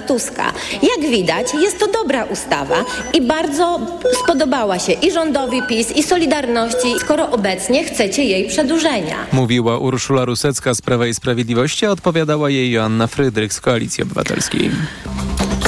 Tuska. 0.00 0.52
Jak 0.72 1.10
widać, 1.10 1.54
jest 1.54 1.78
to 1.78 1.86
dobra 1.92 2.24
ustawa 2.24 2.84
i 3.14 3.22
bardzo 3.22 3.80
spodobała 4.24 4.78
się 4.78 4.92
i 4.92 5.12
rządowi 5.12 5.62
PiS, 5.68 5.96
i 5.96 6.02
Solidarności, 6.02 6.94
skoro 7.00 7.30
obecnie 7.30 7.84
chcecie 7.84 8.24
jej 8.24 8.48
przedłużenia. 8.48 9.16
Mówiła 9.32 9.78
Urszula 9.78 10.24
Rusecka 10.24 10.74
z 10.74 10.82
Prawa 10.82 11.06
i 11.06 11.14
Sprawiedliwości, 11.14 11.86
a 11.86 11.90
odpowiadała 11.90 12.50
jej 12.50 12.70
Joanna 12.70 13.06
Frydrych 13.06 13.52
z 13.52 13.60
Koalicji 13.60 14.02
Obywatelskiej. 14.02 14.70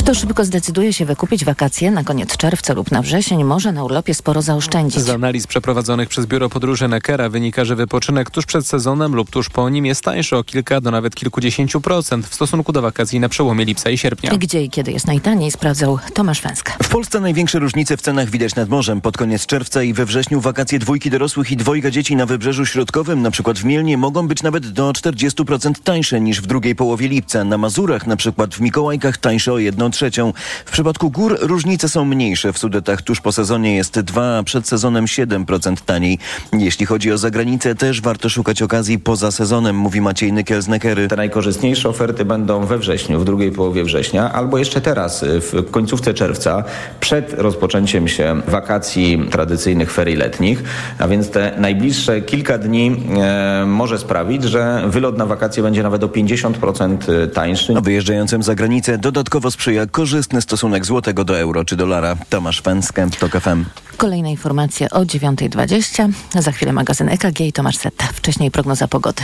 Kto 0.07 0.15
szybko 0.15 0.45
zdecyduje 0.45 0.93
się 0.93 1.05
wykupić 1.05 1.45
wakacje 1.45 1.91
na 1.91 2.05
koniec 2.05 2.37
czerwca 2.37 2.75
lub 2.75 2.91
na 2.91 3.03
wrzesień, 3.03 3.45
może 3.45 3.73
na 3.73 3.85
urlopie 3.85 4.15
sporo 4.15 4.43
zaoszczędzić. 4.43 5.01
Z 5.01 5.11
analiz 5.11 5.47
przeprowadzonych 5.47 6.09
przez 6.09 6.27
Biuro 6.27 6.49
Podróży 6.49 6.89
Neckera 6.89 7.29
wynika, 7.29 7.65
że 7.65 7.77
wypoczynek 7.77 8.31
tuż 8.31 8.47
przed 8.47 8.67
sezonem 8.67 9.15
lub 9.15 9.31
tuż 9.31 9.49
po 9.49 9.71
nim 9.71 9.87
jest 9.87 10.03
tańszy 10.03 10.37
o 10.37 10.45
kilka 10.45 10.81
do 10.81 10.91
nawet 10.91 11.15
kilkudziesięciu 11.15 11.81
procent 11.81 12.27
w 12.27 12.35
stosunku 12.35 12.73
do 12.73 12.83
wakacji 12.83 13.21
na 13.21 13.29
przełomie 13.29 13.65
lipca 13.65 13.91
i 13.91 13.99
sierpnia. 13.99 14.31
Gdzie 14.31 14.63
i 14.63 14.71
kiedy 14.71 14.93
jest 14.93 15.07
najtaniej 15.07 15.51
sprawdzał 15.51 15.99
Tomasz 16.15 16.43
Węska. 16.43 16.73
W 16.83 16.89
Polsce 16.89 17.21
największe 17.21 17.59
różnice 17.59 17.97
w 17.97 18.01
cenach 18.01 18.31
widać 18.31 18.55
nad 18.55 18.69
morzem. 18.69 19.01
Pod 19.01 19.17
koniec 19.17 19.47
czerwca 19.47 19.83
i 19.83 19.93
we 19.93 20.07
wrześniu 20.07 20.41
wakacje 20.41 20.79
dwójki 20.79 21.11
dorosłych 21.11 21.53
i 21.53 21.57
dwojga 21.57 21.91
dzieci 21.91 22.17
na 22.17 22.27
Wybrzeżu 22.27 22.67
Środkowym, 22.67 23.23
na 23.23 23.31
przykład 23.31 23.59
w 23.59 23.65
Mielnie, 23.65 23.99
mogą 23.99 24.29
być 24.29 24.43
nawet 24.43 24.69
do 24.69 24.91
40% 24.91 25.73
tańsze 25.85 26.21
niż 26.21 26.41
w 26.41 26.47
drugiej 26.47 26.75
połowie 26.75 27.09
lipca. 27.09 27.45
Na 27.45 27.59
Mazurach, 27.59 28.07
na 28.07 28.17
przykład 28.17 28.55
w 28.55 28.61
Mikołajkach, 28.61 29.19
tańsze 29.19 29.53
o 29.53 29.59
1 29.59 29.96
trzecią. 29.97 30.33
W 30.65 30.71
przypadku 30.71 31.11
gór 31.11 31.39
różnice 31.41 31.89
są 31.89 32.05
mniejsze. 32.05 32.53
W 32.53 32.59
Sudetach 32.59 33.03
tuż 33.03 33.21
po 33.21 33.33
sezonie 33.33 33.77
jest 33.77 34.01
2, 34.01 34.39
a 34.39 34.43
przed 34.43 34.69
sezonem 34.69 35.05
7% 35.05 35.77
taniej. 35.87 36.19
Jeśli 36.53 36.87
chodzi 36.87 37.13
o 37.13 37.19
zagranicę, 37.19 37.75
też 37.75 38.01
warto 38.01 38.29
szukać 38.29 38.63
okazji 38.63 38.99
poza 38.99 39.31
sezonem, 39.31 39.77
mówi 39.77 40.01
Maciej 40.01 40.33
Nykiel 40.33 40.63
z. 40.63 40.67
Te 41.09 41.17
najkorzystniejsze 41.17 41.89
oferty 41.89 42.25
będą 42.25 42.67
we 42.67 42.79
wrześniu, 42.79 43.21
w 43.21 43.25
drugiej 43.25 43.53
połowie 43.53 43.85
września, 43.85 44.33
albo 44.33 44.59
jeszcze 44.59 44.81
teraz, 44.81 45.25
w 45.25 45.71
końcówce 45.71 46.15
czerwca, 46.15 46.65
przed 47.01 47.35
rozpoczęciem 47.35 48.09
się 48.09 48.43
wakacji 48.47 49.29
tradycyjnych 49.31 49.93
ferii 49.93 50.17
letnich. 50.17 50.63
A 50.99 51.09
więc 51.09 51.31
te 51.31 51.55
najbliższe 51.59 52.21
kilka 52.21 52.59
dni 52.59 52.97
e, 53.17 53.65
może 53.67 53.99
sprawić, 53.99 54.45
że 54.45 54.83
wylot 54.87 55.19
na 55.19 55.27
wakacje 55.27 55.63
będzie 55.63 55.83
nawet 55.83 56.05
o 56.05 56.09
50% 56.09 57.29
tańszy. 57.29 57.75
A 57.77 57.81
wyjeżdżającym 57.81 58.43
za 58.43 58.55
granicę 58.55 58.99
dodatkowo 58.99 59.51
sprzyja 59.51 59.86
korzystny 59.91 60.43
stosunek 60.43 60.85
złotego 60.85 61.25
do 61.25 61.39
euro 61.39 61.65
czy 61.65 61.77
dolara. 61.77 62.17
Tomasz 62.29 62.61
Fęskę, 62.61 63.09
TOK 63.19 63.33
FM. 63.33 63.65
Kolejne 63.97 64.31
informacje 64.31 64.91
o 64.91 65.01
9.20. 65.01 66.13
Za 66.35 66.53
chwilę 66.53 66.73
magazyn 66.73 67.09
EKG 67.09 67.41
i 67.41 67.53
Tomasz 67.53 67.77
Setta. 67.77 68.05
Wcześniej 68.07 68.51
prognoza 68.51 68.89
pogody. 68.89 69.23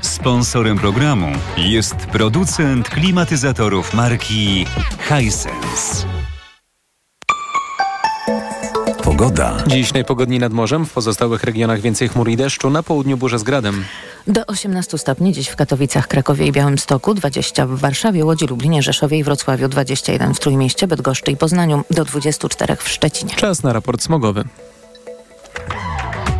Sponsorem 0.00 0.78
programu 0.78 1.26
jest 1.56 1.94
producent 1.94 2.88
klimatyzatorów 2.88 3.94
marki 3.94 4.66
Hisense. 5.08 6.11
Pogoda. 9.22 9.56
Dziś 9.66 9.92
najpogodniej 9.92 10.40
nad 10.40 10.52
morzem, 10.52 10.86
w 10.86 10.92
pozostałych 10.92 11.44
regionach 11.44 11.80
więcej 11.80 12.08
chmur 12.08 12.28
i 12.28 12.36
deszczu, 12.36 12.70
na 12.70 12.82
południu 12.82 13.16
burze 13.16 13.38
z 13.38 13.42
gradem. 13.42 13.84
Do 14.26 14.46
18 14.46 14.98
stopni 14.98 15.32
dziś 15.32 15.48
w 15.48 15.56
Katowicach, 15.56 16.08
Krakowie 16.08 16.46
i 16.46 16.52
Białymstoku, 16.52 17.14
20 17.14 17.66
w 17.66 17.78
Warszawie, 17.78 18.24
Łodzi, 18.24 18.46
Lublinie, 18.46 18.82
Rzeszowie 18.82 19.18
i 19.18 19.24
Wrocławiu, 19.24 19.68
21 19.68 20.34
w 20.34 20.40
Trójmieście, 20.40 20.86
Bydgoszczy 20.86 21.30
i 21.30 21.36
Poznaniu, 21.36 21.84
do 21.90 22.04
24 22.04 22.76
w 22.76 22.88
Szczecinie. 22.88 23.34
Czas 23.36 23.62
na 23.62 23.72
raport 23.72 24.02
smogowy. 24.02 24.44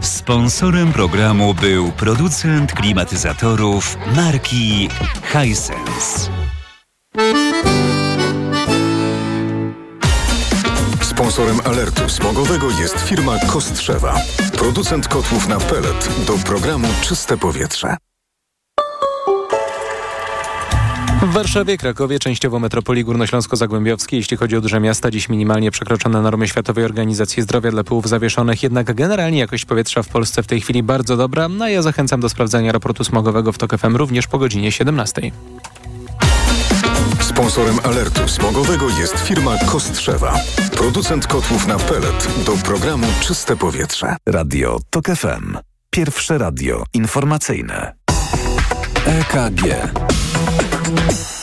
Sponsorem 0.00 0.92
programu 0.92 1.54
był 1.54 1.92
producent 1.92 2.72
klimatyzatorów 2.72 3.96
marki 4.16 4.88
Hisense. 5.32 6.30
Sponsorem 11.22 11.60
alertu 11.64 12.08
smogowego 12.08 12.70
jest 12.70 13.00
firma 13.00 13.38
Kostrzewa. 13.46 14.14
Producent 14.58 15.08
kotłów 15.08 15.48
na 15.48 15.58
pelet 15.60 16.08
do 16.26 16.32
programu 16.32 16.88
Czyste 17.02 17.36
Powietrze. 17.36 17.96
W 21.22 21.32
Warszawie, 21.32 21.78
Krakowie, 21.78 22.18
częściowo 22.18 22.58
metropolii 22.58 23.04
górnośląsko-zagłębiowskiej, 23.04 24.16
jeśli 24.16 24.36
chodzi 24.36 24.56
o 24.56 24.60
duże 24.60 24.80
miasta, 24.80 25.10
dziś 25.10 25.28
minimalnie 25.28 25.70
przekroczone 25.70 26.22
normy 26.22 26.48
Światowej 26.48 26.84
Organizacji 26.84 27.42
Zdrowia 27.42 27.70
dla 27.70 27.84
pyłów 27.84 28.08
zawieszonych, 28.08 28.62
jednak 28.62 28.94
generalnie 28.94 29.38
jakość 29.38 29.64
powietrza 29.64 30.02
w 30.02 30.08
Polsce 30.08 30.42
w 30.42 30.46
tej 30.46 30.60
chwili 30.60 30.82
bardzo 30.82 31.16
dobra, 31.16 31.48
no 31.48 31.64
a 31.64 31.68
ja 31.68 31.82
zachęcam 31.82 32.20
do 32.20 32.28
sprawdzania 32.28 32.72
raportu 32.72 33.04
smogowego 33.04 33.52
w 33.52 33.58
TOK 33.58 33.78
FM 33.78 33.96
również 33.96 34.26
po 34.26 34.38
godzinie 34.38 34.72
17. 34.72 35.30
Sponsorem 37.32 37.78
alertu 37.82 38.28
smogowego 38.28 38.88
jest 38.88 39.18
firma 39.18 39.58
Kostrzewa. 39.66 40.40
Producent 40.76 41.26
kotłów 41.26 41.66
na 41.66 41.78
pelet 41.78 42.28
do 42.46 42.52
programu 42.52 43.06
Czyste 43.20 43.56
Powietrze. 43.56 44.16
Radio 44.26 44.78
TOK 44.90 45.06
FM. 45.06 45.58
Pierwsze 45.90 46.38
radio 46.38 46.84
informacyjne. 46.94 47.92
EKG. 49.06 49.62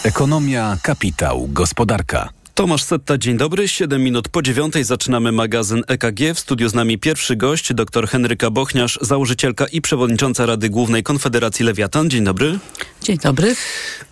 Ekonomia, 0.03 0.77
kapitał, 0.83 1.47
gospodarka. 1.47 2.29
Tomasz 2.59 2.83
Setta, 2.83 3.17
dzień 3.17 3.37
dobry. 3.37 3.67
7 3.67 4.03
minut 4.03 4.29
po 4.29 4.41
dziewiątej 4.41 4.83
zaczynamy 4.83 5.31
magazyn 5.31 5.83
EKG. 5.87 6.19
W 6.35 6.39
studiu 6.39 6.69
z 6.69 6.73
nami 6.73 6.97
pierwszy 6.97 7.35
gość, 7.35 7.73
dr 7.73 8.07
Henryka 8.07 8.49
Bochniarz, 8.49 8.99
założycielka 9.01 9.65
i 9.65 9.81
przewodnicząca 9.81 10.45
Rady 10.45 10.69
Głównej 10.69 11.03
Konfederacji 11.03 11.65
Lewiatan. 11.65 12.09
Dzień 12.09 12.23
dobry. 12.23 12.59
Dzień 13.03 13.17
dobry. 13.17 13.55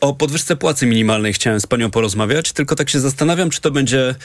O 0.01 0.13
podwyżce 0.13 0.55
płacy 0.55 0.85
minimalnej 0.85 1.33
chciałem 1.33 1.59
z 1.59 1.67
panią 1.67 1.91
porozmawiać, 1.91 2.51
tylko 2.51 2.75
tak 2.75 2.89
się 2.89 2.99
zastanawiam, 2.99 3.49
czy 3.49 3.61
to 3.61 3.71
będzie 3.71 4.15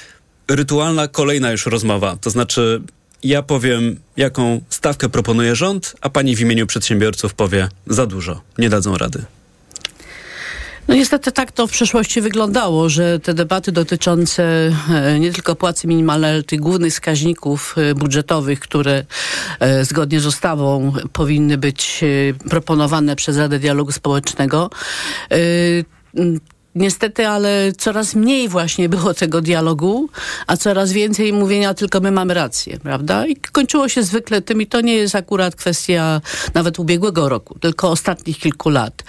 rytualna 0.49 1.09
kolejna 1.09 1.51
już 1.51 1.67
rozmowa. 1.67 2.17
To 2.17 2.31
znaczy 2.31 2.83
ja 3.23 3.43
powiem, 3.43 4.01
jaką 4.17 4.61
stawkę 4.69 5.09
proponuje 5.09 5.57
rząd, 5.57 5.97
a 6.01 6.11
pani 6.11 6.37
w 6.37 6.41
imieniu 6.41 6.67
przedsiębiorców 6.67 7.35
powie 7.35 7.69
za 7.87 8.07
dużo, 8.07 8.41
nie 8.59 8.69
dadzą 8.69 8.99
rady. 8.99 9.25
No 10.89 10.95
niestety 10.95 11.33
tak 11.33 11.53
to 11.53 11.67
w 11.67 11.71
przeszłości 11.71 12.21
wyglądało, 12.21 12.89
że 12.89 13.21
te 13.21 13.35
debaty 13.35 13.73
dotyczące 13.73 14.73
e, 14.91 15.19
nie 15.19 15.33
tylko 15.33 15.57
płacy 15.57 15.89
minimalnej, 15.89 16.31
ale 16.31 16.43
tych 16.43 16.61
głównych 16.61 16.93
wskaźników 16.93 17.75
e, 17.79 17.95
budżetowych, 17.95 18.61
które 18.61 19.05
e, 19.61 19.85
zgodnie 19.85 20.21
z 20.21 20.27
ustawą 20.27 20.93
powinny 21.13 21.59
być 21.59 22.05
proponowane 22.51 23.17
przez 23.17 23.37
Radę 23.37 23.59
Dialogu 23.59 23.93
Społecznego, 23.93 24.71
Niestety, 26.75 27.29
ale 27.29 27.73
coraz 27.79 28.15
mniej 28.15 28.49
właśnie 28.49 28.89
było 28.89 29.15
tego 29.15 29.41
dialogu, 29.41 30.09
a 30.47 30.57
coraz 30.57 30.93
więcej 30.93 31.33
mówienia 31.33 31.75
tylko 31.75 32.01
my 32.01 32.11
mamy 32.11 32.35
rację, 32.35 32.79
prawda? 32.79 33.27
I 33.27 33.37
kończyło 33.37 33.89
się 33.89 34.03
zwykle 34.03 34.43
tym, 34.43 34.63
i 34.63 34.67
to 34.67 34.81
nie 34.81 34.95
jest 34.95 35.15
akurat 35.15 35.57
kwestia 35.57 36.21
nawet 36.55 36.79
ubiegłego 36.79 37.29
roku, 37.29 37.59
tylko 37.59 37.91
ostatnich 37.91 38.39
kilku 38.39 38.71
lat, 38.71 39.05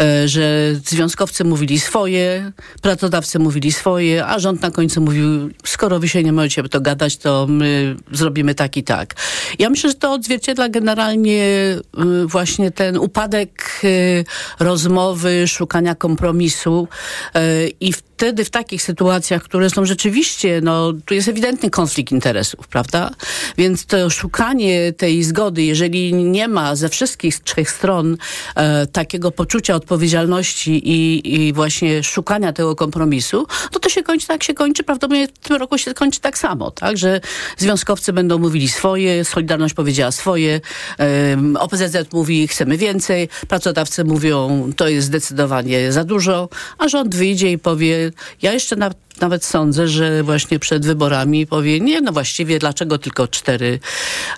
e, 0.00 0.28
że 0.28 0.74
związkowcy 0.84 1.44
mówili 1.44 1.80
swoje, 1.80 2.52
pracodawcy 2.82 3.38
mówili 3.38 3.72
swoje, 3.72 4.26
a 4.26 4.38
rząd 4.38 4.62
na 4.62 4.70
końcu 4.70 5.00
mówił, 5.00 5.50
skoro 5.64 5.98
wy 6.00 6.08
się 6.08 6.22
nie 6.22 6.32
możecie 6.32 6.62
to 6.62 6.80
gadać, 6.80 7.16
to 7.16 7.46
my 7.48 7.96
zrobimy 8.12 8.54
tak 8.54 8.76
i 8.76 8.84
tak. 8.84 9.14
Ja 9.58 9.70
myślę, 9.70 9.90
że 9.90 9.96
to 9.96 10.12
odzwierciedla 10.12 10.68
generalnie 10.68 11.44
e, 11.44 12.26
właśnie 12.26 12.70
ten 12.70 12.96
upadek 12.96 13.80
e, 13.84 14.64
rozmowy, 14.64 15.48
szukania 15.48 15.94
kompromisu, 15.94 16.88
i 17.34 17.92
wtedy 18.16 18.44
w 18.44 18.50
takich 18.50 18.82
sytuacjach, 18.82 19.42
które 19.42 19.70
są 19.70 19.84
rzeczywiście, 19.84 20.60
no 20.62 20.92
tu 21.04 21.14
jest 21.14 21.28
ewidentny 21.28 21.70
konflikt 21.70 22.12
interesów, 22.12 22.68
prawda? 22.68 23.10
Więc 23.58 23.86
to 23.86 24.10
szukanie 24.10 24.92
tej 24.92 25.24
zgody, 25.24 25.62
jeżeli 25.62 26.14
nie 26.14 26.48
ma 26.48 26.76
ze 26.76 26.88
wszystkich 26.88 27.40
trzech 27.40 27.70
stron 27.70 28.16
e, 28.54 28.86
takiego 28.86 29.30
poczucia 29.30 29.74
odpowiedzialności 29.74 30.70
i, 30.70 31.34
i 31.34 31.52
właśnie 31.52 32.02
szukania 32.02 32.52
tego 32.52 32.76
kompromisu, 32.76 33.46
to 33.70 33.78
to 33.78 33.88
się 33.88 34.02
kończy 34.02 34.26
tak, 34.26 34.44
się 34.44 34.54
kończy. 34.54 34.84
Prawdopodobnie 34.84 35.28
w 35.28 35.38
tym 35.38 35.56
roku 35.56 35.78
się 35.78 35.94
kończy 35.94 36.20
tak 36.20 36.38
samo, 36.38 36.70
tak? 36.70 36.98
Że 36.98 37.20
związkowcy 37.56 38.12
będą 38.12 38.38
mówili 38.38 38.68
swoje, 38.68 39.24
Solidarność 39.24 39.74
powiedziała 39.74 40.12
swoje, 40.12 40.60
e, 41.00 41.36
OPZZ 41.58 42.12
mówi 42.12 42.48
chcemy 42.48 42.76
więcej, 42.76 43.28
pracodawcy 43.48 44.04
mówią 44.04 44.70
to 44.76 44.88
jest 44.88 45.06
zdecydowanie 45.06 45.92
za 45.92 46.04
dużo, 46.04 46.48
a 46.78 46.88
rząd 46.88 47.14
wyjdzie 47.14 47.52
i 47.52 47.58
powie 47.58 48.05
ja 48.42 48.52
jeszcze 48.52 48.76
na 48.76 48.90
nawet 49.20 49.44
sądzę, 49.44 49.88
że 49.88 50.22
właśnie 50.22 50.58
przed 50.58 50.86
wyborami 50.86 51.46
powie, 51.46 51.80
nie, 51.80 52.00
no 52.00 52.12
właściwie 52.12 52.58
dlaczego 52.58 52.98
tylko 52.98 53.28
4 53.28 53.78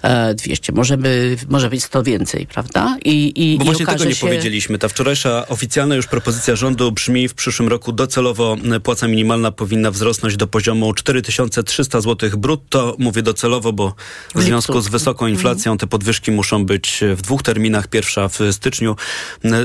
e, 0.03 0.35
200, 0.35 0.73
może, 0.73 0.97
by, 0.97 1.37
może 1.49 1.71
być 1.71 1.89
to 1.89 2.03
więcej, 2.03 2.47
prawda? 2.47 2.97
I, 3.05 3.53
i, 3.53 3.59
Bo 3.59 3.65
i 3.65 3.67
właśnie 3.67 3.87
tego 3.87 3.91
okaże 3.93 4.07
nie 4.07 4.15
się... 4.15 4.27
powiedzieliśmy. 4.27 4.79
Ta 4.79 4.89
wczorajsza 4.89 5.49
oficjalna 5.49 5.95
już 5.95 6.07
propozycja 6.07 6.57
rządu 6.57 6.93
brzmi 6.93 7.29
w 7.29 7.35
przyszłym 7.35 7.69
roku 7.69 7.93
docelowo 7.93 8.57
płaca 8.83 9.09
minimalna 9.09 9.53
powinna 9.53 9.91
wzrosnąć 9.91 10.37
do 10.37 10.47
poziomu 10.47 10.95
4300 10.95 12.01
zł 12.01 12.31
brutto. 12.39 12.97
Mówię 12.99 13.23
docelowo, 13.23 13.73
bo 13.73 13.95
w 14.35 14.43
związku 14.43 14.81
z 14.81 14.89
wysoką 14.89 15.27
inflacją 15.27 15.79
te 15.79 15.87
podwyżki 15.87 16.31
muszą 16.31 16.67
być 16.67 17.01
w 17.17 17.23
dwóch 17.23 17.43
terminach. 17.43 17.89
Pierwsza 17.89 18.29
w 18.29 18.39
styczniu, 18.51 18.97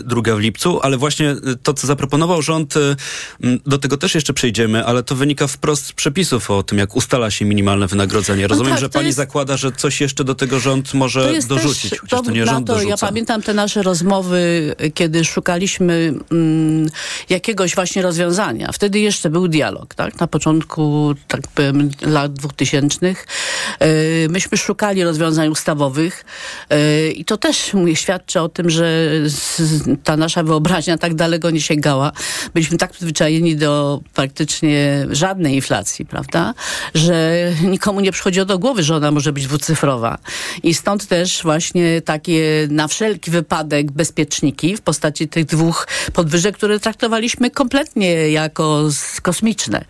druga 0.03 0.35
w 0.35 0.39
lipcu, 0.39 0.79
ale 0.81 0.97
właśnie 0.97 1.35
to, 1.63 1.73
co 1.73 1.87
zaproponował 1.87 2.41
rząd, 2.41 2.73
do 3.65 3.77
tego 3.77 3.97
też 3.97 4.15
jeszcze 4.15 4.33
przejdziemy, 4.33 4.85
ale 4.85 5.02
to 5.03 5.15
wynika 5.15 5.47
wprost 5.47 5.85
z 5.85 5.93
przepisów 5.93 6.51
o 6.51 6.63
tym, 6.63 6.77
jak 6.77 6.95
ustala 6.95 7.31
się 7.31 7.45
minimalne 7.45 7.87
wynagrodzenie. 7.87 8.47
Rozumiem, 8.47 8.71
tak, 8.71 8.81
że 8.81 8.89
pani 8.89 9.05
jest- 9.05 9.17
zakłada, 9.17 9.57
że 9.57 9.71
coś 9.71 10.01
jeszcze 10.01 10.23
do 10.23 10.35
tego 10.35 10.59
rząd 10.59 10.93
może 10.93 11.23
To 11.23 11.31
jest 11.31 11.47
dorzucić, 11.47 11.89
też 11.89 11.99
chociaż 11.99 12.21
to 12.21 12.31
nie 12.31 12.45
rząd 12.45 12.67
to, 12.67 12.73
dorzuca. 12.73 12.89
Ja 12.89 12.97
pamiętam 12.97 13.41
te 13.41 13.53
nasze 13.53 13.83
rozmowy, 13.83 14.75
kiedy 14.93 15.25
szukaliśmy 15.25 16.13
mm, 16.31 16.89
jakiegoś 17.29 17.75
właśnie 17.75 18.01
rozwiązania. 18.01 18.71
Wtedy 18.71 18.99
jeszcze 18.99 19.29
był 19.29 19.47
dialog, 19.47 19.95
tak? 19.95 20.19
Na 20.19 20.27
początku, 20.27 21.15
tak 21.27 21.41
powiem, 21.47 21.91
lat 22.01 22.33
dwutysięcznych. 22.33 23.27
E, 23.79 23.87
myśmy 24.29 24.57
szukali 24.57 25.03
rozwiązań 25.03 25.49
ustawowych 25.49 26.25
e, 26.69 27.09
i 27.11 27.25
to 27.25 27.37
też 27.37 27.73
mówię, 27.73 27.95
świadczy 27.95 28.41
o 28.41 28.49
tym, 28.49 28.69
że 28.69 29.09
ta 30.03 30.17
nasza 30.17 30.43
wyobraźnia 30.43 30.97
tak 30.97 31.15
daleko 31.15 31.49
nie 31.49 31.61
sięgała. 31.61 32.11
Byliśmy 32.53 32.77
tak 32.77 32.91
przyzwyczajeni 32.91 33.55
do 33.55 34.01
praktycznie 34.13 34.92
żadnej 35.11 35.55
inflacji, 35.55 36.05
prawda? 36.05 36.53
Że 36.93 37.33
nikomu 37.63 37.99
nie 37.99 38.11
przychodziło 38.11 38.45
do 38.45 38.59
głowy, 38.59 38.83
że 38.83 38.95
ona 38.95 39.11
może 39.11 39.33
być 39.33 39.47
dwucyfrowa. 39.47 40.17
I 40.63 40.73
stąd 40.73 41.07
też 41.07 41.43
właśnie 41.43 42.01
takie 42.01 42.67
na 42.69 42.87
wszelki 42.87 43.31
wypadek 43.31 43.91
bezpieczniki 43.91 44.77
w 44.77 44.81
postaci 44.81 45.27
tych 45.27 45.45
dwóch 45.45 45.87
podwyżek, 46.13 46.57
które 46.57 46.79
traktowaliśmy 46.79 47.51
kompletnie 47.51 48.29
jako 48.29 48.89
kosmiczne. 49.21 49.85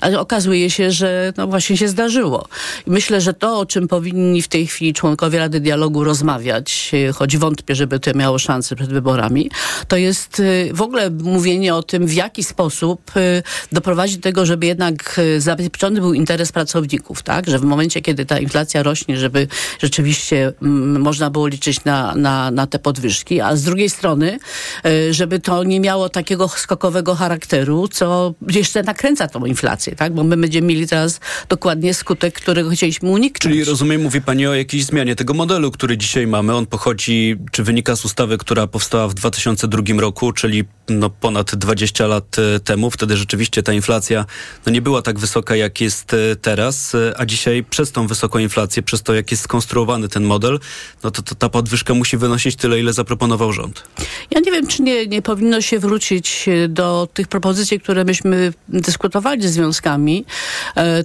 Ale 0.00 0.20
okazuje 0.20 0.70
się, 0.70 0.90
że 0.90 1.32
no 1.36 1.46
właśnie 1.46 1.76
się 1.76 1.88
zdarzyło. 1.88 2.48
I 2.86 2.90
myślę, 2.90 3.20
że 3.20 3.34
to, 3.34 3.58
o 3.58 3.66
czym 3.66 3.88
powinni 3.88 4.42
w 4.42 4.48
tej 4.48 4.66
chwili 4.66 4.94
członkowie 4.94 5.38
Rady 5.38 5.60
Dialogu 5.60 6.04
rozmawiać, 6.04 6.90
e, 7.08 7.12
choć 7.12 7.36
wątpię, 7.36 7.74
żeby 7.74 8.00
to 8.00 8.14
miało 8.14 8.38
szansę 8.38 8.76
przed 8.76 8.92
wyborami, 8.92 9.50
to 9.88 9.96
jest 9.96 10.40
e, 10.40 10.74
w 10.74 10.82
ogóle 10.82 11.10
mówienie 11.10 11.74
o 11.74 11.82
tym, 11.82 12.06
w 12.06 12.12
jaki 12.12 12.44
sposób 12.44 13.10
e, 13.16 13.42
doprowadzić 13.72 14.16
do 14.16 14.22
tego, 14.22 14.46
żeby 14.48 14.66
jednak 14.66 15.20
e, 15.36 15.40
zabezpieczony 15.40 16.00
był 16.00 16.14
interes 16.14 16.52
pracowników, 16.52 17.22
tak? 17.22 17.50
Że 17.50 17.58
w 17.58 17.62
momencie, 17.62 18.02
kiedy 18.02 18.26
ta 18.26 18.38
inflacja 18.38 18.82
rośnie, 18.82 19.16
żeby 19.16 19.48
rzeczywiście 19.78 20.52
mm, 20.62 21.00
można 21.02 21.30
było 21.30 21.46
liczyć 21.46 21.84
na, 21.84 22.14
na, 22.14 22.50
na 22.50 22.66
te 22.66 22.78
podwyżki, 22.78 23.40
a 23.40 23.56
z 23.56 23.62
drugiej 23.62 23.90
strony, 23.90 24.38
e, 24.84 25.14
żeby 25.14 25.40
to 25.40 25.64
nie 25.64 25.80
miało 25.80 26.08
takiego 26.08 26.48
skokowego 26.48 27.14
charakteru, 27.14 27.88
co 27.88 28.34
jeszcze 28.48 28.82
nakręca 28.82 29.28
tą 29.28 29.44
inflację, 29.44 29.96
tak? 29.96 30.14
Bo 30.14 30.24
my 30.24 30.36
będziemy 30.36 30.66
mieli 30.66 30.88
teraz 30.88 31.20
dokładnie 31.48 31.94
skutek, 31.94 32.34
którego 32.34 32.70
chcieliśmy 32.70 33.08
uniknąć. 33.08 33.54
Czyli 33.54 33.64
rozumiem, 33.64 34.02
mówi 34.02 34.20
Pani 34.20 34.46
o 34.46 34.54
jakiejś 34.54 34.84
zmianie 34.84 35.16
tego 35.16 35.34
modelu, 35.34 35.70
który 35.70 35.96
dzisiaj 35.96 36.26
mamy. 36.26 36.54
On 36.54 36.66
pochodzi, 36.66 37.36
czy 37.52 37.64
wynika 37.64 37.96
z 37.96 38.04
ustawy, 38.04 38.38
która 38.38 38.66
powstała 38.66 39.08
w 39.08 39.14
2002 39.14 39.82
roku, 40.00 40.32
czyli 40.32 40.64
no 40.88 41.10
ponad 41.10 41.54
20 41.54 42.06
lat 42.06 42.36
e, 42.38 42.60
temu. 42.60 42.90
Wtedy 42.90 43.16
rzeczywiście 43.16 43.62
ta 43.62 43.72
inflacja 43.72 44.24
no 44.66 44.72
nie 44.72 44.82
była 44.82 45.02
tak 45.02 45.18
wysoka, 45.18 45.56
jak 45.56 45.80
jest 45.80 46.14
e, 46.14 46.36
teraz, 46.36 46.94
e, 46.94 47.14
a 47.16 47.26
dzisiaj 47.26 47.64
przez 47.64 47.92
tą 47.92 48.06
wysoką 48.06 48.38
inflację, 48.38 48.82
przez 48.82 49.02
to, 49.02 49.14
jak 49.14 49.30
jest 49.30 49.42
skonstruowany 49.42 50.08
ten 50.08 50.24
model, 50.24 50.60
no 51.02 51.10
to, 51.10 51.22
to 51.22 51.34
ta 51.34 51.48
podwyżka 51.48 51.94
musi 51.94 52.16
wynosić 52.16 52.56
tyle, 52.56 52.80
ile 52.80 52.92
zaproponował 52.92 53.52
rząd. 53.52 53.84
Ja 54.30 54.40
nie 54.40 54.52
wiem, 54.52 54.66
czy 54.66 54.82
nie, 54.82 55.06
nie 55.06 55.22
powinno 55.22 55.60
się 55.60 55.78
wrócić 55.78 56.48
e, 56.48 56.68
do 56.68 57.08
tych 57.14 57.28
propozycji, 57.28 57.80
które 57.80 58.04
myśmy 58.04 58.52
dyskutowali 58.68 59.42
ze 59.42 59.48
związkami, 59.48 60.24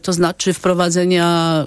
to 0.01 0.13
znaczy 0.13 0.53
wprowadzenia 0.53 1.65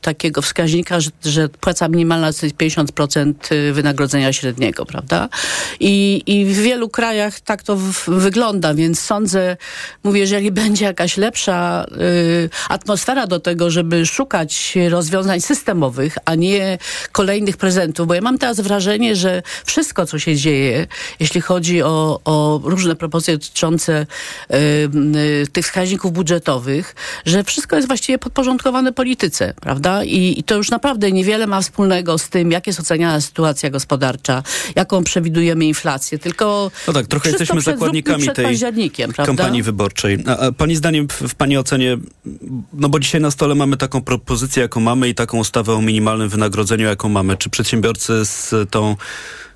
takiego 0.00 0.42
wskaźnika, 0.42 1.00
że, 1.00 1.10
że 1.24 1.48
płaca 1.48 1.88
minimalna 1.88 2.32
to 2.32 2.46
jest 2.46 2.56
50% 2.56 3.34
wynagrodzenia 3.72 4.32
średniego, 4.32 4.86
prawda? 4.86 5.28
I, 5.80 6.22
I 6.26 6.44
w 6.44 6.58
wielu 6.58 6.88
krajach 6.88 7.40
tak 7.40 7.62
to 7.62 7.76
w, 7.76 8.04
wygląda, 8.08 8.74
więc 8.74 9.00
sądzę, 9.00 9.56
mówię, 10.04 10.20
jeżeli 10.20 10.50
będzie 10.50 10.88
jakaś 10.94 11.16
lepsza 11.16 11.86
y, 11.92 12.50
atmosfera 12.68 13.26
do 13.26 13.40
tego, 13.40 13.70
żeby 13.70 14.06
szukać 14.06 14.74
rozwiązań 14.90 15.40
systemowych, 15.40 16.18
a 16.24 16.34
nie 16.34 16.78
kolejnych 17.12 17.56
prezentów, 17.56 18.06
bo 18.06 18.14
ja 18.14 18.20
mam 18.20 18.38
teraz 18.38 18.60
wrażenie, 18.60 19.16
że 19.16 19.42
wszystko, 19.64 20.06
co 20.06 20.18
się 20.18 20.36
dzieje, 20.36 20.86
jeśli 21.20 21.40
chodzi 21.40 21.82
o, 21.82 22.20
o 22.24 22.60
różne 22.64 22.96
propozycje 22.96 23.34
dotyczące 23.38 24.06
y, 24.50 24.56
y, 24.56 25.46
tych 25.52 25.64
wskaźników 25.64 26.12
budżetowych, 26.12 26.94
że 27.26 27.44
wszystko 27.44 27.76
jest 27.76 27.88
właściwie 27.88 28.18
podporządkowane 28.18 28.92
polityce, 28.92 29.54
prawda? 29.60 30.04
I, 30.04 30.34
I 30.38 30.42
to 30.42 30.54
już 30.54 30.70
naprawdę 30.70 31.12
niewiele 31.12 31.46
ma 31.46 31.60
wspólnego 31.60 32.18
z 32.18 32.28
tym, 32.28 32.50
jak 32.50 32.66
jest 32.66 32.80
oceniana 32.80 33.20
sytuacja 33.20 33.70
gospodarcza, 33.70 34.42
jaką 34.76 35.04
przewidujemy 35.04 35.64
inflację, 35.64 36.18
tylko 36.18 36.70
No 36.86 36.92
tak, 36.92 37.06
trochę 37.06 37.28
jesteśmy 37.28 37.60
zakładnikami 37.60 38.28
tej 38.28 38.58
kampanii 39.26 39.62
wyborczej. 39.62 40.18
A, 40.26 40.38
a 40.38 40.52
pani 40.52 40.73
zdaniem, 40.76 41.08
w, 41.08 41.34
pani 41.34 41.58
ocenie, 41.58 41.96
no 42.72 42.88
bo 42.88 42.98
dzisiaj 43.00 43.20
na 43.20 43.30
stole 43.30 43.54
mamy 43.54 43.76
taką 43.76 44.02
propozycję, 44.02 44.62
jaką 44.62 44.80
mamy 44.80 45.08
i 45.08 45.14
taką 45.14 45.38
ustawę 45.38 45.72
o 45.74 45.82
minimalnym 45.82 46.28
wynagrodzeniu, 46.28 46.86
jaką 46.86 47.08
mamy. 47.08 47.36
Czy 47.36 47.50
przedsiębiorcy 47.50 48.24
z 48.24 48.54
tą 48.70 48.96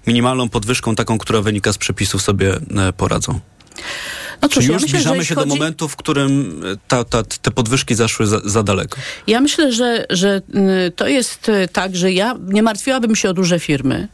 minimalną 0.06 0.48
podwyżką, 0.48 0.94
taką, 0.94 1.18
która 1.18 1.40
wynika 1.42 1.72
z 1.72 1.78
przepisów, 1.78 2.22
sobie 2.22 2.54
e, 2.76 2.92
poradzą? 2.92 3.40
No 4.42 4.48
Czy 4.48 4.54
cóż, 4.54 4.64
już 4.64 4.72
ja 4.72 4.74
myślę, 4.74 4.88
zbliżamy 4.88 5.24
się 5.24 5.34
do 5.34 5.40
chodzi- 5.40 5.58
momentu, 5.58 5.88
w 5.88 5.96
którym 5.96 6.62
e, 6.72 6.76
ta, 6.88 7.04
ta, 7.04 7.22
te 7.22 7.50
podwyżki 7.50 7.94
zaszły 7.94 8.26
za, 8.26 8.40
za 8.44 8.62
daleko? 8.62 8.96
Ja 9.26 9.40
myślę, 9.40 9.72
że, 9.72 10.06
że 10.10 10.42
to 10.96 11.08
jest 11.08 11.48
y, 11.48 11.68
tak, 11.72 11.96
że 11.96 12.12
ja 12.12 12.36
nie 12.46 12.62
martwiłabym 12.62 13.16
się 13.16 13.30
o 13.30 13.34
duże 13.34 13.58
firmy. 13.60 14.08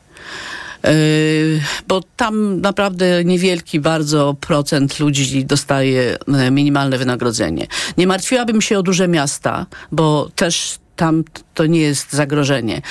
Y, 0.87 1.61
Bo 1.89 2.01
tam 2.17 2.61
naprawdę 2.61 3.25
niewielki 3.25 3.81
bardzo 3.81 4.37
procent 4.41 5.01
ludzi 5.01 5.45
dostaje 5.45 6.17
y, 6.49 6.51
minimalne 6.51 6.99
wynagrodzenie. 6.99 7.67
Nie 7.99 8.07
martwiłabym 8.07 8.61
się 8.61 8.79
o 8.79 8.83
duże 8.83 9.09
miasta, 9.09 9.67
bo 9.93 10.31
też 10.35 10.79
tam 10.97 11.25
to 11.55 11.67
nie 11.67 11.81
jest 11.81 12.13
zagrożenie. 12.13 12.83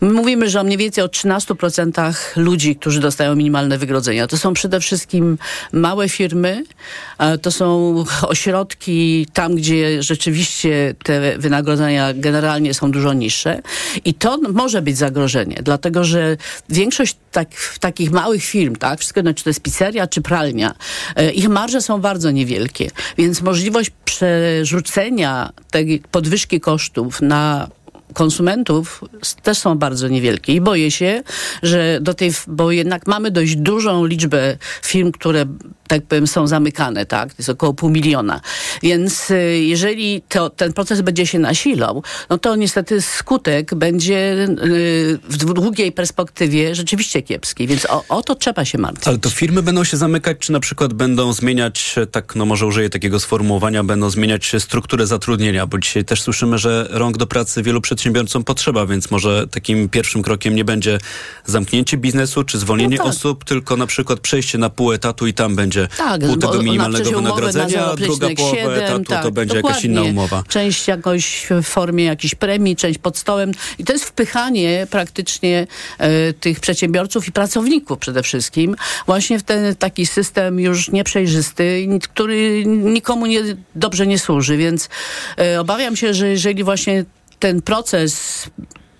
My 0.00 0.12
mówimy, 0.12 0.50
że 0.50 0.64
mniej 0.64 0.78
więcej 0.78 1.04
o 1.04 1.06
13% 1.06 2.20
ludzi, 2.36 2.76
którzy 2.76 3.00
dostają 3.00 3.36
minimalne 3.36 3.78
wynagrodzenia. 3.78 4.26
To 4.26 4.38
są 4.38 4.54
przede 4.54 4.80
wszystkim 4.80 5.38
małe 5.72 6.08
firmy, 6.08 6.64
to 7.42 7.50
są 7.50 7.94
ośrodki 8.22 9.26
tam, 9.32 9.54
gdzie 9.54 10.02
rzeczywiście 10.02 10.94
te 11.02 11.38
wynagrodzenia 11.38 12.14
generalnie 12.14 12.74
są 12.74 12.90
dużo 12.90 13.12
niższe 13.12 13.62
i 14.04 14.14
to 14.14 14.38
może 14.38 14.82
być 14.82 14.96
zagrożenie, 14.96 15.60
dlatego 15.62 16.04
że 16.04 16.36
większość 16.68 17.16
tak, 17.32 17.48
takich 17.80 18.10
małych 18.10 18.44
firm, 18.44 18.76
tak, 18.76 18.98
wszystko 18.98 19.18
jedno, 19.18 19.34
czy 19.34 19.44
to 19.44 19.50
jest 19.50 19.62
pizzeria, 19.62 20.06
czy 20.06 20.22
pralnia, 20.22 20.74
e, 21.16 21.30
ich 21.30 21.48
marże 21.48 21.80
są 21.80 22.00
bardzo 22.00 22.30
niewielkie, 22.30 22.90
więc 23.18 23.42
możliwość 23.42 23.90
przerzucenia 24.04 25.52
tej 25.70 26.02
podwyżki 26.10 26.60
kosztów 26.60 27.22
na 27.22 27.68
konsumentów 28.14 29.04
też 29.42 29.58
są 29.58 29.78
bardzo 29.78 30.08
niewielkie 30.08 30.54
i 30.54 30.60
boję 30.60 30.90
się, 30.90 31.22
że 31.62 31.98
do 32.00 32.14
tej, 32.14 32.30
bo 32.46 32.70
jednak 32.70 33.06
mamy 33.06 33.30
dość 33.30 33.56
dużą 33.56 34.04
liczbę 34.04 34.56
firm, 34.82 35.12
które 35.12 35.46
tak 35.90 36.06
powiem 36.06 36.26
są 36.26 36.46
zamykane, 36.46 37.06
tak? 37.06 37.28
To 37.28 37.34
jest 37.38 37.48
około 37.48 37.74
pół 37.74 37.90
miliona. 37.90 38.40
Więc 38.82 39.30
y, 39.30 39.58
jeżeli 39.58 40.22
to, 40.28 40.50
ten 40.50 40.72
proces 40.72 41.00
będzie 41.00 41.26
się 41.26 41.38
nasilał, 41.38 42.02
no 42.30 42.38
to 42.38 42.56
niestety 42.56 43.02
skutek 43.02 43.74
będzie 43.74 44.46
y, 44.64 45.18
w 45.28 45.36
długiej 45.36 45.92
perspektywie 45.92 46.74
rzeczywiście 46.74 47.22
kiepski. 47.22 47.66
Więc 47.66 47.86
o, 47.90 48.04
o 48.08 48.22
to 48.22 48.34
trzeba 48.34 48.64
się 48.64 48.78
martwić. 48.78 49.08
Ale 49.08 49.18
to 49.18 49.30
firmy 49.30 49.62
będą 49.62 49.84
się 49.84 49.96
zamykać, 49.96 50.38
czy 50.38 50.52
na 50.52 50.60
przykład 50.60 50.94
będą 50.94 51.32
zmieniać, 51.32 51.94
e, 51.96 52.06
tak, 52.06 52.36
no 52.36 52.44
może 52.44 52.66
użyję 52.66 52.90
takiego 52.90 53.20
sformułowania, 53.20 53.84
będą 53.84 54.10
zmieniać 54.10 54.52
strukturę 54.58 55.06
zatrudnienia, 55.06 55.66
bo 55.66 55.78
dzisiaj 55.78 56.04
też 56.04 56.22
słyszymy, 56.22 56.58
że 56.58 56.88
rąk 56.90 57.16
do 57.16 57.26
pracy 57.26 57.62
wielu 57.62 57.80
przedsiębiorcom 58.00 58.44
potrzeba, 58.44 58.86
więc 58.86 59.10
może 59.10 59.46
takim 59.48 59.88
pierwszym 59.88 60.22
krokiem 60.22 60.54
nie 60.54 60.64
będzie 60.64 60.98
zamknięcie 61.46 61.96
biznesu, 61.96 62.44
czy 62.44 62.58
zwolnienie 62.58 62.96
No 62.96 63.04
tak. 63.04 63.12
osób, 63.12 63.44
tylko 63.44 63.76
na 63.76 63.86
przykład 63.86 64.20
przejście 64.20 64.58
na 64.58 64.70
pół 64.70 64.92
etatu 64.92 65.26
i 65.26 65.34
tam 65.34 65.56
będzie 65.56 65.88
Tak, 65.96 66.20
pół 66.20 66.36
tego 66.36 66.62
minimalnego 66.62 67.10
wynagrodzenia, 67.10 67.86
a 67.86 67.96
druga 67.96 68.26
0,7, 68.26 68.36
połowa 68.36 68.72
etatu 68.72 69.04
tak, 69.04 69.22
to 69.22 69.30
będzie 69.30 69.56
jakaś 69.56 69.84
inna 69.84 69.94
dokładnie. 69.94 70.20
umowa. 70.20 70.42
Część 70.48 70.88
jakoś 70.88 71.46
w 71.62 71.66
formie 71.66 72.04
jakiejś 72.04 72.34
premii, 72.34 72.76
część 72.76 72.98
pod 72.98 73.18
stołem. 73.18 73.52
I 73.78 73.84
to 73.84 73.92
jest 73.92 74.04
wpychanie 74.04 74.86
praktycznie 74.90 75.66
e, 75.98 76.32
tych 76.32 76.60
przedsiębiorców 76.60 77.28
i 77.28 77.32
pracowników 77.32 77.98
przede 77.98 78.22
wszystkim 78.22 78.76
właśnie 79.06 79.38
w 79.38 79.42
ten 79.42 79.76
taki 79.76 80.06
system 80.06 80.60
już 80.60 80.90
nieprzejrzysty, 80.90 81.88
który 82.02 82.64
nikomu 82.66 83.26
nie, 83.26 83.40
dobrze 83.74 84.06
nie 84.06 84.18
służy. 84.18 84.56
Więc 84.56 84.88
e, 85.38 85.60
obawiam 85.60 85.96
się, 85.96 86.14
że 86.14 86.28
jeżeli 86.28 86.64
właśnie 86.64 87.04
ten 87.40 87.60
proces 87.62 88.46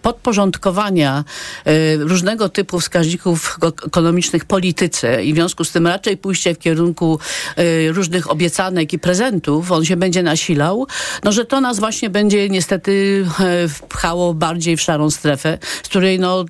podporządkowania 0.02 1.24
e, 1.64 1.96
różnego 1.96 2.48
typu 2.48 2.80
wskaźników 2.80 3.58
ekonomicznych 3.86 4.44
polityce 4.44 5.24
i 5.24 5.32
w 5.32 5.36
związku 5.36 5.64
z 5.64 5.72
tym 5.72 5.86
raczej 5.86 6.16
pójście 6.16 6.54
w 6.54 6.58
kierunku 6.58 7.18
e, 7.56 7.92
różnych 7.92 8.30
obiecanek 8.30 8.92
i 8.92 8.98
prezentów, 8.98 9.72
on 9.72 9.84
się 9.84 9.96
będzie 9.96 10.22
nasilał, 10.22 10.86
no 11.24 11.32
że 11.32 11.44
to 11.44 11.60
nas 11.60 11.80
właśnie 11.80 12.10
będzie 12.10 12.48
niestety 12.48 13.24
e, 13.40 13.68
wpchało 13.68 14.34
bardziej 14.34 14.76
w 14.76 14.80
szarą 14.80 15.10
strefę, 15.10 15.58
z 15.82 15.88
której 15.88 16.18
no 16.18 16.44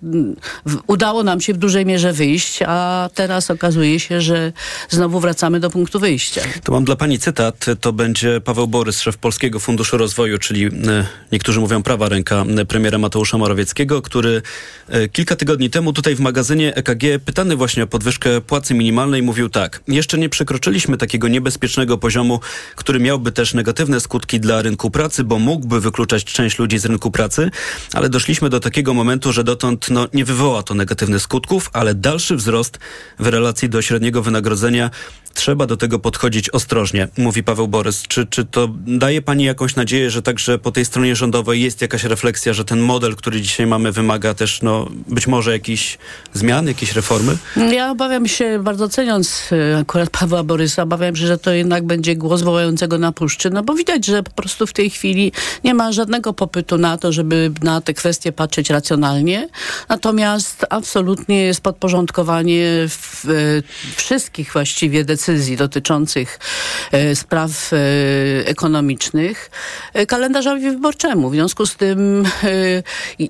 udało 0.86 1.22
nam 1.22 1.40
się 1.40 1.54
w 1.54 1.56
dużej 1.56 1.86
mierze 1.86 2.12
wyjść, 2.12 2.58
a 2.66 3.10
teraz 3.14 3.50
okazuje 3.50 4.00
się, 4.00 4.20
że 4.20 4.52
znowu 4.88 5.20
wracamy 5.20 5.60
do 5.60 5.70
punktu 5.70 6.00
wyjścia. 6.00 6.42
To 6.64 6.72
mam 6.72 6.84
dla 6.84 6.96
pani 6.96 7.18
cytat. 7.18 7.66
To 7.80 7.92
będzie 7.92 8.40
Paweł 8.40 8.68
Borys, 8.68 9.00
szef 9.00 9.16
Polskiego 9.16 9.60
Funduszu 9.60 9.96
Rozwoju, 9.96 10.38
czyli 10.38 10.64
e, 10.66 10.70
niektórzy 11.32 11.60
mówią 11.60 11.82
prawa 11.82 12.08
ręka 12.08 12.44
e, 12.58 12.64
premiera 12.64 12.98
Mateusza 12.98 13.38
Morawieckiego, 13.40 14.02
który 14.02 14.42
e, 14.88 15.08
kilka 15.08 15.36
tygodni 15.36 15.70
temu 15.70 15.92
tutaj 15.92 16.14
w 16.14 16.20
magazynie 16.20 16.74
EKG 16.74 17.02
pytany 17.24 17.56
właśnie 17.56 17.84
o 17.84 17.86
podwyżkę 17.86 18.40
płacy 18.40 18.74
minimalnej 18.74 19.22
mówił 19.22 19.48
tak. 19.48 19.82
Jeszcze 19.88 20.18
nie 20.18 20.28
przekroczyliśmy 20.28 20.96
takiego 20.96 21.28
niebezpiecznego 21.28 21.98
poziomu, 21.98 22.40
który 22.76 23.00
miałby 23.00 23.32
też 23.32 23.54
negatywne 23.54 24.00
skutki 24.00 24.40
dla 24.40 24.62
rynku 24.62 24.90
pracy, 24.90 25.24
bo 25.24 25.38
mógłby 25.38 25.80
wykluczać 25.80 26.24
część 26.24 26.58
ludzi 26.58 26.78
z 26.78 26.84
rynku 26.84 27.10
pracy, 27.10 27.50
ale 27.92 28.08
doszliśmy 28.08 28.48
do 28.48 28.60
takiego 28.60 28.94
momentu, 28.94 29.32
że 29.32 29.44
dotąd 29.44 29.90
no, 29.90 30.08
nie 30.14 30.24
wywoła 30.24 30.62
to 30.62 30.74
negatywnych 30.74 31.22
skutków, 31.22 31.70
ale 31.72 31.94
dalszy 31.94 32.36
wzrost 32.36 32.78
w 33.18 33.26
relacji 33.26 33.68
do 33.68 33.82
średniego 33.82 34.22
wynagrodzenia 34.22 34.90
Trzeba 35.34 35.66
do 35.66 35.76
tego 35.76 35.98
podchodzić 35.98 36.50
ostrożnie, 36.50 37.08
mówi 37.18 37.42
Paweł 37.42 37.68
Borys. 37.68 38.02
Czy, 38.02 38.26
czy 38.26 38.44
to 38.44 38.68
daje 38.86 39.22
pani 39.22 39.44
jakąś 39.44 39.76
nadzieję, 39.76 40.10
że 40.10 40.22
także 40.22 40.58
po 40.58 40.72
tej 40.72 40.84
stronie 40.84 41.16
rządowej 41.16 41.62
jest 41.62 41.82
jakaś 41.82 42.04
refleksja, 42.04 42.52
że 42.52 42.64
ten 42.64 42.80
model, 42.80 43.16
który 43.16 43.40
dzisiaj 43.40 43.66
mamy, 43.66 43.92
wymaga 43.92 44.34
też 44.34 44.62
no, 44.62 44.88
być 45.08 45.26
może 45.26 45.52
jakichś 45.52 45.98
zmian, 46.34 46.66
jakiejś 46.66 46.92
reformy? 46.92 47.36
Ja 47.72 47.90
obawiam 47.90 48.28
się, 48.28 48.58
bardzo 48.62 48.88
ceniąc 48.88 49.50
e, 49.52 49.78
akurat 49.78 50.10
Pawła 50.10 50.42
Borysa, 50.42 50.82
obawiam 50.82 51.16
się, 51.16 51.26
że 51.26 51.38
to 51.38 51.52
jednak 51.52 51.86
będzie 51.86 52.16
głos 52.16 52.42
wołającego 52.42 52.98
na 52.98 53.12
puszczy, 53.12 53.50
no 53.50 53.62
bo 53.62 53.74
widać, 53.74 54.06
że 54.06 54.22
po 54.22 54.30
prostu 54.30 54.66
w 54.66 54.72
tej 54.72 54.90
chwili 54.90 55.32
nie 55.64 55.74
ma 55.74 55.92
żadnego 55.92 56.32
popytu 56.32 56.78
na 56.78 56.98
to, 56.98 57.12
żeby 57.12 57.52
na 57.62 57.80
te 57.80 57.94
kwestie 57.94 58.32
patrzeć 58.32 58.70
racjonalnie. 58.70 59.48
Natomiast 59.88 60.66
absolutnie 60.70 61.42
jest 61.42 61.60
podporządkowanie 61.60 62.86
w, 62.88 63.24
e, 63.24 63.32
wszystkich 63.96 64.52
właściwie 64.52 65.04
decyzji 65.04 65.19
dotyczących 65.56 66.38
e, 66.92 67.16
spraw 67.16 67.72
e, 67.72 67.76
ekonomicznych 68.46 69.50
e, 69.94 70.06
kalendarzowi 70.06 70.70
wyborczemu. 70.70 71.30
W 71.30 71.32
związku 71.32 71.66
z 71.66 71.76
tym 71.76 72.24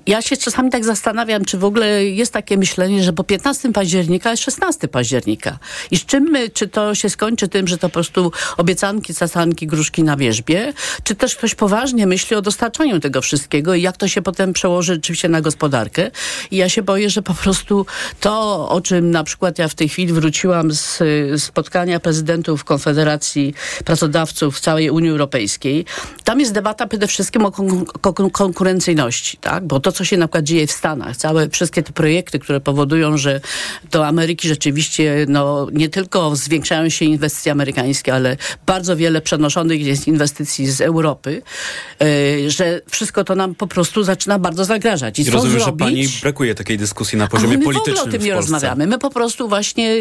ja 0.07 0.21
się 0.21 0.37
czasami 0.37 0.69
tak 0.69 0.85
zastanawiam, 0.85 1.45
czy 1.45 1.57
w 1.57 1.65
ogóle 1.65 2.05
jest 2.05 2.33
takie 2.33 2.57
myślenie, 2.57 3.03
że 3.03 3.13
po 3.13 3.23
15 3.23 3.73
października 3.73 4.31
jest 4.31 4.43
16 4.43 4.87
października. 4.87 5.57
I 5.91 5.97
z 5.97 6.05
czym 6.05 6.23
my, 6.23 6.49
czy 6.49 6.67
to 6.67 6.95
się 6.95 7.09
skończy 7.09 7.47
tym, 7.47 7.67
że 7.67 7.77
to 7.77 7.89
po 7.89 7.93
prostu 7.93 8.31
obiecanki, 8.57 9.15
casanki, 9.15 9.67
gruszki 9.67 10.03
na 10.03 10.17
wierzbie, 10.17 10.73
czy 11.03 11.15
też 11.15 11.35
ktoś 11.35 11.55
poważnie 11.55 12.07
myśli 12.07 12.35
o 12.35 12.41
dostarczaniu 12.41 12.99
tego 12.99 13.21
wszystkiego 13.21 13.75
i 13.75 13.81
jak 13.81 13.97
to 13.97 14.07
się 14.07 14.21
potem 14.21 14.53
przełoży 14.53 14.93
rzeczywiście 14.93 15.29
na 15.29 15.41
gospodarkę. 15.41 16.11
I 16.51 16.57
ja 16.57 16.69
się 16.69 16.81
boję, 16.81 17.09
że 17.09 17.21
po 17.21 17.33
prostu 17.33 17.85
to, 18.19 18.69
o 18.69 18.81
czym 18.81 19.11
na 19.11 19.23
przykład 19.23 19.59
ja 19.59 19.67
w 19.67 19.75
tej 19.75 19.89
chwili 19.89 20.13
wróciłam 20.13 20.71
z 20.71 21.01
y, 21.01 21.39
spotkania 21.81 21.99
prezydentów 21.99 22.63
Konfederacji 22.63 23.53
Pracodawców 23.85 24.59
całej 24.59 24.89
Unii 24.89 25.09
Europejskiej, 25.09 25.85
tam 26.23 26.39
jest 26.39 26.53
debata 26.53 26.87
przede 26.87 27.07
wszystkim 27.07 27.45
o 27.45 27.51
kon- 27.51 27.85
kon- 27.85 28.29
konkurencyjności, 28.29 29.37
tak? 29.37 29.67
Bo 29.67 29.79
to, 29.79 29.91
co 29.91 30.05
się 30.05 30.17
na 30.17 30.27
przykład 30.27 30.43
dzieje 30.43 30.67
w 30.67 30.71
Stanach, 30.71 31.17
całe 31.17 31.49
wszystkie 31.49 31.83
te 31.83 31.93
projekty, 31.93 32.39
które 32.39 32.59
powodują, 32.59 33.17
że 33.17 33.41
do 33.91 34.07
Ameryki 34.07 34.47
rzeczywiście 34.47 35.25
no, 35.29 35.67
nie 35.73 35.89
tylko 35.89 36.35
zwiększają 36.35 36.89
się 36.89 37.05
inwestycje 37.05 37.51
amerykańskie, 37.51 38.13
ale 38.13 38.37
bardzo 38.65 38.95
wiele 38.95 39.21
przenoszonych 39.21 39.85
jest 39.85 40.07
inwestycji 40.07 40.71
z 40.71 40.81
Europy, 40.81 41.41
e, 42.01 42.49
że 42.49 42.81
wszystko 42.89 43.23
to 43.23 43.35
nam 43.35 43.55
po 43.55 43.67
prostu 43.67 44.03
zaczyna 44.03 44.39
bardzo 44.39 44.65
zagrażać. 44.65 45.19
I 45.19 45.21
I 45.21 45.29
rozumiem, 45.29 45.59
zrobić? 45.59 45.65
że 45.65 45.85
pani 45.85 46.07
brakuje 46.21 46.55
takiej 46.55 46.77
dyskusji 46.77 47.17
na 47.17 47.27
poziomie 47.27 47.57
my 47.57 47.63
politycznym 47.63 47.95
w 47.95 47.99
ogóle 47.99 48.15
o 48.15 48.19
tym 48.19 48.27
nie 48.27 48.33
w 48.33 48.35
rozmawiamy. 48.35 48.87
My 48.87 48.99
po 48.99 49.09
prostu 49.09 49.49
właśnie, 49.49 49.95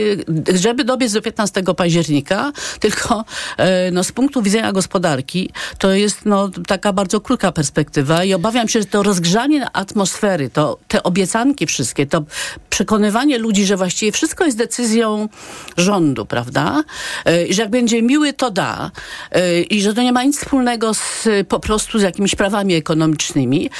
żeby 0.55 0.85
dobiec 0.85 1.13
do 1.13 1.23
15 1.23 1.63
października, 1.75 2.53
tylko 2.81 3.25
e, 3.57 3.91
no, 3.91 4.05
z 4.05 4.13
punktu 4.13 4.43
widzenia 4.43 4.73
gospodarki, 4.73 5.51
to 5.79 5.93
jest 5.93 6.25
no, 6.25 6.51
taka 6.67 6.93
bardzo 6.93 7.21
krótka 7.21 7.53
perspektywa 7.53 8.25
i 8.25 8.35
obawiam 8.35 8.69
się, 8.69 8.81
że 8.81 8.87
to 8.87 9.03
rozgrzanie 9.03 9.71
atmosfery, 9.73 10.51
to 10.51 10.79
te 10.89 11.03
obiecanki 11.03 11.67
wszystkie, 11.67 12.07
to 12.07 12.23
przekonywanie 12.71 13.39
ludzi, 13.39 13.67
że 13.67 13.77
właściwie 13.77 14.13
wszystko 14.13 14.45
jest 14.45 14.57
decyzją 14.57 15.29
rządu, 15.77 16.27
prawda? 16.27 16.85
E, 17.25 17.47
I 17.47 17.55
że 17.55 17.63
jak 17.63 17.71
będzie 17.71 18.03
miły, 18.03 18.33
to 18.33 18.51
da. 18.51 18.91
E, 19.33 19.61
I 19.61 19.83
że 19.83 19.95
to 19.95 20.03
nie 20.03 20.13
ma 20.13 20.25
nic 20.25 20.39
wspólnego 20.39 20.95
z, 20.95 21.29
po 21.49 21.61
prostu 21.61 21.99
z 21.99 22.03
jakimiś 22.03 22.35
prawami 22.35 22.75
ekonomicznymi. 22.75 23.71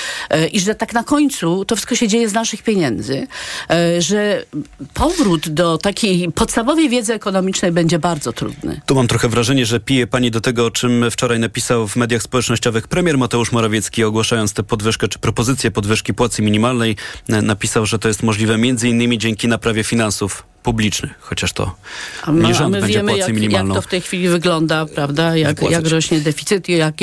I 0.53 0.61
że 0.61 0.75
tak 0.75 0.93
na 0.93 1.05
końcu 1.05 1.65
to 1.65 1.77
wszystko 1.77 1.95
się 1.95 2.09
dzieje 2.09 2.29
z 2.29 2.33
naszych 2.33 2.63
pieniędzy. 2.63 3.27
Że 3.99 4.45
powrót 4.95 5.49
do 5.49 5.79
takiej 5.79 6.33
podstawowej 6.33 6.89
wiedzy 6.89 7.15
ekonomicznej 7.15 7.73
będzie 7.81 7.99
bardzo 7.99 8.33
trudny. 8.33 8.81
Tu 8.87 8.95
mam 8.95 9.07
trochę 9.07 9.29
wrażenie, 9.29 9.67
że 9.67 9.81
pije 9.81 10.07
pani 10.07 10.31
do 10.31 10.41
tego, 10.41 10.67
o 10.67 10.71
czym 10.71 11.11
wczoraj 11.11 11.39
napisał 11.39 11.89
w 11.89 11.97
mediach 11.97 12.23
społecznościowych 12.23 12.89
premier 12.89 13.19
Mateusz 13.19 13.53
Morawiecki, 13.53 14.05
ogłaszając 14.05 14.53
tę 14.53 14.63
podwyżkę 14.63 15.09
czy 15.09 15.19
propozycję 15.19 15.71
podwyżki 15.71 16.15
płacy 16.15 16.43
minimalnej. 16.43 16.97
Napisał, 17.29 17.87
że 17.87 17.99
to 17.99 18.09
jest 18.09 18.23
możliwe 18.23 18.59
innymi 18.85 19.19
dzięki 19.19 19.49
naprawie 19.49 19.85
finansów 19.85 20.50
publicznych, 20.63 21.11
chociaż 21.21 21.53
to 21.53 21.75
A 22.23 22.33
my, 22.33 22.43
nie 22.43 22.51
a 22.51 22.55
rząd 22.55 22.73
my 22.73 22.81
będzie 22.81 22.99
wiemy, 22.99 23.13
jak, 23.13 23.29
jak 23.29 23.37
minimalną. 23.37 23.75
to 23.75 23.83
w 23.83 23.87
tej 23.87 24.01
chwili 24.01 24.29
wygląda, 24.29 24.87
prawda? 24.87 25.37
Jak, 25.37 25.49
Wypłacać. 25.49 25.73
jak 25.73 25.93
rośnie 25.93 26.21
deficyt 26.21 26.69
i 26.69 26.73
jak, 26.77 26.95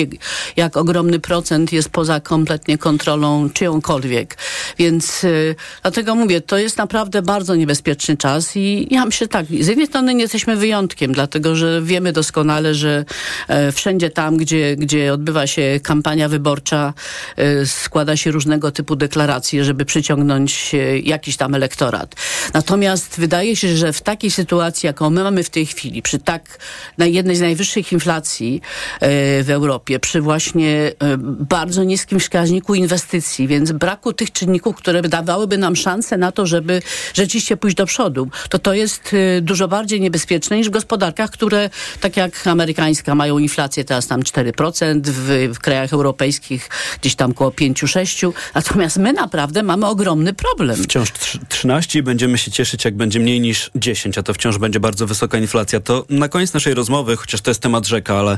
jak 0.55 0.77
ogromny 0.77 1.19
procent 1.19 1.73
jest 1.73 1.89
poza 1.89 2.19
kompletnie 2.19 2.77
kontrolą 2.77 3.49
czyjąkolwiek. 3.49 4.37
Więc 4.77 5.23
y, 5.23 5.55
dlatego 5.81 6.15
mówię, 6.15 6.41
to 6.41 6.57
jest 6.57 6.77
naprawdę 6.77 7.21
bardzo 7.21 7.55
niebezpieczny 7.55 8.17
czas 8.17 8.55
i 8.55 8.87
ja 8.91 9.05
myślę 9.05 9.27
tak, 9.27 9.45
z 9.45 9.67
jednej 9.67 9.87
strony 9.87 10.13
nie 10.13 10.21
jesteśmy 10.21 10.55
wyjątkiem, 10.55 11.13
dlatego 11.13 11.55
że 11.55 11.81
wiemy 11.81 12.13
doskonale, 12.13 12.75
że 12.75 13.05
e, 13.47 13.71
wszędzie 13.71 14.09
tam, 14.09 14.37
gdzie, 14.37 14.75
gdzie 14.75 15.13
odbywa 15.13 15.47
się 15.47 15.79
kampania 15.83 16.29
wyborcza, 16.29 16.93
e, 17.35 17.65
składa 17.65 18.17
się 18.17 18.31
różnego 18.31 18.71
typu 18.71 18.95
deklaracje, 18.95 19.63
żeby 19.63 19.85
przyciągnąć 19.85 20.75
e, 20.75 20.99
jakiś 20.99 21.37
tam 21.37 21.55
elektorat. 21.55 22.15
Natomiast 22.53 23.19
wydaje 23.19 23.46
się, 23.55 23.77
że 23.77 23.93
w 23.93 24.01
takiej 24.01 24.31
sytuacji, 24.31 24.87
jaką 24.87 25.09
my 25.09 25.23
mamy 25.23 25.43
w 25.43 25.49
tej 25.49 25.65
chwili, 25.65 26.01
przy 26.01 26.19
tak 26.19 26.59
na 26.97 27.05
jednej 27.05 27.35
z 27.35 27.41
najwyższych 27.41 27.91
inflacji 27.91 28.61
e, 28.99 29.43
w 29.43 29.49
Europie, 29.49 29.99
przy 29.99 30.21
właśnie 30.21 30.91
e, 30.99 31.17
bardzo 31.39 31.83
niskim 31.83 32.19
wskaźniku 32.19 32.75
inwestycji, 32.75 33.47
więc 33.47 33.71
braku 33.71 34.13
tych 34.13 34.31
czynników, 34.31 34.75
które 34.75 35.01
by 35.01 35.09
dawałyby 35.09 35.57
nam 35.57 35.75
szansę 35.75 36.17
na 36.17 36.31
to, 36.31 36.45
żeby 36.45 36.81
rzeczywiście 37.13 37.57
pójść 37.57 37.75
do 37.75 37.85
przodu, 37.85 38.27
to 38.49 38.59
to 38.59 38.73
jest 38.73 39.11
e, 39.13 39.41
dużo 39.41 39.67
bardziej 39.67 40.01
niebezpieczne 40.01 40.57
niż 40.57 40.67
w 40.67 40.71
gospodarkach, 40.71 41.31
które 41.31 41.69
tak 42.01 42.17
jak 42.17 42.47
amerykańska 42.47 43.15
mają 43.15 43.37
inflację 43.37 43.83
teraz 43.85 44.07
tam 44.07 44.21
4%, 44.21 45.01
w, 45.03 45.53
w 45.55 45.59
krajach 45.59 45.93
europejskich 45.93 46.69
gdzieś 47.01 47.15
tam 47.15 47.31
około 47.31 47.49
5-6%, 47.49 48.31
natomiast 48.55 48.97
my 48.97 49.13
naprawdę 49.13 49.63
mamy 49.63 49.85
ogromny 49.85 50.33
problem. 50.33 50.83
Wciąż 50.83 51.11
trz- 51.11 51.39
13 51.49 51.99
i 51.99 52.03
będziemy 52.03 52.37
się 52.37 52.51
cieszyć, 52.51 52.85
jak 52.85 52.95
będzie 52.95 53.19
mniej 53.19 53.36
niż 53.39 53.71
10, 53.75 54.17
a 54.17 54.23
to 54.23 54.33
wciąż 54.33 54.57
będzie 54.57 54.79
bardzo 54.79 55.07
wysoka 55.07 55.37
inflacja. 55.37 55.79
To 55.79 56.05
na 56.09 56.29
koniec 56.29 56.53
naszej 56.53 56.73
rozmowy, 56.73 57.15
chociaż 57.15 57.41
to 57.41 57.51
jest 57.51 57.61
temat 57.61 57.87
rzeka, 57.87 58.15
ale 58.15 58.37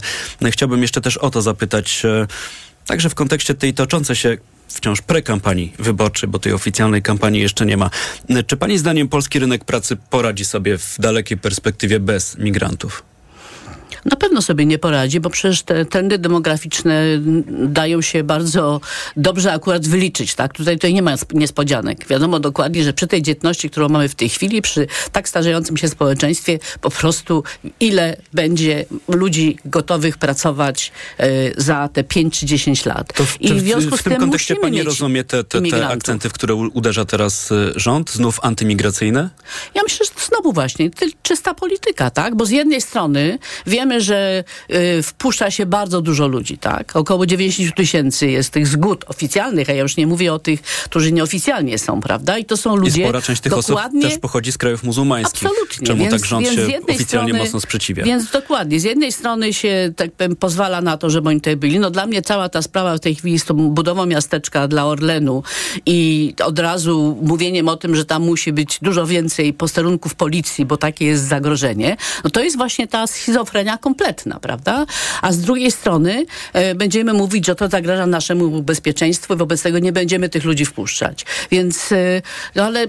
chciałbym 0.51 0.81
jeszcze 0.81 1.01
też 1.01 1.17
o 1.17 1.29
to 1.29 1.41
zapytać, 1.41 2.05
e, 2.05 2.27
także 2.85 3.09
w 3.09 3.15
kontekście 3.15 3.55
tej 3.55 3.73
toczącej 3.73 4.15
się 4.15 4.37
wciąż 4.67 5.01
prekampanii 5.01 5.73
wyborczej, 5.79 6.29
bo 6.29 6.39
tej 6.39 6.53
oficjalnej 6.53 7.01
kampanii 7.01 7.41
jeszcze 7.41 7.65
nie 7.65 7.77
ma. 7.77 7.89
E, 8.29 8.43
Czy 8.43 8.57
pani 8.57 8.77
zdaniem 8.77 9.09
polski 9.09 9.39
rynek 9.39 9.65
pracy 9.65 9.97
poradzi 10.09 10.45
sobie 10.45 10.77
w 10.77 10.95
dalekiej 10.99 11.37
perspektywie 11.37 11.99
bez 11.99 12.37
migrantów? 12.37 13.08
Na 14.05 14.15
pewno 14.15 14.41
sobie 14.41 14.65
nie 14.65 14.77
poradzi, 14.77 15.19
bo 15.19 15.29
przecież 15.29 15.63
te 15.63 15.85
trendy 15.85 16.17
demograficzne 16.17 17.03
dają 17.47 18.01
się 18.01 18.23
bardzo 18.23 18.81
dobrze 19.17 19.53
akurat 19.53 19.87
wyliczyć, 19.87 20.35
tak? 20.35 20.53
Tutaj, 20.53 20.75
tutaj 20.75 20.93
nie 20.93 21.01
ma 21.01 21.15
niespodzianek. 21.33 22.07
Wiadomo 22.07 22.39
dokładnie, 22.39 22.83
że 22.83 22.93
przy 22.93 23.07
tej 23.07 23.21
dzietności, 23.21 23.69
którą 23.69 23.89
mamy 23.89 24.09
w 24.09 24.15
tej 24.15 24.29
chwili, 24.29 24.61
przy 24.61 24.87
tak 25.11 25.29
starzejącym 25.29 25.77
się 25.77 25.87
społeczeństwie, 25.87 26.59
po 26.81 26.89
prostu 26.89 27.43
ile 27.79 28.17
będzie 28.33 28.85
ludzi 29.07 29.57
gotowych 29.65 30.17
pracować 30.17 30.91
y, 31.19 31.53
za 31.57 31.89
te 31.93 32.03
5 32.03 32.39
czy 32.39 32.45
10 32.45 32.85
lat. 32.85 33.13
To 33.13 33.25
w, 33.25 33.41
I 33.41 33.53
w, 33.53 33.59
związku 33.59 33.97
w 33.97 34.03
tym 34.03 34.15
kontekście 34.15 34.55
pani 34.55 34.83
rozumie 34.83 35.23
te, 35.23 35.43
te, 35.43 35.61
te 35.61 35.87
akcenty, 35.87 36.29
w 36.29 36.33
które 36.33 36.55
uderza 36.55 37.05
teraz 37.05 37.51
y, 37.51 37.73
rząd, 37.75 38.11
znów 38.11 38.39
antymigracyjne? 38.43 39.29
Ja 39.75 39.83
myślę, 39.83 40.05
że 40.05 40.11
to 40.11 40.25
znowu 40.25 40.53
właśnie 40.53 40.89
czysta 41.23 41.53
polityka, 41.53 42.09
tak? 42.09 42.35
Bo 42.35 42.45
z 42.45 42.49
jednej 42.49 42.81
strony 42.81 43.39
wiemy, 43.89 44.01
że 44.01 44.43
y, 44.71 45.03
wpuszcza 45.03 45.51
się 45.51 45.65
bardzo 45.65 46.01
dużo 46.01 46.27
ludzi, 46.27 46.57
tak? 46.57 46.95
Około 46.95 47.25
90 47.25 47.75
tysięcy 47.75 48.27
jest 48.27 48.49
tych 48.49 48.67
zgód 48.67 49.05
oficjalnych, 49.07 49.69
a 49.69 49.73
ja 49.73 49.81
już 49.81 49.97
nie 49.97 50.07
mówię 50.07 50.33
o 50.33 50.39
tych, 50.39 50.61
którzy 50.61 51.11
nieoficjalnie 51.11 51.77
są, 51.77 52.01
prawda? 52.01 52.37
I 52.37 52.45
to 52.45 52.57
są 52.57 52.75
ludzie 52.75 53.01
I 53.01 53.03
spora 53.03 53.21
część 53.21 53.41
tych 53.41 53.53
osób 53.53 53.79
też 54.01 54.17
pochodzi 54.17 54.51
z 54.51 54.57
krajów 54.57 54.83
muzułmańskich. 54.83 55.49
Absolutnie. 55.49 55.87
Czemu 55.87 55.99
więc, 55.99 56.13
tak 56.13 56.25
rząd 56.25 56.47
się 56.47 56.51
oficjalnie 56.87 57.05
strony, 57.05 57.33
mocno 57.33 57.59
sprzeciwia? 57.59 58.03
Więc 58.03 58.31
dokładnie. 58.31 58.79
Z 58.79 58.83
jednej 58.83 59.11
strony 59.11 59.53
się, 59.53 59.91
tak 59.95 60.11
powiem, 60.11 60.35
pozwala 60.35 60.81
na 60.81 60.97
to, 60.97 61.09
żeby 61.09 61.29
oni 61.29 61.39
tutaj 61.39 61.55
byli. 61.55 61.79
No 61.79 61.89
dla 61.89 62.05
mnie 62.05 62.21
cała 62.21 62.49
ta 62.49 62.61
sprawa 62.61 62.95
w 62.95 62.99
tej 62.99 63.15
chwili 63.15 63.39
z 63.39 63.45
tą 63.45 63.69
budową 63.69 64.05
miasteczka 64.05 64.67
dla 64.67 64.85
Orlenu 64.85 65.43
i 65.85 66.33
od 66.45 66.59
razu 66.59 67.17
mówieniem 67.21 67.67
o 67.67 67.77
tym, 67.77 67.95
że 67.95 68.05
tam 68.05 68.23
musi 68.23 68.53
być 68.53 68.79
dużo 68.81 69.07
więcej 69.07 69.53
posterunków 69.53 70.15
policji, 70.15 70.65
bo 70.65 70.77
takie 70.77 71.05
jest 71.05 71.23
zagrożenie, 71.23 71.97
no 72.23 72.29
to 72.29 72.41
jest 72.41 72.57
właśnie 72.57 72.87
ta 72.87 73.07
schizofrenia 73.07 73.77
kompletna, 73.79 74.39
prawda? 74.39 74.85
A 75.21 75.31
z 75.31 75.41
drugiej 75.41 75.71
strony 75.71 76.25
e, 76.53 76.75
będziemy 76.75 77.13
mówić, 77.13 77.45
że 77.45 77.55
to 77.55 77.67
zagraża 77.67 78.05
naszemu 78.05 78.63
bezpieczeństwu 78.63 79.33
i 79.33 79.37
wobec 79.37 79.61
tego 79.61 79.79
nie 79.79 79.91
będziemy 79.91 80.29
tych 80.29 80.43
ludzi 80.43 80.65
wpuszczać. 80.65 81.25
Więc, 81.51 81.91
e, 81.91 82.21
no 82.55 82.63
ale 82.63 82.87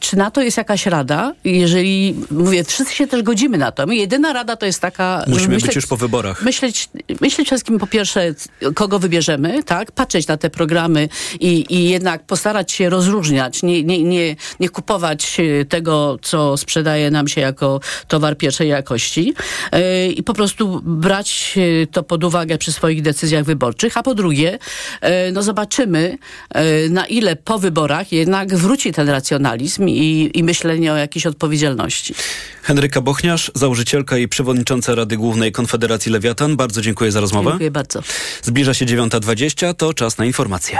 czy 0.00 0.16
na 0.16 0.30
to 0.30 0.42
jest 0.42 0.56
jakaś 0.56 0.86
rada? 0.86 1.34
Jeżeli, 1.44 2.14
mówię, 2.30 2.64
wszyscy 2.64 2.94
się 2.94 3.06
też 3.06 3.22
godzimy 3.22 3.58
na 3.58 3.72
to. 3.72 3.86
My 3.86 3.96
jedyna 3.96 4.32
rada 4.32 4.56
to 4.56 4.66
jest 4.66 4.80
taka... 4.80 5.24
Musimy 5.26 5.48
myśleć, 5.48 5.66
być 5.66 5.76
już 5.76 5.86
po 5.86 5.96
wyborach. 5.96 6.42
Myśleć, 6.42 6.88
myśleć 7.20 7.48
wszystkim 7.48 7.78
po 7.78 7.86
pierwsze, 7.86 8.34
kogo 8.74 8.98
wybierzemy, 8.98 9.64
tak? 9.64 9.92
Patrzeć 9.92 10.26
na 10.26 10.36
te 10.36 10.50
programy 10.50 11.08
i, 11.40 11.66
i 11.70 11.88
jednak 11.88 12.26
postarać 12.26 12.72
się 12.72 12.90
rozróżniać, 12.90 13.62
nie, 13.62 13.84
nie, 13.84 14.02
nie, 14.02 14.36
nie 14.60 14.68
kupować 14.68 15.36
e, 15.40 15.64
tego, 15.64 16.18
co 16.22 16.56
sprzedaje 16.56 17.10
nam 17.10 17.28
się 17.28 17.40
jako 17.40 17.80
towar 18.08 18.36
pierwszej 18.36 18.68
jakości 18.68 19.34
yy, 19.72 20.12
i 20.12 20.22
po 20.22 20.34
prostu 20.34 20.80
brać 20.84 21.54
e, 21.82 21.86
to 21.86 22.02
pod 22.02 22.24
uwagę 22.24 22.58
przy 22.58 22.72
swoich 22.72 23.02
decyzjach 23.02 23.44
wyborczych, 23.44 23.96
a 23.96 24.02
po 24.02 24.14
drugie, 24.14 24.58
yy, 25.02 25.08
no 25.32 25.42
zobaczymy, 25.42 26.18
yy, 26.54 26.90
na 26.90 27.06
ile 27.06 27.36
po 27.36 27.58
wyborach 27.58 28.12
jednak 28.12 28.56
wróci 28.56 28.92
ten 28.92 29.08
racjonalizm 29.08 29.85
i, 29.88 30.30
i 30.34 30.44
myślenie 30.44 30.92
o 30.92 30.96
jakiejś 30.96 31.26
odpowiedzialności. 31.26 32.14
Henryka 32.62 33.00
Bochniarz, 33.00 33.50
założycielka 33.54 34.18
i 34.18 34.28
przewodnicząca 34.28 34.94
Rady 34.94 35.16
Głównej 35.16 35.52
Konfederacji 35.52 36.12
Lewiatan. 36.12 36.56
Bardzo 36.56 36.82
dziękuję 36.82 37.12
za 37.12 37.20
rozmowę. 37.20 37.50
Dziękuję 37.50 37.70
bardzo. 37.70 38.02
Zbliża 38.42 38.74
się 38.74 38.86
9.20, 38.86 39.74
to 39.74 39.94
czas 39.94 40.18
na 40.18 40.24
informacje. 40.24 40.78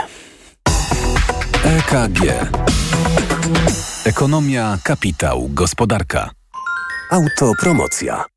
EKG. 1.63 2.21
Ekonomia, 4.05 4.77
kapitał, 4.83 5.49
gospodarka. 5.53 6.29
Autopromocja. 7.11 8.36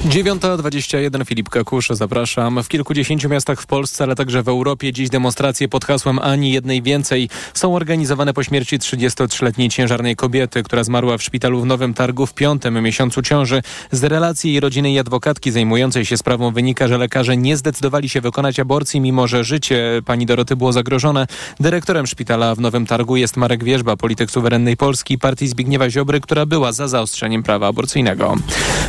9.21 0.00 1.24
Filip 1.26 1.48
Kakusz, 1.48 1.88
zapraszam. 1.90 2.62
W 2.62 2.68
kilkudziesięciu 2.68 3.28
miastach 3.28 3.62
w 3.62 3.66
Polsce, 3.66 4.04
ale 4.04 4.14
także 4.14 4.42
w 4.42 4.48
Europie 4.48 4.92
dziś 4.92 5.08
demonstracje 5.08 5.68
pod 5.68 5.84
hasłem 5.84 6.18
Ani 6.18 6.52
jednej 6.52 6.82
więcej 6.82 7.28
są 7.54 7.74
organizowane 7.76 8.34
po 8.34 8.42
śmierci 8.42 8.78
33-letniej 8.78 9.68
ciężarnej 9.68 10.16
kobiety, 10.16 10.62
która 10.62 10.84
zmarła 10.84 11.18
w 11.18 11.22
szpitalu 11.22 11.60
w 11.60 11.66
Nowym 11.66 11.94
Targu 11.94 12.26
w 12.26 12.34
piątym 12.34 12.82
miesiącu 12.82 13.22
ciąży. 13.22 13.62
Z 13.92 14.04
relacji 14.04 14.50
jej 14.50 14.60
rodziny 14.60 14.92
i 14.92 14.98
adwokatki 14.98 15.50
zajmującej 15.50 16.04
się 16.04 16.16
sprawą 16.16 16.52
wynika, 16.52 16.88
że 16.88 16.98
lekarze 16.98 17.36
nie 17.36 17.56
zdecydowali 17.56 18.08
się 18.08 18.20
wykonać 18.20 18.60
aborcji, 18.60 19.00
mimo 19.00 19.28
że 19.28 19.44
życie 19.44 20.02
pani 20.04 20.26
Doroty 20.26 20.56
było 20.56 20.72
zagrożone. 20.72 21.26
Dyrektorem 21.60 22.06
szpitala 22.06 22.54
w 22.54 22.60
Nowym 22.60 22.86
Targu 22.86 23.16
jest 23.16 23.36
Marek 23.36 23.64
Wierzba, 23.64 23.96
polityk 23.96 24.30
suwerennej 24.30 24.76
Polski, 24.76 25.18
partii 25.18 25.48
Zbigniewa 25.48 25.90
Ziobry, 25.90 26.20
która 26.20 26.46
była 26.46 26.72
za 26.72 26.88
zaostrzeniem 26.88 27.42
prawa 27.42 27.66
aborcyjnego. 27.66 28.34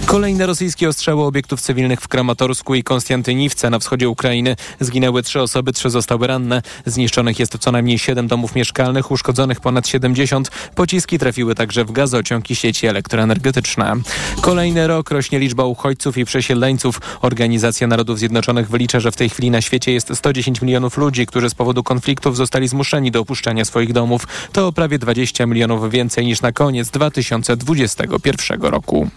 Kolejne 0.05 0.45
rosyjskie 0.45 0.89
ostrzały 1.01 1.23
obiektów 1.23 1.61
cywilnych 1.61 2.01
w 2.01 2.07
Kramatorsku 2.07 2.75
i 2.75 2.83
Konstantyniwce 2.83 3.69
na 3.69 3.79
wschodzie 3.79 4.09
Ukrainy. 4.09 4.55
Zginęły 4.79 5.23
trzy 5.23 5.41
osoby, 5.41 5.73
trzy 5.73 5.89
zostały 5.89 6.27
ranne. 6.27 6.61
Zniszczonych 6.85 7.39
jest 7.39 7.57
co 7.57 7.71
najmniej 7.71 7.99
siedem 7.99 8.27
domów 8.27 8.55
mieszkalnych, 8.55 9.11
uszkodzonych 9.11 9.59
ponad 9.59 9.87
70. 9.87 10.51
Pociski 10.75 11.19
trafiły 11.19 11.55
także 11.55 11.85
w 11.85 11.91
gazociąg 11.91 12.51
i 12.51 12.55
sieci 12.55 12.87
elektroenergetyczne. 12.87 13.93
Kolejny 14.41 14.87
rok 14.87 15.11
rośnie 15.11 15.39
liczba 15.39 15.65
uchodźców 15.65 16.17
i 16.17 16.25
przesiedleńców. 16.25 17.01
Organizacja 17.21 17.87
Narodów 17.87 18.19
Zjednoczonych 18.19 18.69
wylicza, 18.69 18.99
że 18.99 19.11
w 19.11 19.15
tej 19.15 19.29
chwili 19.29 19.51
na 19.51 19.61
świecie 19.61 19.91
jest 19.93 20.15
110 20.15 20.61
milionów 20.61 20.97
ludzi, 20.97 21.25
którzy 21.25 21.49
z 21.49 21.55
powodu 21.55 21.83
konfliktów 21.83 22.37
zostali 22.37 22.67
zmuszeni 22.67 23.11
do 23.11 23.19
opuszczania 23.19 23.65
swoich 23.65 23.93
domów. 23.93 24.27
To 24.51 24.71
prawie 24.71 24.99
20 24.99 25.45
milionów 25.45 25.91
więcej 25.91 26.25
niż 26.25 26.41
na 26.41 26.51
koniec 26.51 26.89
2021 26.89 28.61
roku. 28.61 29.09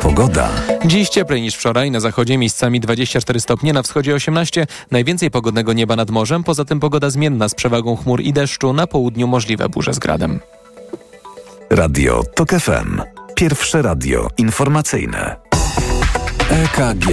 Pogoda. 0.00 0.48
Dziś 0.84 1.08
cieplej 1.08 1.42
niż 1.42 1.54
wczoraj, 1.54 1.90
na 1.90 2.00
zachodzie 2.00 2.38
miejscami 2.38 2.80
24 2.80 3.40
stopnie, 3.40 3.72
na 3.72 3.82
wschodzie 3.82 4.14
18, 4.14 4.66
najwięcej 4.90 5.30
pogodnego 5.30 5.72
nieba 5.72 5.96
nad 5.96 6.10
morzem, 6.10 6.44
poza 6.44 6.64
tym 6.64 6.80
pogoda 6.80 7.10
zmienna 7.10 7.48
z 7.48 7.54
przewagą 7.54 7.96
chmur 7.96 8.20
i 8.20 8.32
deszczu, 8.32 8.72
na 8.72 8.86
południu 8.86 9.26
możliwe 9.26 9.68
burze 9.68 9.94
z 9.94 9.98
gradem. 9.98 10.40
Radio 11.70 12.22
TOK 12.34 12.50
FM. 12.50 13.00
Pierwsze 13.34 13.82
radio 13.82 14.28
informacyjne. 14.38 15.36
EKG. 16.50 17.08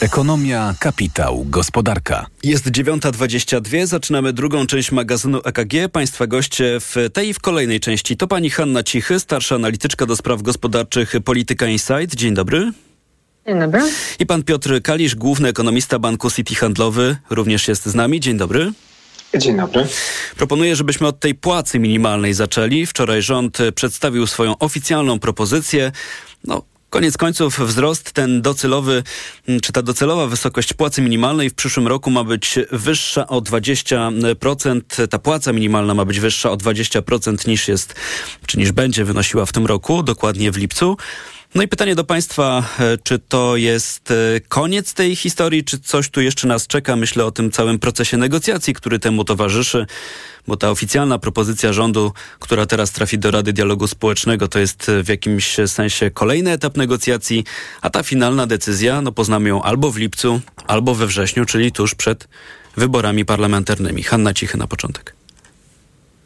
Ekonomia, 0.00 0.74
kapitał, 0.80 1.44
gospodarka. 1.48 2.26
Jest 2.42 2.66
9.22, 2.66 3.86
zaczynamy 3.86 4.32
drugą 4.32 4.66
część 4.66 4.92
magazynu 4.92 5.40
EKG. 5.44 5.72
Państwa 5.92 6.26
goście 6.26 6.80
w 6.80 6.96
tej 7.12 7.28
i 7.28 7.34
w 7.34 7.40
kolejnej 7.40 7.80
części 7.80 8.16
to 8.16 8.26
pani 8.26 8.50
Hanna 8.50 8.82
Cichy, 8.82 9.20
starsza 9.20 9.54
analityczka 9.54 10.06
do 10.06 10.16
spraw 10.16 10.42
gospodarczych 10.42 11.14
Polityka 11.24 11.66
Insight. 11.66 12.14
Dzień 12.14 12.34
dobry. 12.34 12.72
Dzień 13.46 13.58
dobry. 13.58 13.80
I 14.18 14.26
pan 14.26 14.42
Piotr 14.42 14.82
Kalisz, 14.82 15.14
główny 15.14 15.48
ekonomista 15.48 15.98
Banku 15.98 16.30
City 16.30 16.54
Handlowy, 16.54 17.16
również 17.30 17.68
jest 17.68 17.86
z 17.86 17.94
nami. 17.94 18.20
Dzień 18.20 18.36
dobry. 18.36 18.72
Dzień 19.36 19.56
dobry. 19.56 19.86
Proponuję, 20.36 20.76
żebyśmy 20.76 21.06
od 21.06 21.20
tej 21.20 21.34
płacy 21.34 21.78
minimalnej 21.78 22.34
zaczęli. 22.34 22.86
Wczoraj 22.86 23.22
rząd 23.22 23.58
przedstawił 23.74 24.26
swoją 24.26 24.58
oficjalną 24.58 25.18
propozycję. 25.18 25.92
No, 26.44 26.62
Koniec 26.90 27.16
końców 27.16 27.60
wzrost 27.60 28.12
ten 28.12 28.42
docelowy, 28.42 29.02
czy 29.62 29.72
ta 29.72 29.82
docelowa 29.82 30.26
wysokość 30.26 30.72
płacy 30.72 31.02
minimalnej 31.02 31.50
w 31.50 31.54
przyszłym 31.54 31.86
roku 31.86 32.10
ma 32.10 32.24
być 32.24 32.58
wyższa 32.72 33.26
o 33.26 33.40
20%. 33.40 35.08
Ta 35.10 35.18
płaca 35.18 35.52
minimalna 35.52 35.94
ma 35.94 36.04
być 36.04 36.20
wyższa 36.20 36.50
o 36.50 36.56
20% 36.56 37.48
niż 37.48 37.68
jest, 37.68 37.94
czy 38.46 38.58
niż 38.58 38.72
będzie 38.72 39.04
wynosiła 39.04 39.46
w 39.46 39.52
tym 39.52 39.66
roku, 39.66 40.02
dokładnie 40.02 40.52
w 40.52 40.56
lipcu. 40.56 40.96
No 41.54 41.62
i 41.62 41.68
pytanie 41.68 41.94
do 41.94 42.04
Państwa, 42.04 42.64
e, 42.78 42.98
czy 42.98 43.18
to 43.18 43.56
jest 43.56 44.10
e, 44.10 44.14
koniec 44.48 44.94
tej 44.94 45.16
historii, 45.16 45.64
czy 45.64 45.78
coś 45.78 46.08
tu 46.08 46.20
jeszcze 46.20 46.48
nas 46.48 46.66
czeka? 46.66 46.96
Myślę 46.96 47.24
o 47.24 47.30
tym 47.30 47.50
całym 47.50 47.78
procesie 47.78 48.16
negocjacji, 48.16 48.74
który 48.74 48.98
temu 48.98 49.24
towarzyszy, 49.24 49.86
bo 50.46 50.56
ta 50.56 50.70
oficjalna 50.70 51.18
propozycja 51.18 51.72
rządu, 51.72 52.12
która 52.38 52.66
teraz 52.66 52.92
trafi 52.92 53.18
do 53.18 53.30
Rady 53.30 53.52
Dialogu 53.52 53.86
Społecznego, 53.86 54.48
to 54.48 54.58
jest 54.58 54.88
e, 54.88 55.02
w 55.02 55.08
jakimś 55.08 55.56
sensie 55.66 56.10
kolejny 56.10 56.50
etap 56.50 56.76
negocjacji, 56.76 57.44
a 57.80 57.90
ta 57.90 58.02
finalna 58.02 58.46
decyzja, 58.46 59.02
no 59.02 59.12
poznamy 59.12 59.48
ją 59.48 59.62
albo 59.62 59.90
w 59.90 59.96
lipcu, 59.96 60.40
albo 60.66 60.94
we 60.94 61.06
wrześniu, 61.06 61.44
czyli 61.44 61.72
tuż 61.72 61.94
przed 61.94 62.28
wyborami 62.76 63.24
parlamentarnymi. 63.24 64.02
Hanna 64.02 64.34
Cichy 64.34 64.58
na 64.58 64.66
początek. 64.66 65.17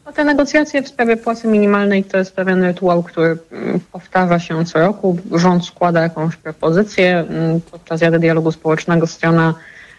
No, 0.05 0.11
te 0.11 0.23
negocjacje 0.23 0.81
w 0.81 0.87
sprawie 0.87 1.17
płacy 1.17 1.47
minimalnej 1.47 2.03
to 2.03 2.17
jest 2.17 2.35
pewien 2.35 2.63
rytuał, 2.63 3.03
który 3.03 3.37
mm, 3.51 3.79
powtarza 3.91 4.39
się 4.39 4.65
co 4.65 4.79
roku. 4.79 5.17
Rząd 5.31 5.65
składa 5.65 6.01
jakąś 6.01 6.35
propozycję. 6.35 7.19
Mm, 7.29 7.61
Podczas 7.71 8.01
Rady 8.01 8.19
Dialogu 8.19 8.51
Społecznego 8.51 9.07
strona 9.07 9.53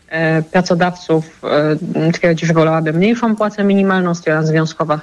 e, 0.09 0.43
pracodawców 0.43 1.41
e, 2.05 2.13
twierdzi, 2.13 2.47
że 2.47 2.55
wolałaby 2.55 2.93
mniejszą 2.93 3.37
płacę 3.37 3.65
minimalną, 3.65 4.15
strona 4.15 4.43
związkowa 4.43 5.01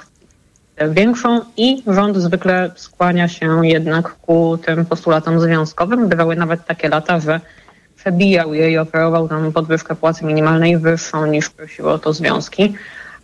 większą 0.90 1.40
i 1.56 1.82
rząd 1.86 2.16
zwykle 2.16 2.70
skłania 2.76 3.28
się 3.28 3.66
jednak 3.66 4.08
ku 4.08 4.58
tym 4.58 4.86
postulatom 4.86 5.40
związkowym. 5.40 6.08
Bywały 6.08 6.36
nawet 6.36 6.66
takie 6.66 6.88
lata, 6.88 7.20
że 7.20 7.40
przebijał 7.96 8.54
je 8.54 8.70
i 8.70 8.78
oferował 8.78 9.28
tam 9.28 9.52
podwyżkę 9.52 9.94
płacy 9.94 10.24
minimalnej 10.24 10.78
wyższą 10.78 11.26
niż 11.26 11.50
prosiły 11.50 11.90
o 11.90 11.98
to 11.98 12.12
związki. 12.12 12.74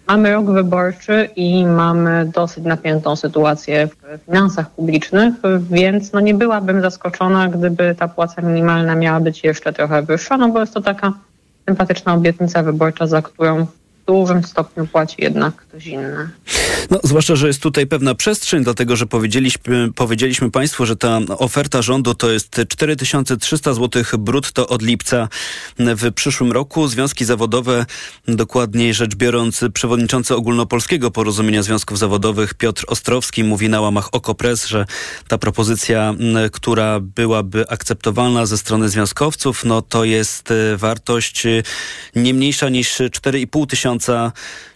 Mamy 0.09 0.33
rok 0.33 0.51
wyborczy 0.51 1.29
i 1.37 1.66
mamy 1.66 2.31
dosyć 2.35 2.64
napiętą 2.64 3.16
sytuację 3.16 3.87
w 3.87 4.25
finansach 4.27 4.71
publicznych, 4.71 5.35
więc 5.71 6.12
no 6.12 6.21
nie 6.21 6.35
byłabym 6.35 6.81
zaskoczona, 6.81 7.49
gdyby 7.49 7.94
ta 7.99 8.09
płaca 8.09 8.42
minimalna 8.42 8.94
miała 8.94 9.21
być 9.21 9.44
jeszcze 9.44 9.73
trochę 9.73 10.03
wyższa, 10.03 10.37
no 10.37 10.49
bo 10.49 10.61
jest 10.61 10.75
to 10.75 10.81
taka 10.81 11.12
sympatyczna 11.68 12.14
obietnica 12.14 12.62
wyborcza, 12.62 13.07
za 13.07 13.23
którą 13.23 13.66
dużym 14.09 14.44
stopniu 14.44 14.87
płaci 14.87 15.16
jednak 15.18 15.57
ktoś 15.57 15.87
inny. 15.87 16.29
No, 16.90 17.01
zwłaszcza, 17.05 17.37
że 17.37 17.47
jest 17.47 17.62
tutaj 17.62 17.87
pewna 17.87 18.14
przestrzeń, 18.14 18.64
dlatego 18.64 18.97
że 18.97 19.07
powiedzieliśmy, 19.07 19.92
powiedzieliśmy 19.94 20.51
Państwu, 20.51 20.87
że 20.87 20.97
ta 20.97 21.18
oferta 21.38 21.83
rządu 21.83 22.14
to 22.14 22.31
jest 22.31 22.61
4300 22.68 23.75
zł 23.75 24.03
brutto 24.18 24.68
od 24.68 24.83
lipca 24.83 25.29
w 25.79 26.12
przyszłym 26.12 26.53
roku. 26.53 26.88
Związki 26.88 27.25
zawodowe, 27.25 27.87
dokładniej 28.29 28.94
rzecz 28.94 29.14
biorąc, 29.14 29.64
przewodniczący 29.75 30.35
ogólnopolskiego 30.35 31.11
porozumienia 31.11 31.62
związków 31.62 31.99
zawodowych 31.99 32.55
Piotr 32.55 32.85
Ostrowski 32.87 33.44
mówi 33.44 33.68
na 33.68 33.81
łamach 33.81 34.09
OKO.press, 34.12 34.66
że 34.66 34.87
ta 35.29 35.38
propozycja, 35.38 36.14
która 36.53 37.01
byłaby 37.01 37.68
akceptowalna 37.68 38.47
ze 38.47 38.59
strony 38.59 38.88
związkowców, 38.88 39.64
no 39.64 39.83
to 39.83 40.05
jest 40.05 40.51
e, 40.51 40.77
wartość 40.77 41.47
e, 41.47 41.62
nie 42.16 42.35
mniejsza 42.35 42.68
niż 42.68 42.99
4,5 42.99 43.66
tysiąca 43.66 43.98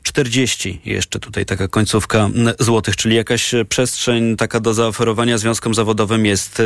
40 0.02 0.80
jeszcze 0.84 1.20
tutaj 1.20 1.46
taka 1.46 1.68
końcówka 1.68 2.30
złotych, 2.58 2.96
czyli 2.96 3.16
jakaś 3.16 3.54
przestrzeń 3.68 4.36
taka 4.36 4.60
do 4.60 4.74
zaoferowania 4.74 5.38
związkom 5.38 5.74
zawodowym 5.74 6.26
jest. 6.26 6.62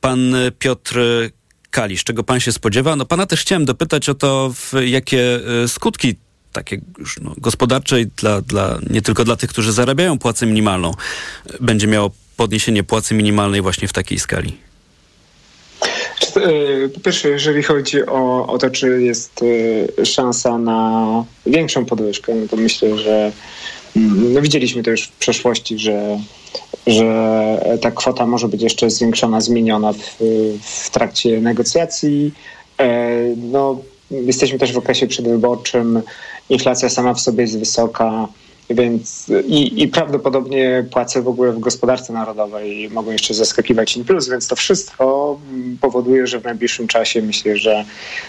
Pan 0.00 0.34
Piotr 0.58 0.98
Kalisz, 1.70 2.04
czego 2.04 2.24
pan 2.24 2.40
się 2.40 2.52
spodziewa? 2.52 2.96
No 2.96 3.04
pana 3.04 3.26
też 3.26 3.40
chciałem 3.40 3.64
dopytać 3.64 4.08
o 4.08 4.14
to, 4.14 4.54
jakie 4.86 5.40
e, 5.64 5.68
skutki 5.68 6.16
takie 6.52 6.80
już 6.98 7.20
no, 7.20 7.34
gospodarczej 7.38 8.06
dla, 8.06 8.40
dla, 8.40 8.78
nie 8.90 9.02
tylko 9.02 9.24
dla 9.24 9.36
tych, 9.36 9.50
którzy 9.50 9.72
zarabiają 9.72 10.18
płacę 10.18 10.46
minimalną, 10.46 10.94
będzie 11.60 11.86
miało 11.86 12.10
podniesienie 12.36 12.82
płacy 12.82 13.14
minimalnej 13.14 13.62
właśnie 13.62 13.88
w 13.88 13.92
takiej 13.92 14.18
skali. 14.18 14.56
E, 16.36 16.88
po 16.88 17.00
pierwsze, 17.00 17.28
jeżeli 17.28 17.62
chodzi 17.62 18.06
o, 18.06 18.46
o 18.46 18.58
to, 18.58 18.70
czy 18.70 19.02
jest 19.02 19.40
e, 20.00 20.06
szansa 20.06 20.58
na 20.58 21.24
większą 21.46 21.84
podwyżkę, 21.84 22.34
no 22.34 22.48
to 22.48 22.56
myślę, 22.56 22.98
że 22.98 23.32
mm, 23.96 24.32
no 24.32 24.40
widzieliśmy 24.40 24.82
to 24.82 24.90
już 24.90 25.02
w 25.02 25.12
przeszłości, 25.12 25.78
że, 25.78 26.20
że 26.86 27.78
ta 27.80 27.90
kwota 27.90 28.26
może 28.26 28.48
być 28.48 28.62
jeszcze 28.62 28.90
zwiększona, 28.90 29.40
zmieniona 29.40 29.92
w, 29.92 30.16
w 30.60 30.90
trakcie 30.90 31.40
negocjacji. 31.40 32.32
E, 32.78 33.10
no, 33.36 33.80
jesteśmy 34.10 34.58
też 34.58 34.72
w 34.72 34.78
okresie 34.78 35.06
przedwyborczym, 35.06 36.02
inflacja 36.50 36.88
sama 36.88 37.14
w 37.14 37.20
sobie 37.20 37.42
jest 37.42 37.58
wysoka. 37.58 38.28
Więc 38.70 39.26
i, 39.46 39.82
i 39.82 39.88
prawdopodobnie 39.88 40.84
płace 40.90 41.22
w 41.22 41.28
ogóle 41.28 41.52
w 41.52 41.58
gospodarce 41.58 42.12
narodowej 42.12 42.90
mogą 42.90 43.10
jeszcze 43.10 43.34
zaskakiwać 43.34 43.96
in 43.96 44.04
plus, 44.04 44.28
więc 44.28 44.48
to 44.48 44.56
wszystko 44.56 45.38
powoduje, 45.80 46.26
że 46.26 46.40
w 46.40 46.44
najbliższym 46.44 46.86
czasie 46.86 47.22
myślę, 47.22 47.56
że 47.56 47.84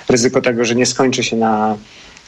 ryzyko 0.10 0.42
tego, 0.42 0.66
że 0.66 0.76
nie 0.76 0.86
skończy 0.86 1.24
się 1.24 1.36
na, 1.36 1.78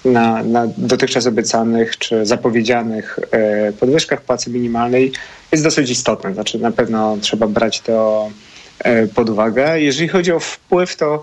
na, 0.06 0.43
na 0.43 0.67
dotychczas 0.78 1.28
obiecanych 1.28 1.97
czy 1.97 2.26
zapowiedzianych 2.26 3.19
e, 3.32 3.73
podwyżkach 3.73 4.21
płacy 4.21 4.49
minimalnej 4.49 5.12
jest 5.52 5.63
dosyć 5.63 5.89
istotne. 5.89 6.34
Znaczy 6.34 6.60
na 6.60 6.71
pewno 6.71 7.17
trzeba 7.21 7.47
brać 7.47 7.82
to 7.82 8.30
e, 8.80 9.08
pod 9.08 9.30
uwagę. 9.30 9.82
Jeżeli 9.82 10.08
chodzi 10.08 10.32
o 10.32 10.39
wpływ, 10.39 10.95
to 10.95 11.21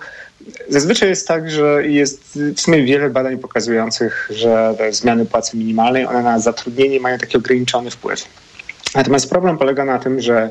Zazwyczaj 0.69 1.09
jest 1.09 1.29
tak, 1.29 1.51
że 1.51 1.87
jest 1.87 2.39
w 2.57 2.61
sumie 2.61 2.85
wiele 2.85 3.11
badań 3.11 3.39
pokazujących, 3.39 4.29
że 4.31 4.75
zmiany 4.91 5.27
płacy 5.27 5.57
minimalnej, 5.57 6.07
one 6.07 6.23
na 6.23 6.39
zatrudnienie 6.39 7.01
mają 7.01 7.19
taki 7.19 7.37
ograniczony 7.37 7.91
wpływ. 7.91 8.25
Natomiast 8.95 9.31
problem 9.31 9.59
polega 9.59 9.85
na 9.85 9.99
tym, 9.99 10.21
że 10.21 10.51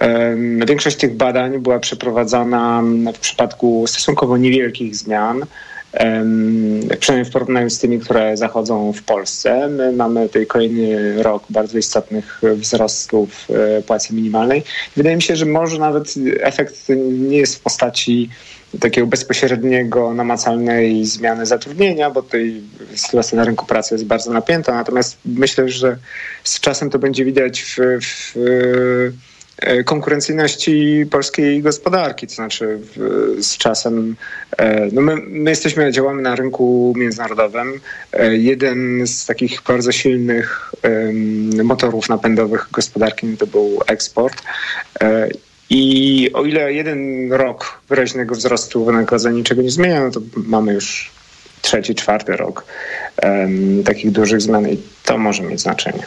um, 0.00 0.60
większość 0.66 0.96
tych 0.96 1.16
badań 1.16 1.58
była 1.58 1.78
przeprowadzana 1.78 2.82
w 3.14 3.18
przypadku 3.18 3.86
stosunkowo 3.86 4.36
niewielkich 4.36 4.96
zmian, 4.96 5.44
um, 6.00 6.80
przynajmniej 7.00 7.30
w 7.30 7.32
porównaniu 7.32 7.70
z 7.70 7.78
tymi, 7.78 8.00
które 8.00 8.36
zachodzą 8.36 8.92
w 8.92 9.02
Polsce. 9.02 9.68
My 9.68 9.92
mamy 9.92 10.26
tutaj 10.26 10.46
kolejny 10.46 11.22
rok 11.22 11.44
bardzo 11.50 11.78
istotnych 11.78 12.40
wzrostów 12.56 13.46
e, 13.50 13.82
płacy 13.82 14.14
minimalnej. 14.14 14.62
Wydaje 14.96 15.16
mi 15.16 15.22
się, 15.22 15.36
że 15.36 15.46
może 15.46 15.78
nawet 15.78 16.14
efekt 16.40 16.76
nie 17.28 17.36
jest 17.36 17.56
w 17.56 17.60
postaci 17.60 18.28
takiego 18.80 19.06
bezpośredniego, 19.06 20.14
namacalnej 20.14 21.04
zmiany 21.04 21.46
zatrudnienia, 21.46 22.10
bo 22.10 22.22
tutaj 22.22 22.60
sytuacja 22.94 23.36
na 23.36 23.44
rynku 23.44 23.66
pracy 23.66 23.94
jest 23.94 24.04
bardzo 24.04 24.32
napięta. 24.32 24.74
Natomiast 24.74 25.18
myślę, 25.24 25.68
że 25.68 25.98
z 26.44 26.60
czasem 26.60 26.90
to 26.90 26.98
będzie 26.98 27.24
widać 27.24 27.62
w, 27.62 27.76
w 28.00 28.36
e, 29.58 29.84
konkurencyjności 29.84 31.06
polskiej 31.10 31.62
gospodarki, 31.62 32.26
to 32.26 32.34
znaczy 32.34 32.78
z 33.38 33.56
czasem, 33.56 34.16
e, 34.58 34.88
no 34.92 35.00
my, 35.00 35.16
my, 35.16 35.50
jesteśmy, 35.50 35.92
działamy 35.92 36.22
na 36.22 36.36
rynku 36.36 36.94
międzynarodowym. 36.96 37.80
E, 38.12 38.36
jeden 38.36 39.06
z 39.06 39.26
takich 39.26 39.62
bardzo 39.62 39.92
silnych 39.92 40.72
motorów 41.64 42.08
napędowych 42.08 42.68
gospodarki 42.72 43.36
to 43.36 43.46
był 43.46 43.80
eksport 43.86 44.42
i 45.70 46.30
o 46.32 46.44
ile 46.44 46.72
jeden 46.72 47.32
rok 47.32 47.80
wyraźnego 47.88 48.34
wzrostu 48.34 48.84
wynagrodzeń 48.84 49.36
niczego 49.36 49.62
nie 49.62 49.70
zmienia, 49.70 50.04
no 50.04 50.10
to 50.10 50.20
mamy 50.36 50.72
już 50.74 51.10
trzeci, 51.64 51.94
czwarty 51.94 52.36
rok 52.36 52.64
um, 53.22 53.84
takich 53.84 54.12
dużych 54.12 54.40
zmian 54.40 54.68
i 54.68 54.78
to 55.04 55.18
może 55.18 55.42
mieć 55.42 55.60
znaczenie. 55.60 56.06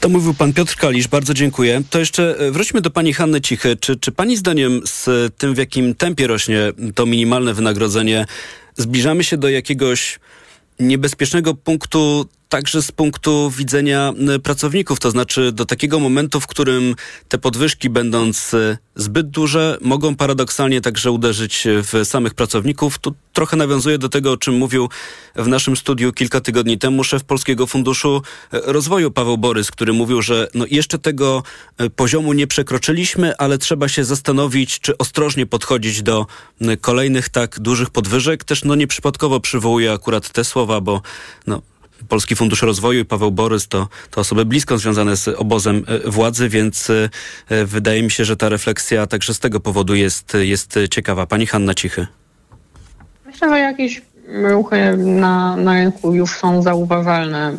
To 0.00 0.08
mówił 0.08 0.34
pan 0.34 0.52
Piotr 0.52 0.76
Kalisz, 0.76 1.08
bardzo 1.08 1.34
dziękuję. 1.34 1.82
To 1.90 1.98
jeszcze 1.98 2.36
e, 2.38 2.50
wróćmy 2.50 2.80
do 2.80 2.90
pani 2.90 3.12
Hanny 3.12 3.40
Cichy. 3.40 3.76
Czy, 3.76 3.96
czy 3.96 4.12
pani 4.12 4.36
zdaniem 4.36 4.80
z 4.84 5.34
tym, 5.38 5.54
w 5.54 5.58
jakim 5.58 5.94
tempie 5.94 6.26
rośnie 6.26 6.72
to 6.94 7.06
minimalne 7.06 7.54
wynagrodzenie, 7.54 8.26
zbliżamy 8.76 9.24
się 9.24 9.36
do 9.36 9.48
jakiegoś 9.48 10.20
niebezpiecznego 10.80 11.54
punktu 11.54 12.26
także 12.54 12.82
z 12.82 12.92
punktu 12.92 13.50
widzenia 13.50 14.12
pracowników, 14.42 15.00
to 15.00 15.10
znaczy 15.10 15.52
do 15.52 15.64
takiego 15.64 16.00
momentu, 16.00 16.40
w 16.40 16.46
którym 16.46 16.94
te 17.28 17.38
podwyżki 17.38 17.90
będąc 17.90 18.54
e, 18.54 18.78
zbyt 18.96 19.30
duże, 19.30 19.78
mogą 19.80 20.16
paradoksalnie 20.16 20.80
także 20.80 21.10
uderzyć 21.10 21.64
w 21.66 22.04
samych 22.04 22.34
pracowników. 22.34 22.98
Tu 22.98 23.14
trochę 23.32 23.56
nawiązuje 23.56 23.98
do 23.98 24.08
tego, 24.08 24.32
o 24.32 24.36
czym 24.36 24.54
mówił 24.54 24.88
w 25.36 25.48
naszym 25.48 25.76
studiu 25.76 26.12
kilka 26.12 26.40
tygodni 26.40 26.78
temu 26.78 27.04
szef 27.04 27.24
Polskiego 27.24 27.66
Funduszu 27.66 28.22
e, 28.52 28.60
Rozwoju 28.72 29.10
Paweł 29.10 29.38
Borys, 29.38 29.70
który 29.70 29.92
mówił, 29.92 30.22
że 30.22 30.48
no 30.54 30.64
jeszcze 30.70 30.98
tego 30.98 31.42
poziomu 31.96 32.32
nie 32.32 32.46
przekroczyliśmy, 32.46 33.36
ale 33.36 33.58
trzeba 33.58 33.88
się 33.88 34.04
zastanowić, 34.04 34.80
czy 34.80 34.98
ostrożnie 34.98 35.46
podchodzić 35.46 36.02
do 36.02 36.26
kolejnych 36.80 37.28
tak 37.28 37.60
dużych 37.60 37.90
podwyżek. 37.90 38.44
Też 38.44 38.64
no 38.64 38.74
nieprzypadkowo 38.74 39.40
przywołuje 39.40 39.92
akurat 39.92 40.30
te 40.30 40.44
słowa, 40.44 40.80
bo 40.80 41.02
no, 41.46 41.62
Polski 42.08 42.36
Fundusz 42.36 42.62
Rozwoju 42.62 43.00
i 43.00 43.04
Paweł 43.04 43.30
Borys 43.30 43.68
to, 43.68 43.88
to 44.10 44.20
osoby 44.20 44.44
blisko 44.44 44.78
związane 44.78 45.16
z 45.16 45.28
obozem 45.28 45.84
e, 45.86 46.10
władzy, 46.10 46.48
więc 46.48 46.90
e, 46.90 47.08
e, 47.48 47.64
wydaje 47.64 48.02
mi 48.02 48.10
się, 48.10 48.24
że 48.24 48.36
ta 48.36 48.48
refleksja 48.48 49.06
także 49.06 49.34
z 49.34 49.38
tego 49.38 49.60
powodu 49.60 49.94
jest, 49.94 50.36
jest 50.40 50.78
ciekawa. 50.90 51.26
Pani 51.26 51.46
Hanna 51.46 51.74
Cichy. 51.74 52.06
Myślę, 53.26 53.48
że 53.48 53.58
jakieś 53.58 54.02
ruchy 54.28 54.96
na, 54.96 55.56
na 55.56 55.74
rynku 55.74 56.14
już 56.14 56.30
są 56.30 56.62
zauważalne. 56.62 57.56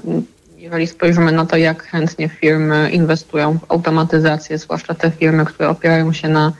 Jeżeli 0.58 0.88
spojrzymy 0.88 1.32
na 1.32 1.46
to, 1.46 1.58
jak 1.58 1.84
chętnie 1.84 2.30
firmy 2.30 2.90
inwestują 2.94 3.60
w 3.60 3.72
automatyzację, 3.72 4.58
zwłaszcza 4.58 4.94
te 4.94 5.12
firmy, 5.12 5.46
które 5.46 5.70
opierają 5.70 6.14
się 6.14 6.30
na 6.30 6.54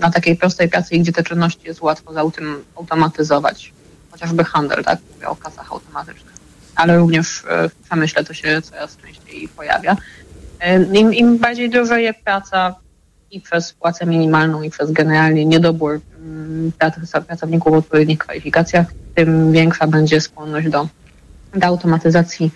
na 0.00 0.10
takiej 0.10 0.36
prostej 0.36 0.68
pracy, 0.68 0.98
gdzie 0.98 1.12
te 1.12 1.22
czynności 1.22 1.60
jest 1.64 1.82
łatwo 1.82 2.12
zautomatyzować. 2.12 3.72
Chociażby 4.20 4.44
handel, 4.44 4.84
tak? 4.84 4.98
Mówię 5.14 5.28
o 5.28 5.36
kasach 5.36 5.72
automatycznych. 5.72 6.34
Ale 6.76 6.96
również 6.96 7.44
w 7.70 7.84
przemyśle 7.84 8.24
to 8.24 8.34
się 8.34 8.62
coraz 8.62 8.96
częściej 8.96 9.48
pojawia. 9.48 9.96
Im, 10.92 11.14
im 11.14 11.38
bardziej 11.38 11.70
drożeje 11.70 12.14
praca 12.14 12.74
i 13.30 13.40
przez 13.40 13.72
płacę 13.72 14.06
minimalną, 14.06 14.62
i 14.62 14.70
przez 14.70 14.92
generalnie 14.92 15.46
niedobór 15.46 16.00
mm, 16.18 16.72
pracowników 17.26 17.72
o 17.72 17.76
odpowiednich 17.76 18.18
kwalifikacjach, 18.18 18.86
tym 19.14 19.52
większa 19.52 19.86
będzie 19.86 20.20
skłonność 20.20 20.68
do, 20.68 20.88
do 21.54 21.66
automatyzacji 21.66 22.50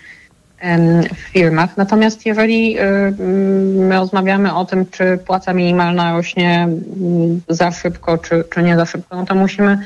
w 1.15 1.17
firmach. 1.17 1.77
Natomiast 1.77 2.25
jeżeli 2.25 2.79
y, 2.79 2.81
mm, 2.81 3.87
my 3.87 3.95
rozmawiamy 3.95 4.55
o 4.55 4.65
tym, 4.65 4.85
czy 4.85 5.19
płaca 5.25 5.53
minimalna 5.53 6.13
rośnie 6.13 6.63
mm, 6.63 7.41
za 7.49 7.71
szybko, 7.71 8.17
czy, 8.17 8.43
czy 8.53 8.63
nie 8.63 8.75
za 8.75 8.85
szybko, 8.85 9.15
no 9.15 9.25
to 9.25 9.35
musimy 9.35 9.79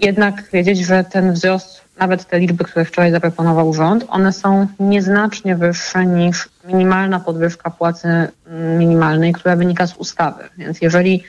jednak 0.00 0.50
wiedzieć, 0.52 0.86
że 0.86 1.04
ten 1.04 1.32
wzrost, 1.32 1.80
nawet 1.98 2.24
te 2.24 2.38
liczby, 2.38 2.64
które 2.64 2.84
wczoraj 2.84 3.12
zaproponował 3.12 3.74
rząd, 3.74 4.04
one 4.08 4.32
są 4.32 4.66
nieznacznie 4.80 5.56
wyższe 5.56 6.06
niż 6.06 6.48
minimalna 6.64 7.20
podwyżka 7.20 7.70
płacy 7.70 8.08
mm, 8.08 8.78
minimalnej, 8.78 9.32
która 9.32 9.56
wynika 9.56 9.86
z 9.86 9.96
ustawy. 9.96 10.44
Więc 10.58 10.82
jeżeli 10.82 11.24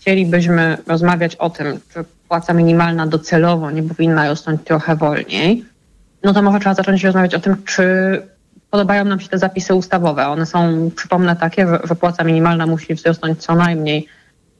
chcielibyśmy 0.00 0.78
rozmawiać 0.86 1.36
o 1.36 1.50
tym, 1.50 1.80
czy 1.92 2.04
płaca 2.28 2.52
minimalna 2.52 3.06
docelowo 3.06 3.70
nie 3.70 3.82
powinna 3.82 4.28
rosnąć 4.28 4.60
trochę 4.64 4.96
wolniej, 4.96 5.64
no 6.22 6.34
to 6.34 6.42
może 6.42 6.60
trzeba 6.60 6.74
zacząć 6.74 7.04
rozmawiać 7.04 7.34
o 7.34 7.40
tym, 7.40 7.62
czy 7.64 7.84
podobają 8.70 9.04
nam 9.04 9.20
się 9.20 9.28
te 9.28 9.38
zapisy 9.38 9.74
ustawowe. 9.74 10.26
One 10.26 10.46
są, 10.46 10.90
przypomnę, 10.96 11.36
takie, 11.36 11.66
że, 11.66 11.80
że 11.84 11.94
płaca 11.94 12.24
minimalna 12.24 12.66
musi 12.66 12.94
wzrosnąć 12.94 13.42
co 13.42 13.54
najmniej 13.54 14.06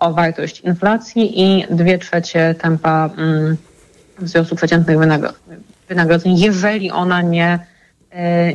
o 0.00 0.12
wartość 0.12 0.60
inflacji 0.60 1.40
i 1.40 1.66
dwie 1.70 1.98
trzecie 1.98 2.54
tempa 2.54 3.10
mm, 3.16 3.56
wzrostu 4.18 4.56
przeciętnych 4.56 4.98
wynagrodzeń, 5.88 6.38
jeżeli 6.38 6.90
ona 6.90 7.22
nie, 7.22 7.58
e, 8.10 8.54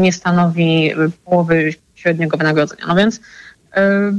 nie 0.00 0.12
stanowi 0.12 0.92
połowy 1.24 1.74
średniego 1.94 2.36
wynagrodzenia. 2.36 2.84
No 2.88 2.96
więc 2.96 3.20
e, 3.76 4.12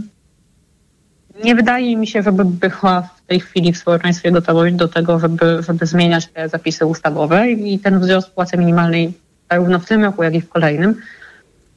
nie 1.44 1.56
wydaje 1.56 1.98
mi 1.98 2.08
się, 2.08 2.24
żeby 2.24 2.46
była 2.46 3.02
w 3.02 3.22
tej 3.28 3.40
chwili 3.40 3.74
w 3.74 3.78
społeczeństwie 3.78 4.32
gotowość 4.32 4.76
do 4.76 4.88
tego, 4.88 5.20
żeby, 5.20 5.64
żeby 5.68 5.86
zmieniać 5.86 6.28
te 6.28 6.50
zapisy 6.50 6.86
ustawowe 6.86 7.52
i 7.52 7.80
ten 7.80 8.00
wzrost 8.00 8.30
płacy 8.30 8.58
minimalnej 8.58 9.14
zarówno 9.52 9.80
w 9.80 9.86
tym 9.86 10.04
roku, 10.04 10.24
jak 10.24 10.36
i 10.36 10.42
w 10.42 10.50
kolejnym 10.50 10.96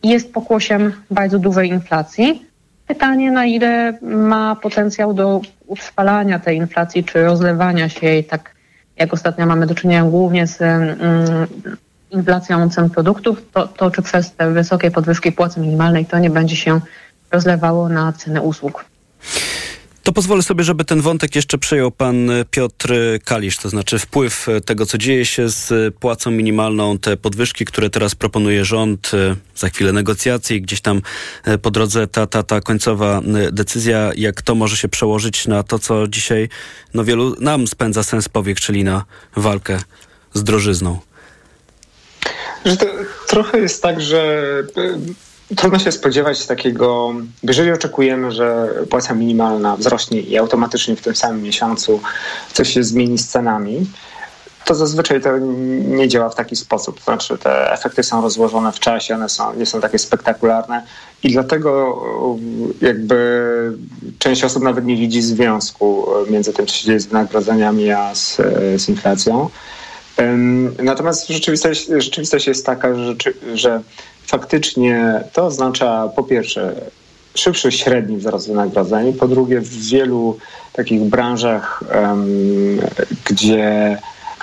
jest 0.03 0.33
pokłosiem 0.33 0.93
bardzo 1.11 1.39
dużej 1.39 1.69
inflacji. 1.69 2.47
Pytanie, 2.87 3.31
na 3.31 3.47
ile 3.47 3.99
ma 4.03 4.57
potencjał 4.57 5.15
do 5.15 5.41
utrwalania 5.67 6.39
tej 6.39 6.57
inflacji, 6.57 7.05
czy 7.05 7.25
rozlewania 7.25 7.89
się 7.89 8.07
jej, 8.07 8.25
tak 8.25 8.55
jak 8.97 9.15
ostatnio 9.15 9.47
mamy 9.47 9.67
do 9.67 9.75
czynienia 9.75 10.05
głównie 10.05 10.47
z 10.47 10.63
mm, 10.63 10.99
inflacją 12.11 12.71
cen 12.71 12.91
produktów, 12.91 13.43
to, 13.53 13.69
to 13.69 13.91
czy 13.91 14.03
przez 14.03 14.33
te 14.33 14.51
wysokie 14.51 14.91
podwyżki 14.91 15.33
płacy 15.33 15.61
minimalnej 15.61 16.07
to 16.07 16.19
nie 16.19 16.31
będzie 16.31 16.57
się 16.57 16.81
rozlewało 17.31 17.89
na 17.89 18.13
ceny 18.13 18.43
usług. 18.43 18.85
To 20.05 20.13
pozwolę 20.13 20.43
sobie, 20.43 20.65
żeby 20.65 20.85
ten 20.85 21.01
wątek 21.01 21.35
jeszcze 21.35 21.59
przejął 21.59 21.91
pan 21.91 22.31
Piotr 22.51 22.95
Kalisz, 23.25 23.59
to 23.59 23.69
znaczy 23.69 23.99
wpływ 23.99 24.47
tego, 24.65 24.87
co 24.87 24.99
dzieje 24.99 25.27
się 25.27 25.49
z 25.49 25.95
płacą 25.95 26.31
minimalną, 26.31 26.99
te 26.99 27.17
podwyżki, 27.17 27.65
które 27.65 27.91
teraz 27.91 28.15
proponuje 28.15 28.65
rząd, 28.65 29.11
za 29.57 29.69
chwilę 29.69 29.93
negocjacje, 29.93 30.61
gdzieś 30.61 30.81
tam 30.81 31.03
po 31.63 31.71
drodze 31.71 32.07
ta, 32.07 32.27
ta, 32.27 32.43
ta 32.43 32.61
końcowa 32.61 33.21
decyzja, 33.53 34.11
jak 34.17 34.43
to 34.43 34.55
może 34.55 34.77
się 34.77 34.89
przełożyć 34.89 35.47
na 35.47 35.63
to, 35.63 35.79
co 35.79 36.09
dzisiaj 36.09 36.49
no 36.95 37.05
wielu 37.05 37.37
nam 37.41 37.67
spędza 37.67 38.03
sens 38.03 38.29
powiek, 38.29 38.61
czyli 38.61 38.85
na 38.85 39.05
walkę 39.37 39.79
z 40.35 40.45
drożyzną. 40.45 40.99
Że 42.65 42.77
to 42.77 42.87
trochę 43.29 43.61
jest 43.61 43.83
tak, 43.83 44.01
że 44.01 44.43
Trudno 45.57 45.79
się 45.79 45.93
spodziewać 45.93 46.47
takiego, 46.47 47.15
jeżeli 47.43 47.73
oczekujemy, 47.73 48.31
że 48.33 48.69
płaca 48.91 49.15
minimalna 49.15 49.77
wzrośnie 49.77 50.21
i 50.21 50.39
automatycznie 50.39 50.97
w 50.97 51.01
tym 51.01 51.17
samym 51.17 51.43
miesiącu 51.43 52.01
coś 52.53 52.73
się 52.73 52.85
zmieni 52.85 53.19
z 53.19 53.29
cenami, 53.29 53.87
to 54.65 54.75
zazwyczaj 54.75 55.21
to 55.21 55.39
nie 55.89 56.09
działa 56.09 56.29
w 56.29 56.35
taki 56.35 56.57
sposób. 56.57 56.99
To 56.99 57.05
znaczy 57.05 57.39
te 57.39 57.73
efekty 57.73 58.03
są 58.03 58.23
rozłożone 58.23 58.73
w 58.73 58.81
czasie, 58.81 59.15
one 59.15 59.29
są, 59.29 59.55
nie 59.55 59.67
są 59.67 59.81
takie 59.81 59.99
spektakularne 59.99 60.83
i 61.23 61.33
dlatego 61.33 62.01
jakby 62.81 63.73
część 64.19 64.45
osób 64.45 64.63
nawet 64.63 64.85
nie 64.85 64.97
widzi 64.97 65.23
związku 65.23 66.07
między 66.31 66.53
tym, 66.53 66.67
co 66.67 66.75
się 66.75 66.87
dzieje 66.87 67.01
z 67.01 67.07
wynagrodzeniami, 67.07 67.91
a 67.91 68.15
z, 68.15 68.37
z 68.77 68.89
inflacją. 68.89 69.51
Natomiast 70.83 71.29
rzeczywistość, 71.29 71.87
rzeczywistość 71.99 72.47
jest 72.47 72.67
taka, 72.67 72.95
że, 72.95 73.15
że 73.55 73.83
faktycznie 74.27 75.25
to 75.33 75.47
oznacza 75.47 76.09
po 76.17 76.23
pierwsze 76.23 76.75
szybszy 77.35 77.73
średni 77.73 78.17
wzrost 78.17 78.49
wynagrodzeń, 78.49 79.13
po 79.13 79.29
drugie 79.29 79.61
w 79.61 79.89
wielu 79.89 80.39
takich 80.73 81.01
branżach, 81.01 81.83
um, 81.95 82.81
gdzie 83.25 83.99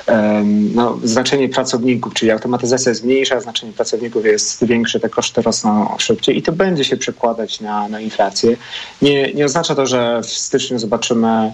um, 0.07 0.73
no, 0.75 0.97
znaczenie 1.03 1.49
pracowników, 1.49 2.13
czyli 2.13 2.31
automatyzacja 2.31 2.89
jest 2.89 3.03
mniejsza, 3.03 3.41
znaczenie 3.41 3.73
pracowników 3.73 4.25
jest 4.25 4.65
większe, 4.65 4.99
te 4.99 5.09
koszty 5.09 5.41
rosną 5.41 5.95
szybciej 5.97 6.37
i 6.37 6.41
to 6.41 6.51
będzie 6.51 6.83
się 6.83 6.97
przekładać 6.97 7.59
na, 7.59 7.89
na 7.89 7.99
inflację. 7.99 8.57
Nie, 9.01 9.33
nie 9.33 9.45
oznacza 9.45 9.75
to, 9.75 9.85
że 9.85 10.21
w 10.21 10.29
styczniu 10.29 10.79
zobaczymy 10.79 11.53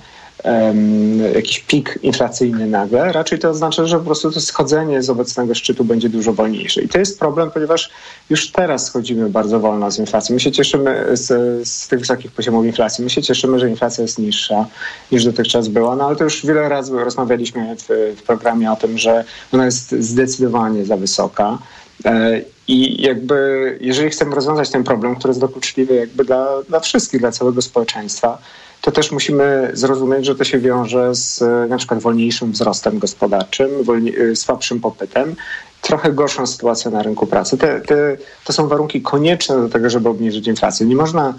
jakiś 1.36 1.60
pik 1.60 2.00
inflacyjny 2.04 2.68
nagle, 2.68 3.14
raczej 3.14 3.40
to 3.40 3.50
oznacza, 3.50 3.86
że 3.86 3.98
po 3.98 4.06
prostu 4.06 4.32
to 4.32 4.42
schodzenie 4.42 5.04
z 5.04 5.10
obecnego 5.10 5.56
szczytu 5.56 5.86
będzie 5.86 6.10
dużo 6.10 6.34
wolniejsze. 6.34 6.82
I 6.82 6.90
to 6.90 7.00
jest 7.00 7.20
problem, 7.20 7.52
ponieważ 7.52 7.90
już 8.30 8.52
teraz 8.52 8.86
schodzimy 8.86 9.30
bardzo 9.30 9.60
wolno 9.60 9.92
z 9.92 10.00
inflacji. 10.00 10.34
My 10.34 10.40
się 10.40 10.52
cieszymy 10.52 11.06
z, 11.14 11.28
z 11.68 11.88
tych 11.88 12.00
wysokich 12.00 12.32
poziomów 12.32 12.66
inflacji. 12.66 13.04
My 13.04 13.10
się 13.10 13.24
cieszymy, 13.24 13.60
że 13.60 13.70
inflacja 13.70 14.02
jest 14.02 14.20
niższa 14.20 14.66
niż 15.12 15.26
dotychczas 15.26 15.68
była, 15.68 15.96
no 15.96 16.08
ale 16.08 16.16
to 16.16 16.24
już 16.24 16.46
wiele 16.46 16.70
razy 16.70 17.04
rozmawialiśmy 17.04 17.76
w, 17.76 18.16
w 18.18 18.24
programie 18.24 18.72
o 18.72 18.76
tym, 18.76 18.98
że 18.98 19.24
ona 19.52 19.66
jest 19.66 19.92
zdecydowanie 19.92 20.86
za 20.86 20.98
wysoka. 20.98 21.58
E, 22.06 22.42
I 22.68 23.02
jakby, 23.02 23.78
jeżeli 23.82 24.10
chcemy 24.10 24.36
rozwiązać 24.36 24.70
ten 24.70 24.84
problem, 24.84 25.16
który 25.16 25.30
jest 25.30 25.42
dokuczliwy 25.42 25.96
jakby 25.96 26.26
dla, 26.26 26.48
dla 26.70 26.80
wszystkich, 26.80 27.20
dla 27.20 27.32
całego 27.32 27.62
społeczeństwa, 27.62 28.38
to 28.82 28.92
też 28.92 29.12
musimy 29.12 29.72
zrozumieć, 29.74 30.26
że 30.26 30.36
to 30.36 30.44
się 30.44 30.60
wiąże 30.60 31.16
z 31.16 31.44
na 31.70 31.78
przykład 31.78 32.00
wolniejszym 32.00 32.52
wzrostem 32.52 33.00
gospodarczym, 33.00 33.70
wolni- 33.84 34.36
słabszym 34.36 34.80
popytem, 34.80 35.36
trochę 35.82 36.14
gorszą 36.14 36.48
sytuacją 36.48 36.92
na 36.92 37.04
rynku 37.04 37.28
pracy. 37.28 37.58
Te, 37.58 37.82
te, 37.82 38.18
to 38.46 38.54
są 38.54 38.68
warunki 38.68 39.02
konieczne 39.02 39.56
do 39.56 39.70
tego, 39.70 39.90
żeby 39.90 40.10
obniżyć 40.10 40.48
inflację. 40.48 40.86
Nie 40.86 40.96
można 40.96 41.34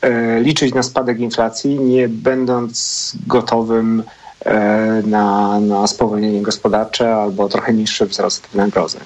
e, 0.00 0.40
liczyć 0.40 0.74
na 0.74 0.82
spadek 0.82 1.18
inflacji, 1.18 1.80
nie 1.80 2.08
będąc 2.08 3.12
gotowym 3.26 4.02
e, 4.44 5.02
na, 5.06 5.60
na 5.60 5.86
spowolnienie 5.86 6.42
gospodarcze 6.42 7.14
albo 7.14 7.48
trochę 7.48 7.72
niższy 7.72 8.06
wzrost 8.06 8.46
wynagrodzeń. 8.52 9.02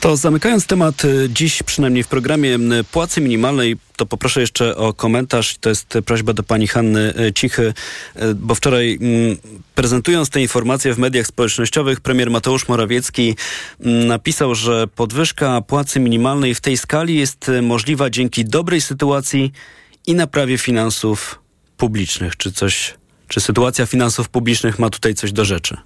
To 0.00 0.16
zamykając 0.16 0.66
temat 0.66 1.04
y, 1.04 1.28
dziś, 1.30 1.62
przynajmniej 1.62 2.02
w 2.02 2.08
programie 2.08 2.58
płacy 2.92 3.20
minimalnej, 3.20 3.76
to 3.96 4.06
poproszę 4.06 4.40
jeszcze 4.40 4.76
o 4.76 4.92
komentarz. 4.92 5.56
To 5.58 5.68
jest 5.68 5.98
prośba 6.06 6.32
do 6.32 6.42
pani 6.42 6.66
Hanny 6.66 7.14
y, 7.20 7.32
Cichy, 7.32 7.74
y, 8.22 8.34
bo 8.34 8.54
wczoraj 8.54 8.98
prezentując 9.74 10.30
te 10.30 10.40
informacje 10.40 10.94
w 10.94 10.98
mediach 10.98 11.26
społecznościowych, 11.26 12.00
premier 12.00 12.30
Mateusz 12.30 12.68
Morawiecki 12.68 13.36
napisał, 13.80 14.54
że 14.54 14.86
podwyżka 14.86 15.60
płacy 15.60 16.00
minimalnej 16.00 16.54
w 16.54 16.60
tej 16.60 16.76
skali 16.76 17.16
jest 17.16 17.50
możliwa 17.62 18.10
dzięki 18.10 18.44
dobrej 18.44 18.80
sytuacji 18.80 19.52
i 20.06 20.14
naprawie 20.14 20.58
finansów 20.58 21.38
publicznych. 21.76 22.36
Czy 22.36 22.52
coś, 22.52 22.94
czy 23.28 23.40
sytuacja 23.40 23.86
finansów 23.86 24.28
publicznych 24.28 24.78
ma 24.78 24.90
tutaj 24.90 25.14
coś 25.14 25.32
do 25.32 25.44
rzeczy? 25.44 25.76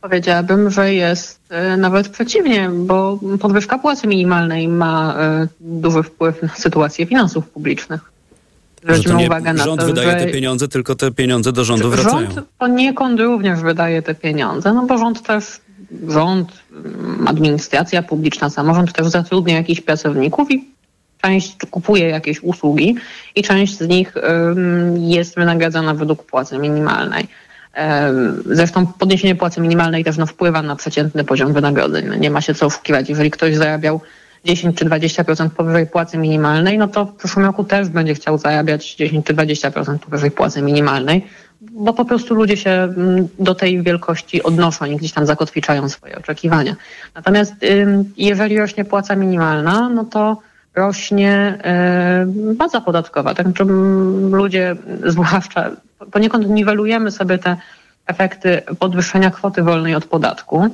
Powiedziałabym, 0.00 0.70
że 0.70 0.94
jest 0.94 1.40
e, 1.48 1.76
nawet 1.76 2.08
przeciwnie, 2.08 2.70
bo 2.72 3.18
podwyżka 3.40 3.78
płacy 3.78 4.06
minimalnej 4.06 4.68
ma 4.68 5.14
e, 5.18 5.48
duży 5.60 6.02
wpływ 6.02 6.42
na 6.42 6.48
sytuację 6.48 7.06
finansów 7.06 7.48
publicznych. 7.48 8.00
To 9.06 9.14
nie 9.14 9.26
uwagę 9.26 9.52
na 9.52 9.64
rząd 9.64 9.80
to, 9.80 9.86
wydaje 9.86 10.26
te 10.26 10.32
pieniądze, 10.32 10.68
tylko 10.68 10.94
te 10.94 11.10
pieniądze 11.10 11.52
do 11.52 11.64
rządu 11.64 11.90
wracają. 11.90 12.30
Rząd 12.30 12.48
poniekąd 12.58 13.20
również 13.20 13.60
wydaje 13.60 14.02
te 14.02 14.14
pieniądze, 14.14 14.72
no 14.72 14.86
bo 14.86 14.98
rząd 14.98 15.22
też, 15.22 15.60
rząd, 16.08 16.52
mm, 16.72 17.28
administracja 17.28 18.02
publiczna, 18.02 18.50
samorząd 18.50 18.92
też 18.92 19.06
zatrudnia 19.06 19.54
jakichś 19.54 19.80
pracowników 19.80 20.50
i 20.50 20.68
część 21.22 21.56
kupuje 21.70 22.08
jakieś 22.08 22.42
usługi 22.42 22.96
i 23.34 23.42
część 23.42 23.78
z 23.78 23.88
nich 23.88 24.14
jest 24.96 25.34
wynagradzana 25.34 25.94
według 25.94 26.24
płacy 26.24 26.58
minimalnej. 26.58 27.28
Zresztą 28.46 28.86
podniesienie 28.86 29.34
płacy 29.34 29.60
minimalnej 29.60 30.04
też 30.04 30.16
no, 30.16 30.26
wpływa 30.26 30.62
na 30.62 30.76
przeciętny 30.76 31.24
poziom 31.24 31.52
wynagrodzeń. 31.52 32.06
No, 32.08 32.14
nie 32.14 32.30
ma 32.30 32.40
się 32.40 32.54
co 32.54 32.66
oszukiwać. 32.66 33.08
Jeżeli 33.08 33.30
ktoś 33.30 33.56
zarabiał 33.56 34.00
10 34.44 34.76
czy 34.76 34.84
20% 34.84 35.50
powyżej 35.50 35.86
płacy 35.86 36.18
minimalnej, 36.18 36.78
no 36.78 36.88
to 36.88 37.04
w 37.04 37.14
przyszłym 37.14 37.44
roku 37.44 37.64
też 37.64 37.88
będzie 37.88 38.14
chciał 38.14 38.38
zarabiać 38.38 38.94
10 38.94 39.26
czy 39.26 39.34
20% 39.34 39.98
powyżej 39.98 40.30
płacy 40.30 40.62
minimalnej, 40.62 41.26
bo 41.60 41.92
po 41.92 42.04
prostu 42.04 42.34
ludzie 42.34 42.56
się 42.56 42.70
mm, 42.70 43.28
do 43.38 43.54
tej 43.54 43.82
wielkości 43.82 44.42
odnoszą 44.42 44.84
i 44.84 44.96
gdzieś 44.96 45.12
tam 45.12 45.26
zakotwiczają 45.26 45.88
swoje 45.88 46.18
oczekiwania. 46.18 46.76
Natomiast 47.14 47.54
jeżeli 48.16 48.58
rośnie 48.58 48.84
płaca 48.84 49.16
minimalna, 49.16 49.88
no 49.88 50.04
to 50.04 50.38
rośnie 50.74 51.58
baza 52.54 52.80
podatkowa. 52.80 53.34
Tak 53.34 53.46
ludzie, 54.30 54.76
zwłaszcza 55.06 55.70
poniekąd 56.12 56.48
niwelujemy 56.48 57.10
sobie 57.10 57.38
te 57.38 57.56
efekty 58.06 58.62
podwyższenia 58.78 59.30
kwoty 59.30 59.62
wolnej 59.62 59.94
od 59.94 60.04
podatku. 60.04 60.68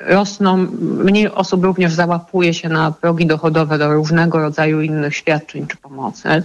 Rosną, 0.00 0.56
mniej 0.80 1.30
osób 1.30 1.64
również 1.64 1.92
załapuje 1.92 2.54
się 2.54 2.68
na 2.68 2.92
progi 2.92 3.26
dochodowe 3.26 3.78
do 3.78 3.94
różnego 3.94 4.38
rodzaju 4.38 4.80
innych 4.80 5.16
świadczeń 5.16 5.66
czy 5.66 5.76
pomocy. 5.76 6.42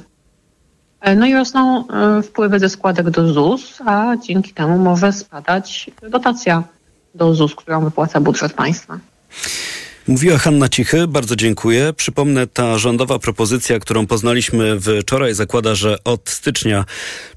E, 1.01 1.15
no 1.15 1.25
i 1.25 1.33
rosną 1.33 1.87
e, 1.87 2.21
wpływy 2.21 2.59
ze 2.59 2.69
składek 2.69 3.09
do 3.09 3.33
ZUS, 3.33 3.81
a 3.85 4.17
dzięki 4.17 4.53
temu 4.53 4.77
może 4.77 5.13
spadać 5.13 5.91
dotacja 6.09 6.63
do 7.15 7.33
ZUS, 7.33 7.55
którą 7.55 7.83
wypłaca 7.83 8.21
budżet 8.21 8.53
państwa. 8.53 8.97
Mówiła 10.07 10.37
Hanna 10.37 10.69
Cichy, 10.69 11.07
bardzo 11.07 11.35
dziękuję. 11.35 11.93
Przypomnę, 11.93 12.47
ta 12.47 12.77
rządowa 12.77 13.19
propozycja, 13.19 13.79
którą 13.79 14.07
poznaliśmy 14.07 14.77
wczoraj, 15.01 15.33
zakłada, 15.33 15.75
że 15.75 16.03
od 16.03 16.29
stycznia 16.29 16.85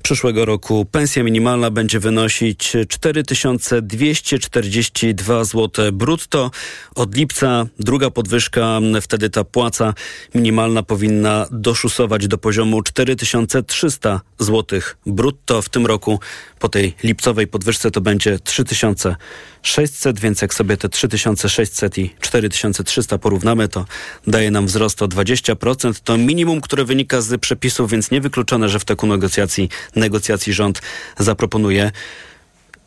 przyszłego 0.03 0.45
roku 0.45 0.85
pensja 0.85 1.23
minimalna 1.23 1.71
będzie 1.71 2.01
wynosić 2.01 2.73
4242 2.89 5.45
zł 5.45 5.93
brutto. 5.93 6.51
Od 6.95 7.17
lipca 7.17 7.67
druga 7.79 8.11
podwyżka, 8.11 8.81
wtedy 9.01 9.31
ta 9.31 9.45
płaca 9.45 9.95
minimalna 10.35 10.83
powinna 10.83 11.47
doszusować 11.51 12.29
do 12.29 12.39
poziomu 12.39 12.83
4300 12.83 14.21
zł 14.39 14.81
brutto. 15.07 15.63
W 15.63 15.69
tym 15.69 15.87
roku 15.87 16.21
po 16.59 16.69
tej 16.69 16.95
lipcowej 17.03 17.47
podwyżce 17.47 17.91
to 17.91 18.01
będzie 18.01 18.39
3600, 18.39 20.21
więc 20.21 20.43
jak 20.43 20.55
sobie 20.55 20.77
te 20.77 20.89
3600 20.89 21.99
i 21.99 22.11
4300 22.55 23.19
porównamy, 23.19 23.69
to 23.69 23.85
daje 24.27 24.51
nam 24.51 24.67
wzrost 24.67 25.03
o 25.03 25.09
20%. 25.09 26.01
To 26.05 26.17
minimum, 26.17 26.61
które 26.61 26.85
wynika 26.85 27.21
z 27.21 27.41
przepisów, 27.41 27.91
więc 27.91 28.11
niewykluczone, 28.11 28.69
że 28.69 28.79
w 28.79 28.85
toku 28.85 29.07
negocjacji, 29.07 29.69
negocjacji 29.97 30.53
rząd 30.53 30.83
zaproponuje 31.19 31.91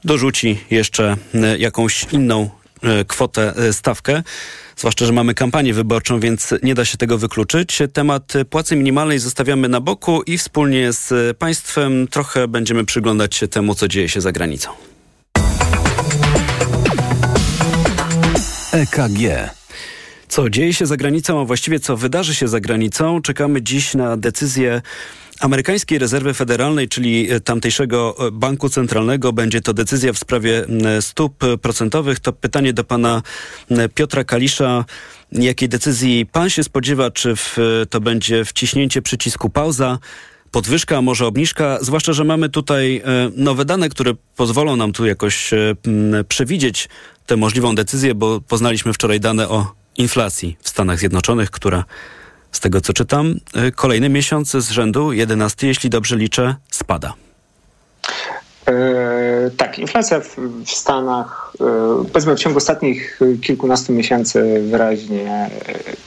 dorzuci 0.04 0.60
jeszcze 0.72 1.18
e, 1.34 1.58
jakąś 1.58 2.06
inną 2.12 2.50
e, 2.84 3.06
kwotę, 3.06 3.54
e, 3.56 3.74
stawkę. 3.74 4.24
Zwłaszcza, 4.78 5.06
że 5.06 5.14
mamy 5.14 5.34
kampanię 5.34 5.74
wyborczą, 5.74 6.20
więc 6.20 6.54
nie 6.64 6.76
da 6.76 6.86
się 6.86 6.98
tego 6.98 7.18
wykluczyć. 7.18 7.80
Temat 7.94 8.34
płacy 8.50 8.76
minimalnej 8.76 9.20
zostawiamy 9.20 9.70
na 9.70 9.82
boku 9.82 10.22
i 10.22 10.38
wspólnie 10.38 10.94
z 10.94 11.38
państwem 11.38 12.08
trochę 12.08 12.48
będziemy 12.48 12.86
przyglądać 12.86 13.36
się 13.36 13.48
temu, 13.48 13.76
co 13.76 13.88
dzieje 13.88 14.10
się 14.10 14.22
za 14.22 14.32
granicą. 14.32 14.70
EKG. 18.78 19.50
Co 20.28 20.50
dzieje 20.50 20.74
się 20.74 20.86
za 20.86 20.98
granicą, 20.98 21.42
a 21.42 21.46
właściwie 21.46 21.80
co 21.80 21.98
wydarzy 21.98 22.36
się 22.36 22.48
za 22.48 22.60
granicą? 22.60 23.22
Czekamy 23.22 23.62
dziś 23.62 23.94
na 23.94 24.18
decyzję 24.18 24.82
amerykańskiej 25.40 26.00
rezerwy 26.00 26.34
federalnej, 26.34 26.88
czyli 26.88 27.32
e, 27.32 27.40
tamtejszego 27.40 28.16
e, 28.28 28.32
banku 28.32 28.70
centralnego, 28.70 29.34
będzie 29.34 29.62
to 29.62 29.74
decyzja 29.74 30.14
w 30.14 30.18
sprawie 30.18 30.66
stóp 31.02 31.36
procentowych. 31.62 32.20
To 32.20 32.34
pytanie 32.34 32.74
do 32.74 32.84
pana 32.84 33.22
Piotra 33.96 34.24
Kalisza. 34.24 34.86
Jakiej 35.32 35.70
decyzji 35.70 36.26
pan 36.26 36.50
się 36.50 36.64
spodziewa? 36.64 37.12
Czy 37.12 37.36
w, 37.36 37.58
to 37.90 38.02
będzie 38.02 38.46
wciśnięcie 38.46 39.02
przycisku 39.02 39.50
pauza? 39.50 40.00
podwyżka, 40.52 41.02
może 41.02 41.26
obniżka, 41.26 41.78
zwłaszcza, 41.82 42.14
że 42.14 42.24
mamy 42.24 42.50
tutaj 42.50 42.98
e, 43.06 43.32
nowe 43.36 43.66
dane, 43.66 43.90
które 43.90 44.14
pozwolą 44.36 44.76
nam 44.76 44.94
tu 44.94 45.06
jakoś 45.06 45.52
przewidzieć 46.28 46.90
tę 47.28 47.38
możliwą 47.38 47.76
decyzję, 47.76 48.16
bo 48.16 48.42
poznaliśmy 48.42 48.94
wczoraj 48.94 49.20
dane 49.20 49.50
o 49.50 49.72
inflacji 49.98 50.58
w 50.62 50.70
Stanach 50.70 51.00
Zjednoczonych, 51.00 51.52
która 51.52 51.84
z 52.52 52.60
tego 52.60 52.82
co 52.82 52.94
czytam, 52.94 53.36
y, 53.68 53.72
kolejny 53.72 54.10
miesiąc 54.10 54.52
z 54.52 54.70
rzędu, 54.70 55.14
11, 55.14 55.68
jeśli 55.68 55.90
dobrze 55.90 56.16
liczę, 56.16 56.56
spada. 56.72 57.14
E, 58.68 59.52
tak, 59.58 59.80
inflacja 59.80 60.20
w, 60.20 60.36
w 60.66 60.72
Stanach, 60.72 61.54
e, 61.62 62.06
powiedzmy 62.14 62.36
w 62.36 62.40
ciągu 62.40 62.58
ostatnich 62.58 63.20
kilkunastu 63.42 63.94
miesięcy 63.94 64.62
wyraźnie 64.70 65.32
e, 65.32 65.50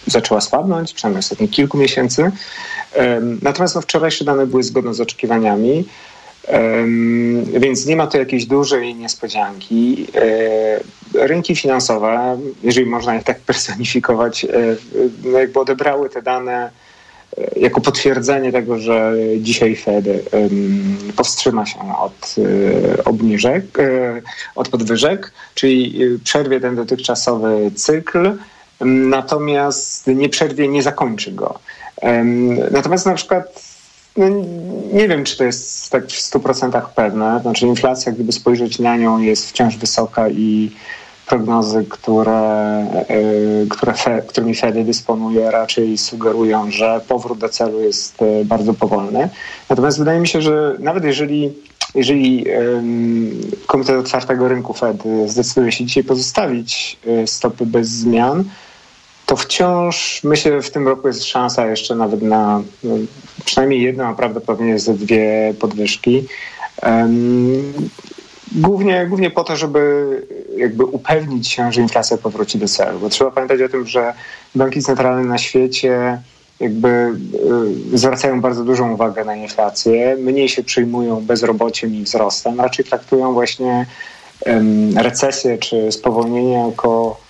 zaczęła 0.07 0.41
słabnąć, 0.41 0.93
przynajmniej 0.93 1.19
ostatnich 1.19 1.51
kilku 1.51 1.79
miesięcy. 1.79 2.33
E, 2.93 3.21
natomiast 3.43 3.75
no, 3.75 3.81
wczorajsze 3.81 4.25
dane 4.25 4.47
były 4.47 4.63
zgodne 4.63 4.95
z 4.95 5.01
oczekiwaniami. 5.01 5.85
Więc 7.59 7.87
nie 7.87 7.97
ma 7.97 8.07
tu 8.07 8.19
jakiejś 8.19 8.47
dużej 8.47 8.95
niespodzianki. 8.95 10.07
E, 11.15 11.27
rynki 11.27 11.57
finansowe, 11.57 12.39
jeżeli 12.63 12.87
można 12.87 13.15
je 13.15 13.23
tak 13.23 13.41
personifikować, 13.51 14.45
e, 14.45 14.49
no 15.25 15.39
jakby 15.39 15.61
odebrały 15.61 16.09
te 16.09 16.23
dane 16.23 16.71
e, 17.39 17.61
jako 17.61 17.81
potwierdzenie 17.81 18.53
tego, 18.53 18.79
że 18.79 19.13
dzisiaj 19.39 19.77
Fed 19.77 20.05
powstrzyma 21.17 21.67
się 21.67 21.79
od 21.99 22.35
obniżek, 23.05 23.79
od 24.55 24.69
podwyżek, 24.69 25.33
czyli 25.55 26.01
przerwie 26.25 26.61
ten 26.61 26.77
dotychczasowy 26.77 27.71
cykl, 27.75 28.37
natomiast 28.81 30.07
nie 30.07 30.29
przerwie, 30.29 30.69
nie 30.69 30.83
zakończy 30.83 31.33
go. 31.33 31.59
Natomiast 32.71 33.07
na 33.07 33.15
przykład 33.15 33.70
no, 34.21 34.29
nie 34.93 35.09
wiem, 35.09 35.25
czy 35.25 35.37
to 35.37 35.45
jest 35.45 35.91
tak 35.91 36.07
w 36.07 36.31
100% 36.31 36.83
pewne. 36.95 37.41
Znaczy 37.41 37.67
inflacja, 37.67 38.13
gdyby 38.13 38.33
spojrzeć 38.33 38.79
na 38.79 38.97
nią, 38.97 39.19
jest 39.19 39.49
wciąż 39.51 39.77
wysoka 39.77 40.29
i 40.29 40.71
prognozy, 41.27 41.85
które, 41.89 42.87
yy, 43.09 43.67
które 43.71 43.95
którymi 44.29 44.55
Fedy 44.55 44.85
dysponuje, 44.85 45.51
raczej 45.51 45.99
sugerują, 45.99 46.71
że 46.71 47.01
powrót 47.09 47.39
do 47.39 47.49
celu 47.49 47.81
jest 47.81 48.21
yy, 48.21 48.45
bardzo 48.45 48.75
powolny. 48.75 49.29
Natomiast 49.69 49.99
wydaje 49.99 50.21
mi 50.21 50.29
się, 50.29 50.43
że 50.43 50.77
nawet 50.79 51.05
jeżeli, 51.05 51.53
jeżeli 51.95 52.45
Komitet 53.67 53.97
Otwartego 53.97 54.49
Rynku 54.49 54.75
Fed 54.75 55.03
zdecyduje 55.27 55.73
się 55.73 55.85
dzisiaj 55.85 56.05
pozostawić 56.05 56.99
y, 57.07 57.27
stopy 57.27 57.67
bez 57.67 57.89
zmian, 57.89 58.45
to 59.31 59.37
wciąż 59.37 60.25
myślę, 60.25 60.63
w 60.63 60.71
tym 60.71 60.89
roku 60.89 61.09
jest 61.09 61.25
szansa 61.25 61.67
jeszcze 61.67 61.95
nawet 61.95 62.23
na 62.23 62.63
no, 62.83 62.95
przynajmniej 63.45 63.83
jedną, 63.83 64.05
a 64.05 64.15
prawdopodobnie 64.15 64.79
ze 64.79 64.95
dwie 64.95 65.55
podwyżki. 65.61 66.27
Głównie, 68.53 69.07
głównie 69.09 69.31
po 69.31 69.45
to, 69.45 69.57
żeby 69.57 69.83
jakby 70.57 70.85
upewnić 70.85 71.49
się, 71.49 71.73
że 71.73 71.81
inflacja 71.81 72.17
powróci 72.17 72.59
do 72.59 72.69
celu. 72.69 72.99
Bo 72.99 73.09
trzeba 73.09 73.31
pamiętać 73.31 73.63
o 73.63 73.69
tym, 73.69 73.87
że 73.87 74.15
banki 74.55 74.83
centralne 74.83 75.29
na 75.29 75.39
świecie 75.39 76.23
jakby 76.61 76.89
y, 77.95 77.99
zwracają 77.99 78.41
bardzo 78.41 78.65
dużą 78.65 78.93
uwagę 78.93 79.25
na 79.25 79.37
inflację, 79.37 80.17
mniej 80.21 80.49
się 80.49 80.65
przyjmują 80.65 81.21
bezrobociem 81.21 81.95
i 81.95 82.03
wzrostem, 82.03 82.61
raczej 82.61 82.85
traktują 82.85 83.33
właśnie 83.33 83.87
recesję 84.97 85.59
czy 85.59 85.93
spowolnienie 85.93 86.67
jako 86.69 87.21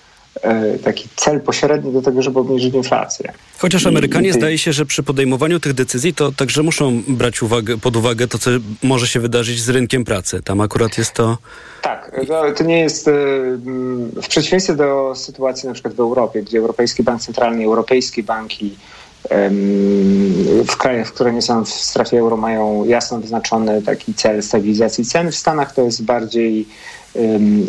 taki 0.83 1.09
cel 1.15 1.41
pośredni 1.41 1.93
do 1.93 2.01
tego, 2.01 2.21
żeby 2.21 2.39
obniżyć 2.39 2.73
inflację. 2.73 3.33
Chociaż 3.57 3.85
Amerykanie 3.85 4.29
I, 4.29 4.33
zdaje 4.33 4.57
się, 4.57 4.73
że 4.73 4.85
przy 4.85 5.03
podejmowaniu 5.03 5.59
tych 5.59 5.73
decyzji 5.73 6.13
to 6.13 6.31
także 6.31 6.63
muszą 6.63 7.03
brać 7.07 7.41
uwagę, 7.41 7.77
pod 7.77 7.95
uwagę 7.95 8.27
to, 8.27 8.37
co 8.37 8.51
może 8.83 9.07
się 9.07 9.19
wydarzyć 9.19 9.61
z 9.61 9.69
rynkiem 9.69 10.03
pracy. 10.03 10.41
Tam 10.43 10.61
akurat 10.61 10.97
jest 10.97 11.13
to... 11.13 11.37
Tak, 11.81 12.11
to 12.57 12.63
nie 12.63 12.79
jest 12.79 13.07
e, 13.07 13.11
w 14.21 14.27
przeciwieństwie 14.29 14.75
do 14.75 15.13
sytuacji 15.15 15.67
na 15.67 15.73
przykład 15.73 15.93
w 15.93 15.99
Europie, 15.99 16.41
gdzie 16.43 16.57
Europejski 16.57 17.03
Bank 17.03 17.21
Centralny, 17.21 17.65
europejskie 17.65 18.23
banki 18.23 18.75
w 20.67 20.77
krajach, 20.77 21.07
które 21.07 21.33
nie 21.33 21.41
są 21.41 21.65
w 21.65 21.69
strefie 21.69 22.19
euro 22.19 22.37
mają 22.37 22.85
jasno 22.85 23.19
wyznaczony 23.19 23.81
taki 23.81 24.13
cel 24.13 24.43
stabilizacji 24.43 25.05
cen. 25.05 25.31
W 25.31 25.35
Stanach 25.35 25.73
to 25.73 25.81
jest 25.81 26.03
bardziej 26.03 26.65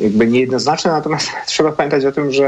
jakby 0.00 0.26
niejednoznaczne, 0.26 0.90
natomiast 0.90 1.28
trzeba 1.46 1.72
pamiętać 1.72 2.04
o 2.04 2.12
tym, 2.12 2.32
że 2.32 2.46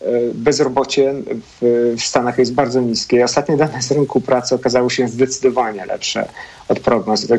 e, 0.00 0.04
bezrobocie 0.34 1.14
w, 1.60 1.94
Stanach 1.98 2.38
jest 2.38 2.54
bardzo 2.54 2.80
niskie. 2.80 3.24
Ostatnie 3.24 3.56
dane 3.56 3.82
z 3.82 3.92
rynku 3.92 4.20
pracy 4.20 4.54
okazały 4.54 4.90
się 4.90 5.08
zdecydowanie 5.08 5.86
lepsze 5.86 6.28
od 6.68 6.80
prognoz. 6.80 7.26
To 7.26 7.34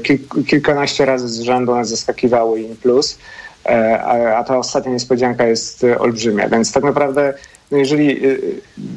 kilkanaście 0.48 1.06
razy 1.06 1.28
z 1.28 1.40
rzędu 1.40 1.76
nas 1.76 1.90
zaskakiwały 1.90 2.62
in 2.62 2.76
plus, 2.76 3.18
e, 3.66 4.04
a, 4.04 4.44
ta 4.44 4.58
ostatnia 4.58 4.92
niespodzianka 4.92 5.48
jest 5.48 5.86
olbrzymia. 6.00 6.50
Więc 6.50 6.72
tak 6.72 6.84
naprawdę 6.84 7.34
no 7.72 7.80
jeżeli 7.80 8.22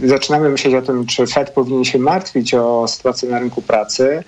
zaczynamy 0.04 0.48
myśleć 0.48 0.74
o 0.74 0.82
tym, 0.82 1.06
czy 1.06 1.26
Fed 1.26 1.50
powinien 1.50 1.84
się 1.84 1.98
martwić 1.98 2.54
o 2.54 2.88
sytuację 2.88 3.28
na 3.28 3.38
rynku 3.38 3.62
pracy, 3.62 4.24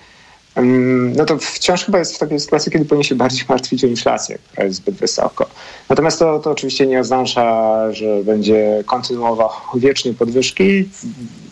no 1.15 1.25
to 1.25 1.37
wciąż 1.37 1.85
chyba 1.85 1.99
jest 1.99 2.15
w 2.15 2.19
takiej 2.19 2.39
sytuacji, 2.39 2.71
kiedy 2.71 2.85
powinien 2.85 3.03
się 3.03 3.15
bardziej 3.15 3.45
martwić 3.49 3.83
o 3.83 3.87
inflację, 3.87 4.37
która 4.51 4.65
jest 4.65 4.77
zbyt 4.77 4.95
wysoko. 4.95 5.49
Natomiast 5.89 6.19
to, 6.19 6.39
to 6.39 6.51
oczywiście 6.51 6.87
nie 6.87 6.99
oznacza, 6.99 7.77
że 7.93 8.23
będzie 8.23 8.83
kontynuował 8.85 9.49
wiecznie 9.75 10.13
podwyżki. 10.13 10.89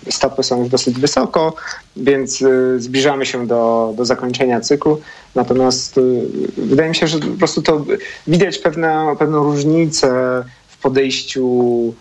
Stopy 0.09 0.43
są 0.43 0.59
już 0.59 0.69
dosyć 0.69 0.99
wysoko, 0.99 1.53
więc 1.95 2.41
y, 2.41 2.75
zbliżamy 2.79 3.25
się 3.25 3.47
do, 3.47 3.93
do 3.97 4.05
zakończenia 4.05 4.61
cyklu. 4.61 5.01
Natomiast 5.35 5.97
y, 5.97 6.21
wydaje 6.57 6.89
mi 6.89 6.95
się, 6.95 7.07
że 7.07 7.19
po 7.19 7.37
prostu 7.37 7.61
to 7.61 7.85
widać 8.27 8.57
pewną 9.19 9.43
różnicę 9.43 10.43
w 10.67 10.77
podejściu 10.77 11.93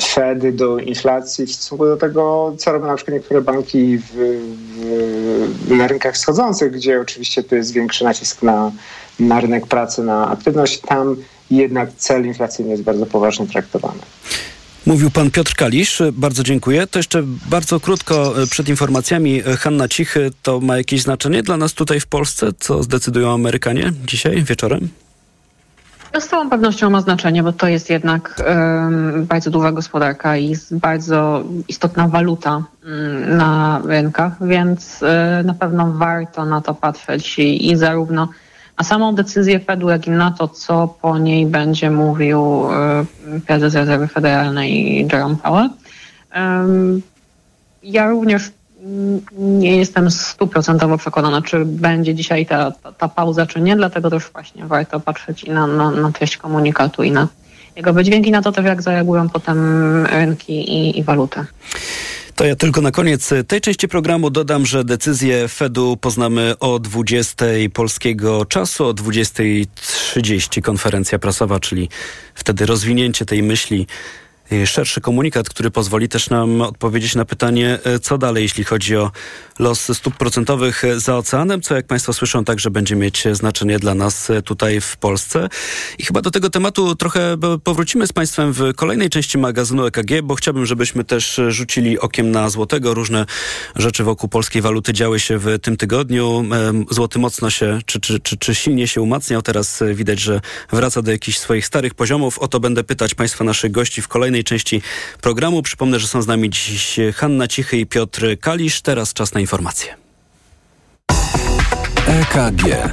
Fedy 0.00 0.52
do 0.52 0.78
inflacji 0.78 1.46
w 1.46 1.52
stosunku 1.52 1.84
do 1.84 1.96
tego, 1.96 2.54
co 2.58 2.72
robią 2.72 2.86
na 2.86 2.96
przykład 2.96 3.14
niektóre 3.14 3.40
banki 3.40 3.98
w, 3.98 4.10
w, 5.66 5.70
na 5.70 5.86
rynkach 5.86 6.14
wschodzących, 6.14 6.72
gdzie 6.72 7.00
oczywiście 7.00 7.42
tu 7.42 7.56
jest 7.56 7.72
większy 7.72 8.04
nacisk 8.04 8.42
na, 8.42 8.72
na 9.20 9.40
rynek 9.40 9.66
pracy, 9.66 10.02
na 10.02 10.28
aktywność. 10.28 10.80
Tam 10.80 11.16
jednak 11.50 11.90
cel 11.96 12.26
inflacyjny 12.26 12.70
jest 12.70 12.82
bardzo 12.82 13.06
poważnie 13.06 13.46
traktowany. 13.46 14.00
Mówił 14.86 15.10
pan 15.10 15.30
Piotr 15.30 15.54
Kalisz, 15.54 16.02
bardzo 16.12 16.42
dziękuję. 16.42 16.86
To 16.86 16.98
jeszcze 16.98 17.22
bardzo 17.50 17.80
krótko 17.80 18.42
e, 18.42 18.46
przed 18.46 18.68
informacjami. 18.68 19.42
E, 19.46 19.56
Hanna 19.56 19.88
Cichy, 19.88 20.30
to 20.42 20.60
ma 20.60 20.76
jakieś 20.76 21.02
znaczenie 21.02 21.42
dla 21.42 21.56
nas 21.56 21.74
tutaj 21.74 22.00
w 22.00 22.06
Polsce? 22.06 22.50
Co 22.58 22.82
zdecydują 22.82 23.32
Amerykanie 23.32 23.92
dzisiaj 24.06 24.42
wieczorem? 24.42 24.88
To 26.12 26.20
z 26.20 26.28
całą 26.28 26.50
pewnością 26.50 26.90
ma 26.90 27.00
znaczenie, 27.00 27.42
bo 27.42 27.52
to 27.52 27.68
jest 27.68 27.90
jednak 27.90 28.42
um, 28.46 29.26
bardzo 29.26 29.50
duża 29.50 29.72
gospodarka 29.72 30.36
i 30.36 30.56
bardzo 30.70 31.42
istotna 31.68 32.08
waluta 32.08 32.62
um, 32.84 33.36
na 33.36 33.82
rynkach, 33.84 34.46
więc 34.46 35.02
um, 35.02 35.46
na 35.46 35.54
pewno 35.54 35.92
warto 35.92 36.44
na 36.44 36.60
to 36.60 36.74
patrzeć 36.74 37.38
i, 37.38 37.70
i, 37.70 37.76
zarówno 37.76 38.28
na 38.78 38.84
samą 38.84 39.14
decyzję 39.14 39.60
Fedu, 39.60 39.88
jak 39.88 40.06
i 40.06 40.10
na 40.10 40.30
to, 40.30 40.48
co 40.48 40.88
po 41.02 41.18
niej 41.18 41.46
będzie 41.46 41.90
mówił 41.90 42.64
prezes 43.46 43.74
Rezerwy 43.74 44.08
Federalnej 44.08 45.02
Jerome 45.12 45.36
Powell. 45.36 45.68
Ja 47.82 48.06
również 48.06 48.52
nie 49.38 49.76
jestem 49.76 50.10
stuprocentowo 50.10 50.98
przekonana, 50.98 51.42
czy 51.42 51.64
będzie 51.64 52.14
dzisiaj 52.14 52.46
ta, 52.46 52.70
ta, 52.70 52.92
ta, 52.92 53.08
pauza, 53.08 53.46
czy 53.46 53.60
nie, 53.60 53.76
dlatego 53.76 54.10
też 54.10 54.24
właśnie 54.32 54.66
warto 54.66 55.00
patrzeć 55.00 55.44
i 55.44 55.50
na, 55.50 55.66
na, 55.66 55.90
na 55.90 56.12
treść 56.12 56.36
komunikatu 56.36 57.02
i 57.02 57.10
na 57.10 57.28
jego 57.76 57.92
wydźwięki, 57.92 58.30
na 58.30 58.42
to 58.42 58.52
też 58.52 58.64
jak 58.64 58.82
zareagują 58.82 59.28
potem 59.28 59.58
rynki 60.06 60.52
i, 60.52 60.98
i 60.98 61.04
waluty. 61.04 61.44
To 62.36 62.44
ja 62.44 62.56
tylko 62.56 62.80
na 62.80 62.90
koniec 62.90 63.30
tej 63.48 63.60
części 63.60 63.88
programu 63.88 64.30
dodam, 64.30 64.66
że 64.66 64.84
decyzję 64.84 65.48
Fedu 65.48 65.96
poznamy 65.96 66.54
o 66.60 66.78
20 66.78 67.46
polskiego 67.72 68.44
czasu, 68.44 68.86
o 68.86 68.92
20.30 68.92 70.62
konferencja 70.62 71.18
prasowa, 71.18 71.60
czyli 71.60 71.88
wtedy 72.34 72.66
rozwinięcie 72.66 73.26
tej 73.26 73.42
myśli 73.42 73.86
szerszy 74.66 75.00
komunikat, 75.00 75.48
który 75.48 75.70
pozwoli 75.70 76.08
też 76.08 76.30
nam 76.30 76.60
odpowiedzieć 76.60 77.14
na 77.14 77.24
pytanie, 77.24 77.78
y, 77.86 77.98
co 77.98 78.18
dalej, 78.18 78.42
jeśli 78.42 78.64
chodzi 78.64 78.96
o 78.96 79.10
los 79.58 79.92
stóp 79.92 80.16
procentowych 80.16 80.82
za 80.96 81.16
oceanem, 81.16 81.62
co 81.62 81.74
jak 81.74 81.86
Państwo 81.86 82.12
słyszą 82.12 82.44
także 82.44 82.70
będzie 82.70 82.96
mieć 82.96 83.24
znaczenie 83.32 83.78
dla 83.78 83.94
nas 83.94 84.30
y, 84.30 84.42
tutaj 84.42 84.80
w 84.80 84.96
Polsce. 84.96 85.48
I 85.98 86.04
chyba 86.04 86.22
do 86.22 86.30
tego 86.30 86.50
tematu 86.50 86.94
trochę 86.94 87.36
powrócimy 87.64 88.06
z 88.06 88.12
Państwem 88.12 88.52
w 88.52 88.74
kolejnej 88.76 89.10
części 89.10 89.38
magazynu 89.38 89.86
EKG, 89.86 90.22
bo 90.22 90.34
chciałbym, 90.34 90.66
żebyśmy 90.66 91.04
też 91.04 91.40
rzucili 91.48 91.98
okiem 91.98 92.30
na 92.30 92.50
złotego. 92.50 92.94
Różne 92.94 93.26
rzeczy 93.76 94.04
wokół 94.04 94.28
polskiej 94.28 94.62
waluty 94.62 94.92
działy 94.92 95.20
się 95.20 95.38
w 95.38 95.58
tym 95.62 95.76
tygodniu. 95.76 96.44
Złoty 96.90 97.18
mocno 97.18 97.50
się, 97.50 97.78
czy, 97.86 98.00
czy, 98.00 98.20
czy, 98.20 98.36
czy 98.36 98.54
silnie 98.54 98.88
się 98.88 99.00
umacniał. 99.00 99.42
Teraz 99.42 99.82
widać, 99.94 100.20
że 100.20 100.40
wraca 100.72 101.02
do 101.02 101.10
jakichś 101.10 101.38
swoich 101.38 101.66
starych 101.66 101.94
poziomów. 101.94 102.38
O 102.38 102.48
to 102.48 102.60
będę 102.60 102.84
pytać 102.84 103.14
Państwa 103.14 103.44
naszych 103.44 103.72
gości 103.72 104.02
w 104.02 104.08
kolejnej 104.08 104.41
części 104.44 104.82
programu. 105.20 105.62
Przypomnę, 105.62 105.98
że 105.98 106.06
są 106.06 106.22
z 106.22 106.26
nami 106.26 106.50
dziś 106.50 107.00
Hanna 107.14 107.48
Cichy 107.48 107.76
i 107.76 107.86
Piotr 107.86 108.26
Kalisz. 108.40 108.80
Teraz 108.80 109.12
czas 109.12 109.34
na 109.34 109.40
informacje. 109.40 109.96
EKG. 112.06 112.92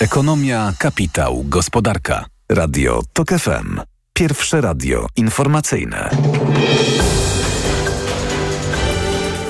Ekonomia, 0.00 0.72
kapitał, 0.78 1.44
gospodarka. 1.44 2.24
Radio 2.48 3.02
TOK 3.12 3.28
FM. 3.28 3.80
Pierwsze 4.12 4.60
radio 4.60 5.06
informacyjne. 5.16 6.10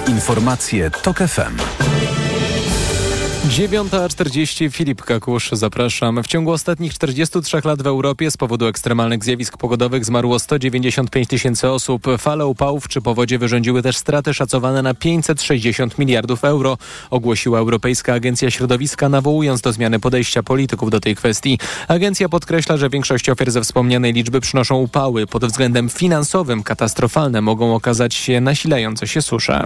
Informacje 0.09 0.91
TOK 0.91 1.19
FM. 1.19 1.57
9.40 3.45 4.71
Filip 4.71 5.03
Kakusz, 5.03 5.51
zapraszam. 5.53 6.23
W 6.23 6.27
ciągu 6.27 6.51
ostatnich 6.51 6.95
43 6.95 7.61
lat 7.65 7.83
w 7.83 7.87
Europie 7.87 8.31
z 8.31 8.37
powodu 8.37 8.67
ekstremalnych 8.67 9.25
zjawisk 9.25 9.57
pogodowych 9.57 10.05
zmarło 10.05 10.39
195 10.39 11.29
tysięcy 11.29 11.71
osób. 11.71 12.07
Fale 12.19 12.47
upałów 12.47 12.89
czy 12.89 13.01
powodzie 13.01 13.39
wyrządziły 13.39 13.83
też 13.83 13.97
straty 13.97 14.35
szacowane 14.35 14.83
na 14.83 14.95
560 14.95 15.99
miliardów 15.99 16.45
euro, 16.45 16.79
ogłosiła 17.11 17.59
Europejska 17.59 18.15
Agencja 18.15 18.51
Środowiska, 18.51 19.09
nawołując 19.09 19.61
do 19.61 19.73
zmiany 19.73 20.01
podejścia 20.01 20.43
polityków 20.43 20.91
do 20.91 21.01
tej 21.01 21.17
kwestii. 21.17 21.59
Agencja 21.89 22.29
podkreśla, 22.29 22.77
że 22.77 22.91
większość 22.91 23.29
ofiar 23.29 23.51
ze 23.51 23.61
wspomnianej 23.61 24.13
liczby 24.13 24.41
przynoszą 24.41 24.77
upały. 24.77 25.27
Pod 25.27 25.45
względem 25.45 25.89
finansowym 25.89 26.63
katastrofalne 26.63 27.41
mogą 27.41 27.75
okazać 27.75 28.15
się 28.15 28.41
nasilające 28.41 29.07
się 29.07 29.23
susze. 29.23 29.65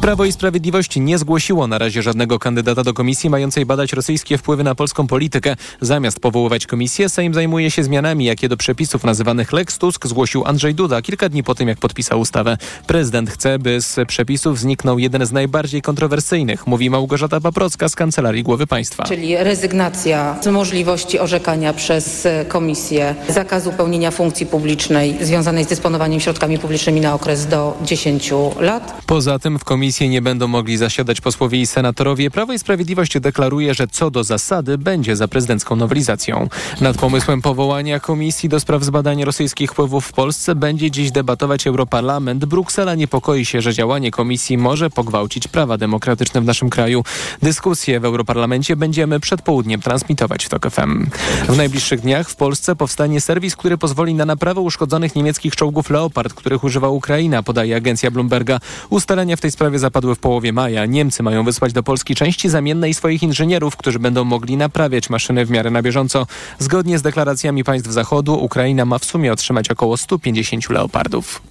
Prawo 0.00 0.24
i 0.24 0.32
Sprawiedliwość 0.32 0.96
nie 0.96 1.18
zgłosiło 1.18 1.66
na 1.66 1.78
razie 1.78 2.02
żadnego 2.02 2.38
kandydata 2.38 2.84
do 2.84 2.94
komisji 2.94 3.07
komisji 3.08 3.30
mającej 3.30 3.66
badać 3.66 3.92
rosyjskie 3.92 4.38
wpływy 4.38 4.64
na 4.64 4.74
polską 4.74 5.06
politykę. 5.06 5.56
Zamiast 5.80 6.20
powoływać 6.20 6.66
komisję, 6.66 7.08
Sejm 7.08 7.34
zajmuje 7.34 7.70
się 7.70 7.84
zmianami, 7.84 8.24
jakie 8.24 8.48
do 8.48 8.56
przepisów 8.56 9.04
nazywanych 9.04 9.52
Lex 9.52 9.78
Tusk 9.78 10.06
zgłosił 10.06 10.44
Andrzej 10.44 10.74
Duda 10.74 11.02
kilka 11.02 11.28
dni 11.28 11.42
po 11.42 11.54
tym, 11.54 11.68
jak 11.68 11.78
podpisał 11.78 12.20
ustawę. 12.20 12.56
Prezydent 12.86 13.30
chce, 13.30 13.58
by 13.58 13.80
z 13.80 14.08
przepisów 14.08 14.58
zniknął 14.58 14.98
jeden 14.98 15.26
z 15.26 15.32
najbardziej 15.32 15.82
kontrowersyjnych, 15.82 16.66
mówi 16.66 16.90
Małgorzata 16.90 17.40
Paprocka 17.40 17.88
z 17.88 17.96
Kancelarii 17.96 18.42
Głowy 18.42 18.66
Państwa. 18.66 19.04
Czyli 19.04 19.36
rezygnacja 19.36 20.36
z 20.42 20.46
możliwości 20.46 21.18
orzekania 21.18 21.72
przez 21.72 22.28
komisję 22.48 23.14
zakazu 23.28 23.72
pełnienia 23.72 24.10
funkcji 24.10 24.46
publicznej 24.46 25.16
związanej 25.20 25.64
z 25.64 25.66
dysponowaniem 25.66 26.20
środkami 26.20 26.58
publicznymi 26.58 27.00
na 27.00 27.14
okres 27.14 27.46
do 27.46 27.78
10 27.84 28.32
lat. 28.60 29.02
Poza 29.06 29.38
tym 29.38 29.58
w 29.58 29.64
komisji 29.64 30.08
nie 30.08 30.22
będą 30.22 30.48
mogli 30.48 30.76
zasiadać 30.76 31.20
posłowie 31.20 31.60
i 31.60 31.66
senatorowie. 31.66 32.30
Prawo 32.30 32.52
i 32.52 32.58
Sprawiedliwość 32.58 32.97
Sprawiedliwość 32.98 33.24
deklaruje, 33.24 33.74
że 33.74 33.86
co 33.86 34.10
do 34.10 34.24
zasady 34.24 34.78
będzie 34.78 35.16
za 35.16 35.28
prezydencką 35.28 35.76
nowelizacją. 35.76 36.48
Nad 36.80 36.98
pomysłem 36.98 37.42
powołania 37.42 38.00
Komisji 38.00 38.48
do 38.48 38.60
spraw 38.60 38.84
zbadania 38.84 39.24
rosyjskich 39.24 39.72
wpływów 39.72 40.06
w 40.06 40.12
Polsce 40.12 40.54
będzie 40.54 40.90
dziś 40.90 41.10
debatować 41.10 41.66
Europarlament. 41.66 42.44
Bruksela 42.44 42.94
niepokoi 42.94 43.44
się, 43.44 43.60
że 43.60 43.74
działanie 43.74 44.10
Komisji 44.10 44.58
może 44.58 44.90
pogwałcić 44.90 45.48
prawa 45.48 45.78
demokratyczne 45.78 46.40
w 46.40 46.44
naszym 46.44 46.70
kraju. 46.70 47.04
Dyskusję 47.42 48.00
w 48.00 48.04
Europarlamencie 48.04 48.76
będziemy 48.76 49.20
przed 49.20 49.42
południem 49.42 49.80
transmitować 49.80 50.44
w 50.44 50.48
TOK 50.48 50.70
FM. 50.70 51.06
W 51.48 51.56
najbliższych 51.56 52.00
dniach 52.00 52.28
w 52.30 52.36
Polsce 52.36 52.76
powstanie 52.76 53.20
serwis, 53.20 53.56
który 53.56 53.78
pozwoli 53.78 54.14
na 54.14 54.24
naprawę 54.24 54.60
uszkodzonych 54.60 55.16
niemieckich 55.16 55.56
czołgów 55.56 55.90
Leopard, 55.90 56.34
których 56.34 56.64
używa 56.64 56.88
Ukraina, 56.88 57.42
podaje 57.42 57.76
agencja 57.76 58.10
Bloomberga. 58.10 58.60
Ustalenia 58.90 59.36
w 59.36 59.40
tej 59.40 59.50
sprawie 59.50 59.78
zapadły 59.78 60.14
w 60.14 60.18
połowie 60.18 60.52
maja. 60.52 60.86
Niemcy 60.86 61.22
mają 61.22 61.44
wysłać 61.44 61.72
do 61.72 61.82
Polski 61.82 62.14
części 62.14 62.48
zamienne 62.48 62.87
i 62.88 62.94
swoich 62.94 63.22
inżynierów, 63.22 63.76
którzy 63.76 63.98
będą 63.98 64.24
mogli 64.24 64.56
naprawiać 64.56 65.10
maszyny 65.10 65.46
w 65.46 65.50
miarę 65.50 65.70
na 65.70 65.82
bieżąco. 65.82 66.26
Zgodnie 66.58 66.98
z 66.98 67.02
deklaracjami 67.02 67.64
państw 67.64 67.90
Zachodu, 67.90 68.34
Ukraina 68.34 68.84
ma 68.84 68.98
w 68.98 69.04
sumie 69.04 69.32
otrzymać 69.32 69.70
około 69.70 69.96
150 69.96 70.70
leopardów. 70.70 71.42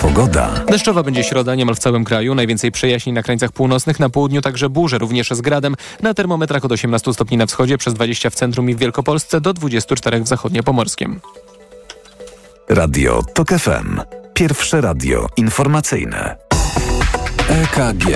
Pogoda. 0.00 0.50
Deszczowa 0.66 1.02
będzie 1.02 1.24
środa 1.24 1.54
niemal 1.54 1.74
w 1.74 1.78
całym 1.78 2.04
kraju. 2.04 2.34
Najwięcej 2.34 2.72
przejaśnień 2.72 3.14
na 3.14 3.22
krańcach 3.22 3.52
północnych, 3.52 4.00
na 4.00 4.08
południu 4.08 4.40
także 4.40 4.68
burze, 4.68 4.98
również 4.98 5.30
z 5.30 5.40
gradem. 5.40 5.76
Na 6.02 6.14
termometrach 6.14 6.64
od 6.64 6.72
18 6.72 7.12
stopni 7.12 7.36
na 7.36 7.46
wschodzie, 7.46 7.78
przez 7.78 7.94
20 7.94 8.30
w 8.30 8.34
centrum 8.34 8.70
i 8.70 8.74
w 8.74 8.78
Wielkopolsce, 8.78 9.40
do 9.40 9.52
24 9.52 10.20
w 10.20 10.28
zachodniopomorskim. 10.28 11.20
Radio 12.68 13.22
TOK 13.34 13.48
FM. 13.48 14.00
Pierwsze 14.34 14.80
radio 14.80 15.26
informacyjne. 15.36 16.36
EKG. 17.48 18.06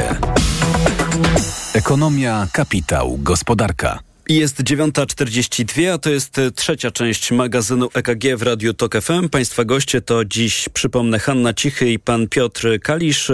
Ekonomia, 1.74 2.46
kapitał, 2.52 3.18
gospodarka. 3.22 3.98
Jest 4.28 4.62
9.42, 4.62 5.86
a 5.94 5.98
to 5.98 6.10
jest 6.10 6.40
trzecia 6.54 6.90
część 6.90 7.32
magazynu 7.32 7.88
EKG 7.94 8.36
w 8.36 8.42
Radiu 8.42 8.74
TOK 8.74 8.94
FM. 9.02 9.28
Państwa 9.28 9.64
goście 9.64 10.00
to 10.00 10.24
dziś, 10.24 10.68
przypomnę, 10.68 11.18
Hanna 11.18 11.54
Cichy 11.54 11.90
i 11.90 11.98
pan 11.98 12.28
Piotr 12.28 12.68
Kalisz. 12.82 13.32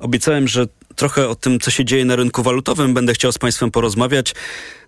Obiecałem, 0.00 0.48
że 0.48 0.66
trochę 0.96 1.28
o 1.28 1.34
tym, 1.34 1.60
co 1.60 1.70
się 1.70 1.84
dzieje 1.84 2.04
na 2.04 2.16
rynku 2.16 2.42
walutowym 2.42 2.94
będę 2.94 3.14
chciał 3.14 3.32
z 3.32 3.38
Państwem 3.38 3.70
porozmawiać. 3.70 4.34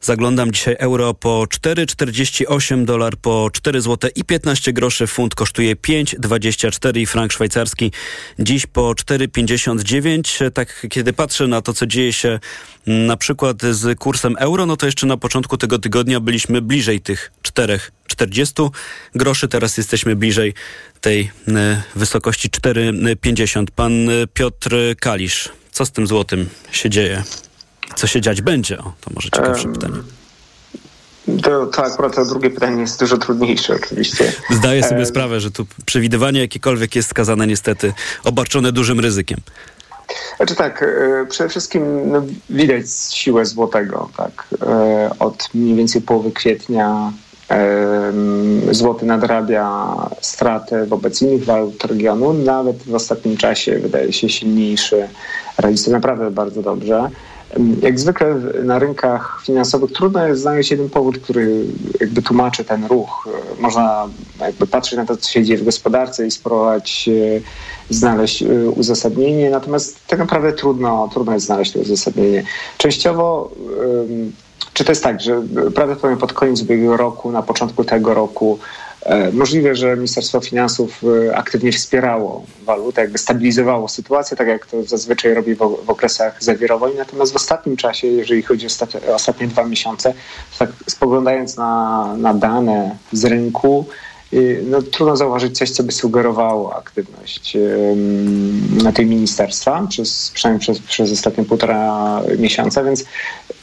Zaglądam 0.00 0.52
dzisiaj 0.52 0.76
euro 0.78 1.14
po 1.14 1.44
4,48, 1.44 2.84
dolar 2.84 3.16
po 3.16 3.50
4 3.52 3.80
zł 3.80 4.10
i 4.14 4.24
15 4.24 4.72
groszy, 4.72 5.06
funt 5.06 5.34
kosztuje 5.34 5.76
5,24 5.76 6.98
i 6.98 7.06
frank 7.06 7.32
szwajcarski 7.32 7.92
dziś 8.38 8.66
po 8.66 8.90
4,59. 8.90 10.50
Tak, 10.50 10.86
kiedy 10.90 11.12
patrzę 11.12 11.46
na 11.46 11.62
to, 11.62 11.72
co 11.72 11.86
dzieje 11.86 12.12
się 12.12 12.38
na 12.86 13.16
przykład 13.16 13.62
z 13.62 13.98
kursem 13.98 14.36
euro, 14.38 14.66
no 14.66 14.76
to 14.76 14.86
jeszcze 14.86 15.06
na 15.06 15.16
początku 15.16 15.56
tego 15.56 15.78
tygodnia 15.78 16.20
byliśmy 16.20 16.62
bliżej 16.62 17.00
tych 17.00 17.32
4,40 17.42 18.70
groszy, 19.14 19.48
teraz 19.48 19.76
jesteśmy 19.76 20.16
bliżej 20.16 20.54
tej 21.00 21.30
e, 21.48 21.82
wysokości 21.96 22.48
4,50. 22.50 23.66
Pan 23.74 24.10
e, 24.10 24.26
Piotr 24.26 24.76
Kalisz, 25.00 25.48
co 25.76 25.86
z 25.86 25.90
tym 25.90 26.06
złotym 26.06 26.48
się 26.72 26.90
dzieje? 26.90 27.22
Co 27.96 28.06
się 28.06 28.20
dziać 28.20 28.42
będzie? 28.42 28.78
O, 28.78 28.92
to 29.00 29.10
może 29.14 29.30
ciekawsze 29.30 29.64
Em, 29.68 29.72
pytanie. 29.74 29.94
To, 31.42 31.66
to 31.66 31.84
akurat 31.84 32.14
to 32.14 32.24
drugie 32.24 32.50
pytanie 32.50 32.80
jest 32.80 33.00
dużo 33.00 33.18
trudniejsze 33.18 33.74
oczywiście. 33.74 34.32
Zdaję 34.50 34.82
sobie 34.82 35.00
Em, 35.00 35.06
sprawę, 35.06 35.40
że 35.40 35.50
tu 35.50 35.66
przewidywanie 35.86 36.40
jakiekolwiek 36.40 36.96
jest 36.96 37.08
skazane 37.08 37.46
niestety 37.46 37.92
obarczone 38.24 38.72
dużym 38.72 39.00
ryzykiem. 39.00 39.40
Znaczy 40.36 40.54
tak, 40.54 40.82
e, 40.82 41.26
przede 41.30 41.50
wszystkim 41.50 42.10
no, 42.12 42.22
widać 42.50 42.84
siłę 43.10 43.46
złotego. 43.46 44.08
Tak. 44.16 44.46
E, 44.62 45.10
Od 45.18 45.48
mniej 45.54 45.76
więcej 45.76 46.02
połowy 46.02 46.32
kwietnia 46.32 47.12
złoty 48.70 49.06
nadrabia 49.06 49.96
stratę 50.20 50.86
wobec 50.86 51.22
innych 51.22 51.44
walut 51.44 51.84
regionu. 51.84 52.32
Nawet 52.32 52.82
w 52.82 52.94
ostatnim 52.94 53.36
czasie 53.36 53.78
wydaje 53.78 54.12
się 54.12 54.28
silniejszy. 54.28 55.08
Radzi 55.58 55.78
sobie 55.78 55.94
naprawdę 55.94 56.30
bardzo 56.30 56.62
dobrze. 56.62 57.10
Jak 57.82 58.00
zwykle 58.00 58.34
na 58.64 58.78
rynkach 58.78 59.42
finansowych 59.46 59.92
trudno 59.92 60.26
jest 60.26 60.40
znaleźć 60.40 60.70
jeden 60.70 60.90
powód, 60.90 61.18
który 61.18 61.64
jakby 62.00 62.22
tłumaczy 62.22 62.64
ten 62.64 62.86
ruch. 62.86 63.28
E, 63.58 63.62
Można 63.62 64.08
jakby 64.40 64.66
patrzeć 64.66 64.96
na 64.96 65.06
to, 65.06 65.16
co 65.16 65.30
się 65.30 65.44
dzieje 65.44 65.58
w 65.58 65.64
gospodarce 65.64 66.26
i 66.26 66.30
spróbować 66.30 67.08
e, 67.08 67.94
znaleźć 67.94 68.42
e, 68.42 68.70
uzasadnienie, 68.70 69.50
natomiast 69.50 70.06
tak 70.06 70.18
naprawdę 70.18 70.52
trudno, 70.52 71.08
trudno 71.12 71.32
jest 71.32 71.46
znaleźć 71.46 71.72
to 71.72 71.78
uzasadnienie. 71.78 72.44
Częściowo 72.78 73.50
czy 74.76 74.84
to 74.84 74.92
jest 74.92 75.04
tak, 75.04 75.20
że 75.20 75.42
prawdopodobnie 75.74 76.16
pod 76.16 76.32
koniec 76.32 76.62
ubiegłego 76.62 76.96
roku, 76.96 77.32
na 77.32 77.42
początku 77.42 77.84
tego 77.84 78.14
roku 78.14 78.58
e, 79.02 79.32
możliwe, 79.32 79.74
że 79.74 79.96
Ministerstwo 79.96 80.40
Finansów 80.40 81.00
e, 81.28 81.36
aktywnie 81.36 81.72
wspierało 81.72 82.44
walutę, 82.64 83.00
jakby 83.00 83.18
stabilizowało 83.18 83.88
sytuację, 83.88 84.36
tak 84.36 84.48
jak 84.48 84.66
to 84.66 84.84
zazwyczaj 84.84 85.34
robi 85.34 85.54
w, 85.54 85.62
okresach 85.86 86.44
zawirowań. 86.44 86.92
Natomiast 86.98 87.32
w 87.32 87.36
ostatnim 87.36 87.76
czasie, 87.76 88.06
jeżeli 88.06 88.42
chodzi 88.42 88.66
o 88.66 88.68
ostat- 88.68 89.10
ostatnie 89.14 89.46
dwa 89.46 89.64
miesiące, 89.64 90.14
tak 90.58 90.70
spoglądając 90.86 91.56
na, 91.56 92.14
na 92.16 92.34
dane 92.34 92.96
z 93.12 93.24
rynku, 93.24 93.86
no, 94.70 94.82
trudno 94.82 95.16
zauważyć 95.16 95.58
coś, 95.58 95.70
co 95.70 95.82
by 95.82 95.92
sugerowało 95.92 96.76
aktywność 96.76 97.56
na 98.82 98.92
tej 98.92 99.06
ministerstwa, 99.06 99.86
przez, 99.88 100.30
przynajmniej 100.34 100.60
przez, 100.60 100.78
przez 100.78 101.12
ostatnie 101.12 101.44
półtora 101.44 102.22
miesiąca, 102.38 102.84
więc 102.84 103.04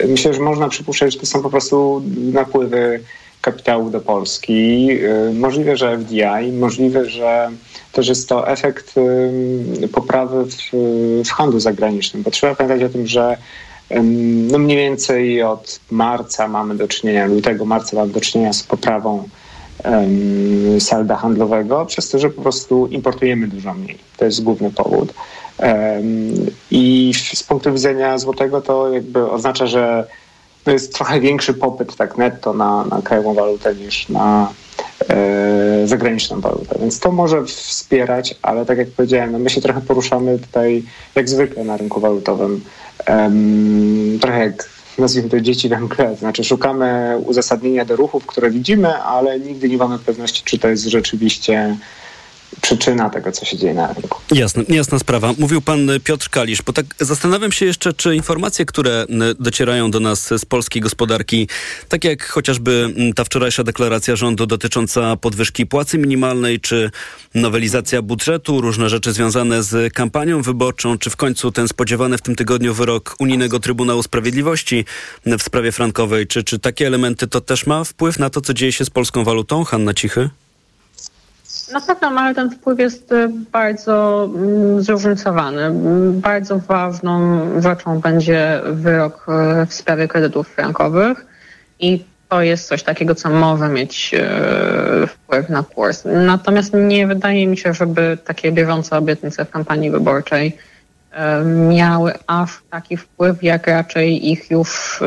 myślę, 0.07 0.33
że 0.33 0.39
można 0.39 0.69
przypuszczać, 0.69 1.13
że 1.13 1.19
to 1.19 1.25
są 1.25 1.41
po 1.41 1.49
prostu 1.49 2.01
napływy 2.15 2.99
kapitału 3.41 3.89
do 3.89 4.01
Polski. 4.01 4.87
Y, 4.91 5.33
Możliwe, 5.33 5.77
że 5.77 5.97
FDI, 5.97 6.51
możliwe, 6.59 7.09
że 7.09 7.49
też 7.91 8.07
jest 8.07 8.29
to 8.29 8.47
efekt 8.47 8.95
poprawy 9.91 10.45
w, 10.45 10.57
w 11.25 11.29
handlu 11.29 11.59
zagranicznym, 11.59 12.23
bo 12.23 12.31
trzeba 12.31 12.55
pamiętać 12.55 12.89
o 12.89 12.93
tym, 12.93 13.07
że 13.07 13.37
no 14.51 14.57
mniej 14.57 14.77
więcej 14.77 15.43
od 15.43 15.79
marca 15.91 16.47
mamy 16.47 16.75
do 16.75 16.87
czynienia, 16.87 17.25
lutego, 17.25 17.65
marca 17.65 17.97
mamy 17.97 18.11
do 18.11 18.21
czynienia 18.21 18.53
z 18.53 18.63
poprawą 18.63 19.29
salda 20.79 21.15
handlowego, 21.15 21.85
przez 21.85 22.09
to, 22.09 22.19
że 22.19 22.29
po 22.29 22.41
prostu 22.41 22.87
importujemy 22.87 23.47
dużo 23.47 23.73
mniej. 23.73 23.97
To 24.17 24.25
jest 24.25 24.43
główny 24.43 24.71
powód. 24.71 25.13
I 26.71 27.13
z 27.33 27.43
punktu 27.43 27.73
widzenia 27.73 28.17
złotego 28.17 28.61
to 28.61 28.89
jakby 28.89 29.31
oznacza, 29.31 29.67
że 29.67 30.07
to 30.63 30.71
jest 30.71 30.93
trochę 30.93 31.19
większy 31.19 31.53
popyt 31.53 31.95
tak 31.95 32.17
netto 32.17 32.53
na, 32.53 32.85
na 32.85 33.01
krajową 33.01 33.33
walutę 33.33 33.75
niż 33.75 34.09
na 34.09 34.53
e, 35.09 35.87
zagraniczną 35.87 36.41
walutę. 36.41 36.79
Więc 36.79 36.99
to 36.99 37.11
może 37.11 37.45
wspierać, 37.45 38.35
ale 38.41 38.65
tak 38.65 38.77
jak 38.77 38.87
powiedziałem, 38.87 39.31
no 39.31 39.39
my 39.39 39.49
się 39.49 39.61
trochę 39.61 39.81
poruszamy 39.81 40.39
tutaj 40.39 40.83
jak 41.15 41.29
zwykle 41.29 41.63
na 41.63 41.77
rynku 41.77 41.99
walutowym. 41.99 42.63
Trochę 44.21 44.45
jak 44.45 44.69
nazwijmy 44.97 45.29
to 45.29 45.39
dzieci 45.39 45.69
we 45.69 45.79
mgle, 45.79 46.15
znaczy 46.15 46.43
szukamy 46.43 47.17
uzasadnienia 47.25 47.85
do 47.85 47.95
ruchów, 47.95 48.25
które 48.25 48.51
widzimy, 48.51 48.97
ale 48.97 49.39
nigdy 49.39 49.69
nie 49.69 49.77
mamy 49.77 49.99
pewności, 49.99 50.43
czy 50.45 50.59
to 50.59 50.67
jest 50.67 50.83
rzeczywiście 50.83 51.77
przyczyna 52.61 53.09
tego, 53.09 53.31
co 53.31 53.45
się 53.45 53.57
dzieje 53.57 53.73
na 53.73 53.93
rynku. 53.93 54.21
Jasne, 54.31 54.63
jasna 54.69 54.99
sprawa. 54.99 55.33
Mówił 55.37 55.61
pan 55.61 55.87
Piotr 56.03 56.29
Kalisz, 56.29 56.61
bo 56.61 56.73
tak 56.73 56.85
zastanawiam 56.99 57.51
się 57.51 57.65
jeszcze, 57.65 57.93
czy 57.93 58.15
informacje, 58.15 58.65
które 58.65 59.05
docierają 59.39 59.91
do 59.91 59.99
nas 59.99 60.27
z 60.37 60.45
polskiej 60.45 60.81
gospodarki, 60.81 61.47
tak 61.89 62.03
jak 62.03 62.27
chociażby 62.27 62.93
ta 63.15 63.23
wczorajsza 63.23 63.63
deklaracja 63.63 64.15
rządu 64.15 64.45
dotycząca 64.45 65.15
podwyżki 65.15 65.65
płacy 65.65 65.97
minimalnej, 65.97 66.59
czy 66.59 66.91
nowelizacja 67.35 68.01
budżetu, 68.01 68.61
różne 68.61 68.89
rzeczy 68.89 69.13
związane 69.13 69.63
z 69.63 69.93
kampanią 69.93 70.41
wyborczą, 70.41 70.97
czy 70.97 71.09
w 71.09 71.15
końcu 71.15 71.51
ten 71.51 71.67
spodziewany 71.67 72.17
w 72.17 72.21
tym 72.21 72.35
tygodniu 72.35 72.73
wyrok 72.73 73.15
Unijnego 73.19 73.59
Trybunału 73.59 74.03
Sprawiedliwości 74.03 74.85
w 75.25 75.43
sprawie 75.43 75.71
frankowej, 75.71 76.27
czy, 76.27 76.43
czy 76.43 76.59
takie 76.59 76.87
elementy 76.87 77.27
to 77.27 77.41
też 77.41 77.65
ma 77.65 77.83
wpływ 77.83 78.19
na 78.19 78.29
to, 78.29 78.41
co 78.41 78.53
dzieje 78.53 78.71
się 78.71 78.85
z 78.85 78.89
polską 78.89 79.23
walutą? 79.23 79.63
Hanna 79.63 79.93
Cichy? 79.93 80.29
Na 81.73 81.81
pewno, 81.81 82.21
ale 82.21 82.35
ten 82.35 82.49
wpływ 82.49 82.79
jest 82.79 83.11
y, 83.11 83.29
bardzo 83.51 84.29
mm, 84.35 84.81
zróżnicowany. 84.81 85.71
Bardzo 86.11 86.59
ważną 86.59 87.39
rzeczą 87.61 87.99
będzie 87.99 88.61
wyrok 88.65 89.25
y, 89.63 89.65
w 89.65 89.73
sprawie 89.73 90.07
kredytów 90.07 90.47
frankowych 90.47 91.25
i 91.79 92.05
to 92.29 92.41
jest 92.41 92.67
coś 92.67 92.83
takiego, 92.83 93.15
co 93.15 93.29
może 93.29 93.69
mieć 93.69 94.13
y, 95.03 95.07
wpływ 95.07 95.49
na 95.49 95.63
kurs. 95.63 96.03
Natomiast 96.05 96.73
nie 96.73 97.07
wydaje 97.07 97.47
mi 97.47 97.57
się, 97.57 97.73
żeby 97.73 98.17
takie 98.25 98.51
bieżące 98.51 98.97
obietnice 98.97 99.45
w 99.45 99.49
kampanii 99.49 99.91
wyborczej 99.91 100.57
miały 101.69 102.13
aż 102.27 102.61
taki 102.69 102.97
wpływ, 102.97 103.43
jak 103.43 103.67
raczej 103.67 104.31
ich 104.31 104.51
już 104.51 104.99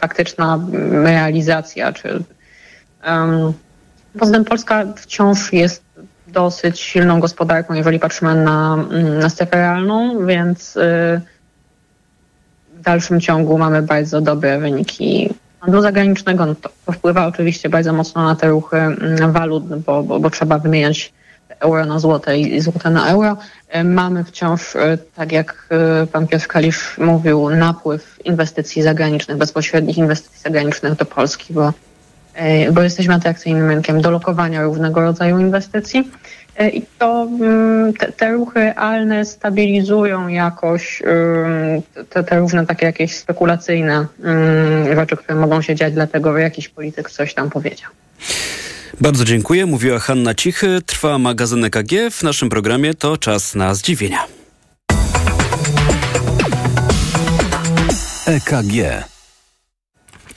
faktyczna 0.00 0.60
realizacja, 0.90 1.92
czy 1.92 2.22
um, 3.06 3.52
Poza 4.18 4.32
tym 4.32 4.44
Polska 4.44 4.84
wciąż 4.96 5.52
jest 5.52 5.85
dosyć 6.28 6.80
silną 6.80 7.20
gospodarką, 7.20 7.74
jeżeli 7.74 7.98
patrzymy 7.98 8.34
na, 8.34 8.74
mm, 8.90 9.18
na 9.18 9.28
strefę 9.28 9.56
realną, 9.56 10.26
więc 10.26 10.76
y, 10.76 11.20
w 12.74 12.82
dalszym 12.82 13.20
ciągu 13.20 13.58
mamy 13.58 13.82
bardzo 13.82 14.20
dobre 14.20 14.58
wyniki 14.58 15.34
handlu 15.60 15.82
zagranicznego. 15.82 16.46
No 16.46 16.54
to, 16.54 16.92
wpływa 16.92 17.26
oczywiście 17.26 17.68
bardzo 17.68 17.92
mocno 17.92 18.24
na 18.24 18.36
te 18.36 18.48
ruchy 18.48 18.76
mm, 18.76 19.32
walut, 19.32 19.64
bo, 19.64 20.02
bo, 20.02 20.20
bo 20.20 20.30
trzeba 20.30 20.58
wymieniać 20.58 21.12
euro 21.60 21.86
na 21.86 21.98
złote 21.98 22.38
i 22.38 22.60
złote 22.60 22.90
na 22.90 23.08
euro. 23.08 23.36
Y, 23.76 23.84
Mamy 23.84 24.24
wciąż, 24.24 24.74
y, 24.74 24.98
tak 25.14 25.32
jak 25.32 25.68
pan 26.12 26.26
Piotr 26.26 26.46
Kalisz 26.46 26.98
mówił, 26.98 27.50
napływ 27.50 28.18
inwestycji 28.24 28.82
zagranicznych, 28.82 29.36
bezpośrednich 29.36 29.98
inwestycji 29.98 30.40
zagranicznych 30.40 30.94
do 30.94 31.04
Polski, 31.04 31.54
bo 31.54 31.72
bo 32.72 32.82
jesteśmy 32.82 33.14
atrakcyjnym 33.14 33.70
rynkiem 33.70 34.00
do 34.00 34.10
lokowania 34.10 34.62
różnego 34.62 35.00
rodzaju 35.00 35.38
inwestycji. 35.38 36.10
E, 36.56 36.68
I 36.68 36.82
to 36.98 37.28
mm, 37.40 37.92
te, 37.94 38.12
te 38.12 38.32
ruchy 38.32 38.60
realne 38.60 39.24
stabilizują 39.24 40.28
jakoś 40.28 41.02
te, 42.10 42.24
te 42.24 42.38
różne 42.38 42.66
takie 42.66 42.86
jakieś 42.86 43.16
spekulacyjne 43.16 44.06
rzeczy, 44.94 45.16
które 45.16 45.40
mogą 45.40 45.62
się 45.62 45.74
dziać, 45.74 45.94
dlatego 45.94 46.32
że 46.32 46.40
jakiś 46.40 46.68
polityk 46.68 47.10
coś 47.10 47.34
tam 47.34 47.50
powiedział. 47.50 47.90
Bardzo 49.00 49.24
dziękuję. 49.24 49.66
Mówiła 49.66 49.98
Hanna 49.98 50.34
Cichy. 50.34 50.78
Trwa 50.86 51.18
magazyn 51.18 51.64
EKG. 51.64 52.10
W 52.10 52.22
naszym 52.22 52.48
programie 52.48 52.94
to 52.94 53.16
czas 53.16 53.54
na 53.54 53.74
zdziwienia. 53.74 54.18
EKG. 58.26 59.06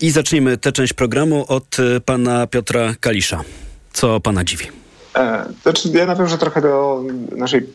I 0.02 0.12
zacznijmy 0.12 0.58
tę 0.58 0.72
część 0.72 0.94
programu 0.94 1.46
od 1.48 1.80
y, 1.80 2.02
pana 2.02 2.48
Piotra 2.48 2.96
Kalisza. 3.00 3.44
Co 3.94 4.20
pana 4.20 4.44
dziwi? 4.44 4.66
E, 5.16 5.46
Znaczy, 5.62 5.90
ja 5.94 6.06
nawiążę 6.06 6.38
trochę 6.38 6.62
do 6.62 7.04
naszej 7.36 7.60
e, 7.60 7.66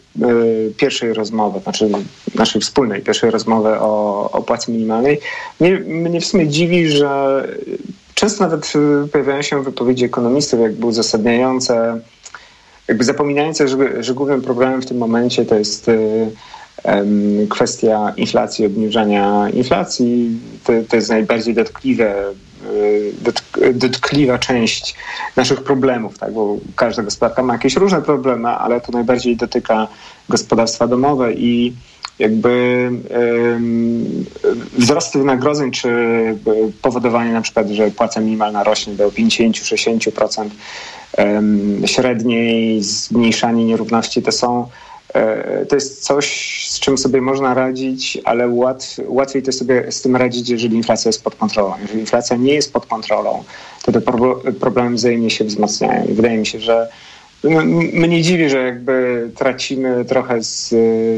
pierwszej 0.76 1.14
rozmowy, 1.14 1.60
znaczy 1.60 1.88
naszej 2.34 2.60
wspólnej 2.60 3.02
pierwszej 3.02 3.30
rozmowy 3.30 3.68
o, 3.78 4.30
o 4.30 4.42
płacy 4.42 4.72
minimalnej. 4.72 5.20
Mnie, 5.60 5.78
mnie 5.80 6.20
w 6.20 6.26
sumie 6.26 6.48
dziwi, 6.48 6.88
że 6.88 7.42
często 8.14 8.44
nawet 8.44 8.72
e, 9.04 9.08
pojawiają 9.08 9.42
się 9.42 9.62
wypowiedzi 9.62 10.04
ekonomistów 10.04 10.60
jakby 10.60 10.86
uzasadniające, 10.86 12.00
jakby 12.88 13.04
zapominające, 13.04 13.68
że, 13.68 14.02
że 14.02 14.14
głównym 14.14 14.42
problemem 14.42 14.82
w 14.82 14.86
tym 14.86 14.98
momencie 14.98 15.44
to 15.44 15.54
jest 15.54 15.88
e, 15.88 15.92
kwestia 17.50 18.12
inflacji, 18.16 18.66
obniżania 18.66 19.50
inflacji 19.50 20.38
to, 20.64 20.72
to 20.88 20.96
jest 20.96 21.08
najbardziej 21.08 21.54
dotkliwe 21.54 22.24
dotkliwa 23.74 24.38
część 24.38 24.94
naszych 25.36 25.64
problemów, 25.64 26.18
tak? 26.18 26.32
bo 26.32 26.56
każda 26.76 27.02
gospodarka 27.02 27.42
ma 27.42 27.52
jakieś 27.52 27.76
różne 27.76 28.02
problemy, 28.02 28.48
ale 28.48 28.80
to 28.80 28.92
najbardziej 28.92 29.36
dotyka 29.36 29.88
gospodarstwa 30.28 30.86
domowe 30.86 31.32
i 31.32 31.72
jakby 32.18 32.90
wzrost 34.78 35.18
wynagrodzeń 35.18 35.70
czy 35.70 35.88
powodowanie 36.82 37.32
na 37.32 37.40
przykład, 37.40 37.68
że 37.68 37.90
płaca 37.90 38.20
minimalna 38.20 38.64
rośnie 38.64 38.94
do 38.94 39.08
50-60% 39.10 40.48
um, 41.18 41.82
średniej, 41.86 42.82
zmniejszanie 42.82 43.64
nierówności, 43.64 44.22
to 44.22 44.32
są 44.32 44.60
e, 44.62 44.66
to 45.68 45.74
jest 45.74 46.02
coś, 46.02 46.26
z 46.68 46.80
czym 46.80 46.98
sobie 46.98 47.20
można 47.20 47.54
radzić, 47.54 48.18
ale 48.24 48.48
łat, 48.48 48.96
łatwiej 49.06 49.42
to 49.42 49.52
sobie 49.52 49.92
z 49.92 50.02
tym 50.02 50.16
radzić, 50.16 50.48
jeżeli 50.48 50.76
inflacja 50.76 51.08
jest 51.08 51.24
pod 51.24 51.34
kontrolą. 51.34 51.74
Jeżeli 51.82 52.00
inflacja 52.00 52.36
nie 52.36 52.54
jest 52.54 52.72
pod 52.72 52.86
kontrolą, 52.86 53.44
to 53.84 53.92
te 53.92 54.00
problemy 54.60 54.96
wzajemnie 54.96 55.30
się 55.30 55.44
wzmacniają. 55.44 56.04
I 56.04 56.12
wydaje 56.12 56.38
mi 56.38 56.46
się, 56.46 56.60
że 56.60 56.88
no, 57.44 57.64
mnie 57.92 58.22
dziwi, 58.22 58.50
że 58.50 58.58
jakby 58.58 59.30
tracimy 59.36 60.04
trochę 60.04 60.42
z, 60.42 60.68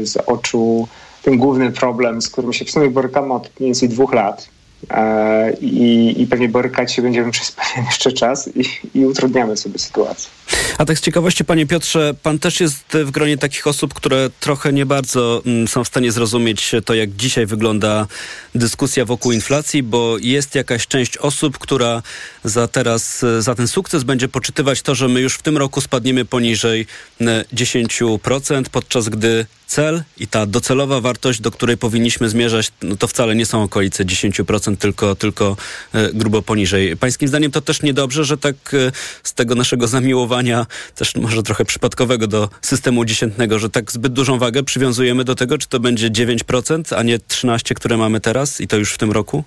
z 0.09 0.17
oczu 0.25 0.87
ten 1.23 1.37
główny 1.37 1.71
problem, 1.71 2.21
z 2.21 2.29
którym 2.29 2.53
się 2.53 2.65
w 2.65 2.71
sumie 2.71 2.89
borykamy 2.89 3.33
od 3.33 3.43
mniej 3.43 3.67
więcej 3.67 3.89
dwóch 3.89 4.13
lat. 4.13 4.49
E, 4.89 5.53
I, 5.61 6.15
i 6.21 6.27
pewnie 6.27 6.49
borykać 6.49 6.93
się 6.93 7.01
będziemy 7.01 7.31
przez 7.31 7.51
pewien 7.51 7.85
jeszcze 7.91 8.11
czas 8.11 8.49
i, 8.55 8.63
i 8.99 9.05
utrudniamy 9.05 9.57
sobie 9.57 9.79
sytuację. 9.79 10.29
A 10.77 10.85
tak 10.85 10.97
z 10.97 11.01
ciekawości, 11.01 11.45
panie 11.45 11.65
Piotrze, 11.65 12.13
pan 12.23 12.39
też 12.39 12.59
jest 12.59 12.83
w 12.93 13.11
gronie 13.11 13.37
takich 13.37 13.67
osób, 13.67 13.93
które 13.93 14.29
trochę 14.39 14.73
nie 14.73 14.85
bardzo 14.85 15.41
mm, 15.45 15.67
są 15.67 15.83
w 15.83 15.87
stanie 15.87 16.11
zrozumieć 16.11 16.71
to, 16.85 16.93
jak 16.93 17.15
dzisiaj 17.15 17.45
wygląda 17.45 18.07
dyskusja 18.55 19.05
wokół 19.05 19.31
inflacji, 19.31 19.83
bo 19.83 20.17
jest 20.17 20.55
jakaś 20.55 20.87
część 20.87 21.17
osób, 21.17 21.57
która 21.57 22.01
za 22.43 22.67
teraz, 22.67 23.25
za 23.39 23.55
ten 23.55 23.67
sukces 23.67 24.03
będzie 24.03 24.27
poczytywać 24.27 24.81
to, 24.81 24.95
że 24.95 25.07
my 25.07 25.21
już 25.21 25.33
w 25.33 25.41
tym 25.41 25.57
roku 25.57 25.81
spadniemy 25.81 26.25
poniżej 26.25 26.87
10%, 27.21 28.63
podczas 28.71 29.09
gdy 29.09 29.45
cel 29.67 30.03
i 30.17 30.27
ta 30.27 30.45
docelowa 30.45 31.01
wartość, 31.01 31.41
do 31.41 31.51
której 31.51 31.77
powinniśmy 31.77 32.29
zmierzać, 32.29 32.71
no 32.81 32.95
to 32.95 33.07
wcale 33.07 33.35
nie 33.35 33.45
są 33.45 33.63
okolice 33.63 34.05
10%, 34.05 34.77
tylko, 34.77 35.15
tylko 35.15 35.57
e, 35.93 36.13
grubo 36.13 36.41
poniżej. 36.41 36.97
Pańskim 36.97 37.27
zdaniem 37.27 37.51
to 37.51 37.61
też 37.61 37.81
niedobrze, 37.81 38.25
że 38.25 38.37
tak 38.37 38.55
e, 38.73 38.91
z 39.23 39.33
tego 39.33 39.55
naszego 39.55 39.87
zamiłowania, 39.87 40.65
też 40.95 41.15
może 41.15 41.43
trochę 41.43 41.65
przypadkowego 41.65 42.27
do 42.27 42.49
systemu 42.61 43.05
dziesiętnego, 43.05 43.59
że 43.59 43.69
tak 43.69 43.91
zbyt 43.91 44.13
dużą 44.13 44.39
wagę 44.39 44.63
przywiązujemy 44.63 45.23
do 45.23 45.35
tego, 45.35 45.57
czy 45.57 45.67
to 45.67 45.79
będzie 45.79 46.11
9%, 46.11 46.95
a 46.95 47.03
nie 47.03 47.19
13%, 47.19 47.73
które 47.73 47.97
mamy 47.97 48.19
teraz 48.19 48.61
i 48.61 48.67
to 48.67 48.77
już 48.77 48.93
w 48.93 48.97
tym 48.97 49.11
roku? 49.11 49.43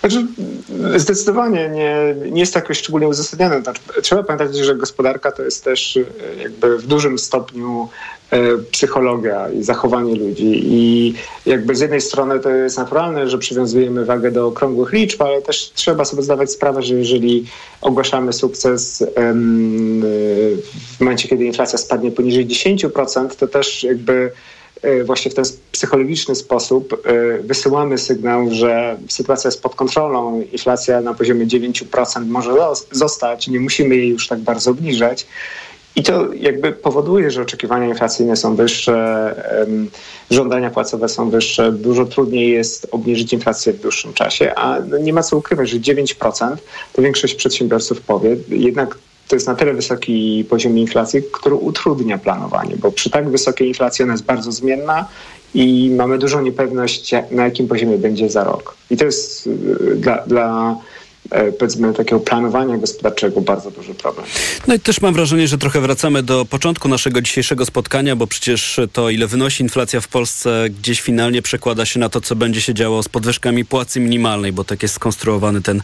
Znaczy, 0.00 0.26
zdecydowanie 0.96 1.68
nie, 1.68 2.14
nie 2.30 2.40
jest 2.40 2.52
to 2.52 2.58
jakoś 2.58 2.78
szczególnie 2.78 3.08
uzasadnione. 3.08 3.62
Znaczy, 3.62 3.80
trzeba 4.02 4.22
pamiętać, 4.22 4.56
że 4.56 4.74
gospodarka 4.74 5.32
to 5.32 5.42
jest 5.42 5.64
też 5.64 5.96
e, 5.96 6.02
jakby 6.42 6.78
w 6.78 6.86
dużym 6.86 7.18
stopniu 7.18 7.88
e, 8.30 8.38
psychologia 8.70 9.48
i 9.48 9.62
zachowanie 9.62 10.14
ludzi. 10.14 10.62
I 10.64 11.14
jakby 11.46 11.74
z 11.74 11.80
jednej 11.80 12.00
strony 12.00 12.40
to 12.40 12.50
jest 12.50 12.78
naturalne, 12.78 13.28
że 13.28 13.38
przywiązujemy 13.38 14.04
wagę 14.04 14.30
do 14.30 14.46
okrągłych 14.46 14.92
liczb, 14.92 15.22
ale 15.22 15.42
też 15.42 15.72
trzeba 15.74 16.04
sobie 16.04 16.22
zdawać 16.22 16.50
sprawę, 16.50 16.82
że 16.82 16.94
jeżeli 16.94 17.46
ogłaszamy 17.80 18.32
sukces 18.32 19.04
w 20.96 21.00
momencie, 21.00 21.28
kiedy 21.28 21.44
inflacja 21.44 21.78
spadnie 21.78 22.10
poniżej 22.10 22.46
10%, 22.46 23.28
to 23.36 23.48
też 23.48 23.84
jakby 23.84 24.14
E, 24.24 24.30
właśnie 25.04 25.30
w 25.30 25.34
ten 25.34 25.44
psychologiczny 25.72 26.34
sposób 26.34 27.02
e, 27.06 27.38
wysyłamy 27.38 27.98
sygnał, 27.98 28.50
że 28.50 28.96
sytuacja 29.08 29.48
jest 29.48 29.62
pod 29.62 29.74
kontrolą, 29.74 30.42
inflacja 30.52 31.00
na 31.00 31.14
poziomie 31.14 31.46
9% 31.46 32.26
może 32.26 32.50
zostać, 32.90 33.48
nie 33.48 33.60
musimy 33.60 33.96
jej 33.96 34.08
już 34.08 34.28
tak 34.28 34.38
bardzo 34.38 34.70
obniżać. 34.70 35.26
I 35.96 36.02
to 36.02 36.32
jakby 36.32 36.72
powoduje, 36.72 37.30
że 37.30 37.42
oczekiwania 37.42 37.88
inflacyjne 37.88 38.36
są 38.36 38.56
wyższe, 38.56 39.34
żądania 40.30 40.70
płacowe 40.70 41.08
są 41.08 41.30
wyższe, 41.30 41.72
dużo 41.72 42.04
trudniej 42.04 42.52
jest 42.52 42.86
obniżyć 42.90 43.32
inflację 43.32 43.72
w 43.72 43.80
dłuższym 43.80 44.12
czasie, 44.12 44.54
a 44.54 44.80
no 44.88 44.98
nie 44.98 45.12
ma 45.12 45.22
co 45.22 45.36
ukrywać, 45.36 45.70
że 45.70 45.78
9% 45.78 46.56
to 46.92 47.02
większość 47.02 47.34
przedsiębiorców 47.34 48.00
powie, 48.00 48.36
jednak 48.48 48.98
to 49.28 49.36
jest 49.36 49.46
na 49.46 49.54
tyle 49.54 49.74
wysoki 49.74 50.44
poziom 50.50 50.78
inflacji, 50.78 51.22
który 51.32 51.54
utrudnia 51.54 52.18
planowanie, 52.18 52.76
bo 52.76 52.92
przy 52.92 53.10
tak 53.10 53.30
wysokiej 53.30 53.68
inflacji 53.68 54.02
ona 54.02 54.12
jest 54.12 54.24
bardzo 54.24 54.52
zmienna 54.52 55.08
i 55.54 55.90
mamy 55.96 56.18
dużą 56.18 56.42
niepewność, 56.42 57.14
na 57.30 57.44
jakim 57.44 57.68
poziomie 57.68 57.98
będzie 57.98 58.30
za 58.30 58.44
rok. 58.44 58.76
I 58.90 58.96
to 58.96 59.04
jest 59.04 59.46
y, 59.46 59.50
dla, 59.96 60.16
dla 60.26 60.76
powiedzmy 61.58 61.94
takiego 61.94 62.20
planowania 62.20 62.76
gospodarczego 62.78 63.40
bardzo 63.40 63.70
duży 63.70 63.94
problem. 63.94 64.26
No 64.68 64.74
i 64.74 64.80
też 64.80 65.00
mam 65.00 65.14
wrażenie, 65.14 65.48
że 65.48 65.58
trochę 65.58 65.80
wracamy 65.80 66.22
do 66.22 66.44
początku 66.44 66.88
naszego 66.88 67.20
dzisiejszego 67.20 67.66
spotkania, 67.66 68.16
bo 68.16 68.26
przecież 68.26 68.80
to 68.92 69.10
ile 69.10 69.26
wynosi 69.26 69.62
inflacja 69.62 70.00
w 70.00 70.08
Polsce 70.08 70.66
gdzieś 70.70 71.00
finalnie 71.00 71.42
przekłada 71.42 71.86
się 71.86 72.00
na 72.00 72.08
to, 72.08 72.20
co 72.20 72.36
będzie 72.36 72.60
się 72.60 72.74
działo 72.74 73.02
z 73.02 73.08
podwyżkami 73.08 73.64
płacy 73.64 74.00
minimalnej, 74.00 74.52
bo 74.52 74.64
tak 74.64 74.82
jest 74.82 74.94
skonstruowany 74.94 75.62
ten 75.62 75.82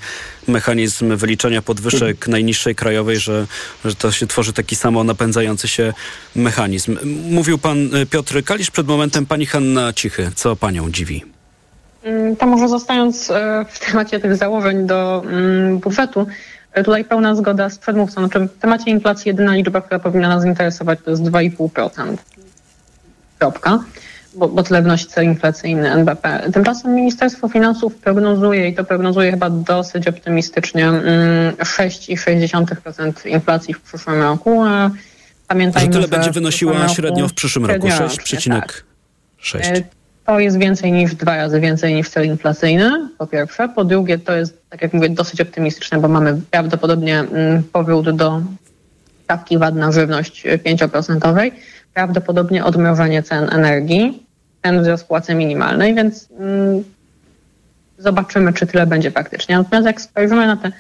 mechanizm 0.49 1.17
wyliczania 1.17 1.63
podwyżek 1.63 2.17
mhm. 2.17 2.33
najniższej 2.33 2.75
krajowej, 2.75 3.19
że, 3.19 3.47
że 3.85 3.95
to 3.95 4.13
się 4.13 4.27
tworzy 4.27 4.53
taki 4.53 4.77
samo 4.77 5.05
napędzający 5.05 5.69
się 5.69 5.93
mechanizm. 6.37 6.97
Mówił 7.31 7.59
pan 7.59 7.95
e, 7.95 8.07
Piotr 8.07 8.45
Kalisz 8.45 8.71
przed 8.71 8.87
momentem, 8.87 9.27
pani 9.27 9.47
Hanna 9.47 9.93
Cichy. 9.93 10.31
Co 10.35 10.57
panią 10.57 10.91
dziwi? 10.91 11.30
Mm, 12.05 12.37
to 12.37 12.47
może 12.47 12.69
zostając 12.69 13.31
e, 13.31 13.65
w 13.69 13.79
temacie 13.79 14.21
tych 14.21 14.37
założeń 14.37 14.87
do 14.87 15.23
mm, 15.27 15.79
budżetu, 15.79 16.27
e, 16.73 16.85
tutaj 16.85 17.05
pełna 17.05 17.35
zgoda 17.35 17.71
z 17.71 17.79
przedmówcą. 17.79 18.21
Znaczy 18.21 18.41
w 18.41 18.59
temacie 18.59 18.91
inflacji 18.91 19.29
jedyna 19.29 19.55
liczba, 19.55 19.81
która 19.81 19.99
powinna 19.99 20.29
nas 20.29 20.45
interesować 20.45 20.99
to 21.05 21.11
jest 21.11 21.23
2,5%. 21.23 22.17
Kropka. 23.39 23.79
Bo, 24.35 24.49
bo 24.49 24.63
tyle 24.63 24.83
wnosi 24.83 25.07
cel 25.07 25.25
inflacyjny 25.25 25.93
NBP. 25.93 26.51
Tymczasem 26.53 26.95
Ministerstwo 26.95 27.49
Finansów 27.49 27.95
prognozuje, 27.95 28.69
i 28.69 28.75
to 28.75 28.85
prognozuje 28.85 29.31
chyba 29.31 29.51
dosyć 29.51 30.09
optymistycznie, 30.09 30.87
6,6% 30.87 33.01
mm, 33.01 33.15
inflacji 33.25 33.75
w 33.75 33.81
przyszłym 33.81 34.23
roku. 34.23 34.63
Pamiętajmy, 35.49 35.87
że 35.87 35.93
tyle 35.93 36.03
że 36.03 36.09
będzie 36.09 36.31
wynosiła 36.31 36.89
średnio 36.89 37.29
w 37.29 37.33
przyszłym 37.33 37.67
roku, 37.67 37.87
6,6%. 37.87 38.61
Tak. 38.61 38.85
To 40.27 40.39
jest 40.39 40.59
więcej 40.59 40.93
niż 40.93 41.15
dwa 41.15 41.37
razy 41.37 41.61
więcej 41.61 41.95
niż 41.95 42.09
cel 42.09 42.27
inflacyjny, 42.27 43.09
po 43.19 43.27
pierwsze. 43.27 43.69
Po 43.69 43.85
drugie, 43.85 44.19
to 44.19 44.37
jest, 44.37 44.71
tak 44.71 44.83
jak 44.83 44.93
mówię, 44.93 45.09
dosyć 45.09 45.41
optymistyczne, 45.41 45.99
bo 45.99 46.09
mamy 46.09 46.41
prawdopodobnie 46.51 47.19
mm, 47.19 47.63
powrót 47.63 48.11
do 48.11 48.43
stawki 49.25 49.59
VAT 49.59 49.75
na 49.75 49.93
żywność 49.93 50.47
5%, 50.47 51.51
prawdopodobnie 51.95 52.65
odmrożenie 52.65 53.23
cen 53.23 53.49
energii, 53.53 54.27
ten 54.63 54.83
wzrost 54.83 55.07
płacy 55.07 55.35
minimalnej, 55.35 55.95
więc 55.95 56.29
mm, 56.39 56.85
zobaczymy, 57.99 58.53
czy 58.53 58.67
tyle 58.67 58.87
będzie 58.87 59.11
faktycznie. 59.11 59.59
Natomiast 59.59 59.87
jak 59.87 60.01
spojrzymy 60.01 60.47
na, 60.47 60.57
te, 60.57 60.73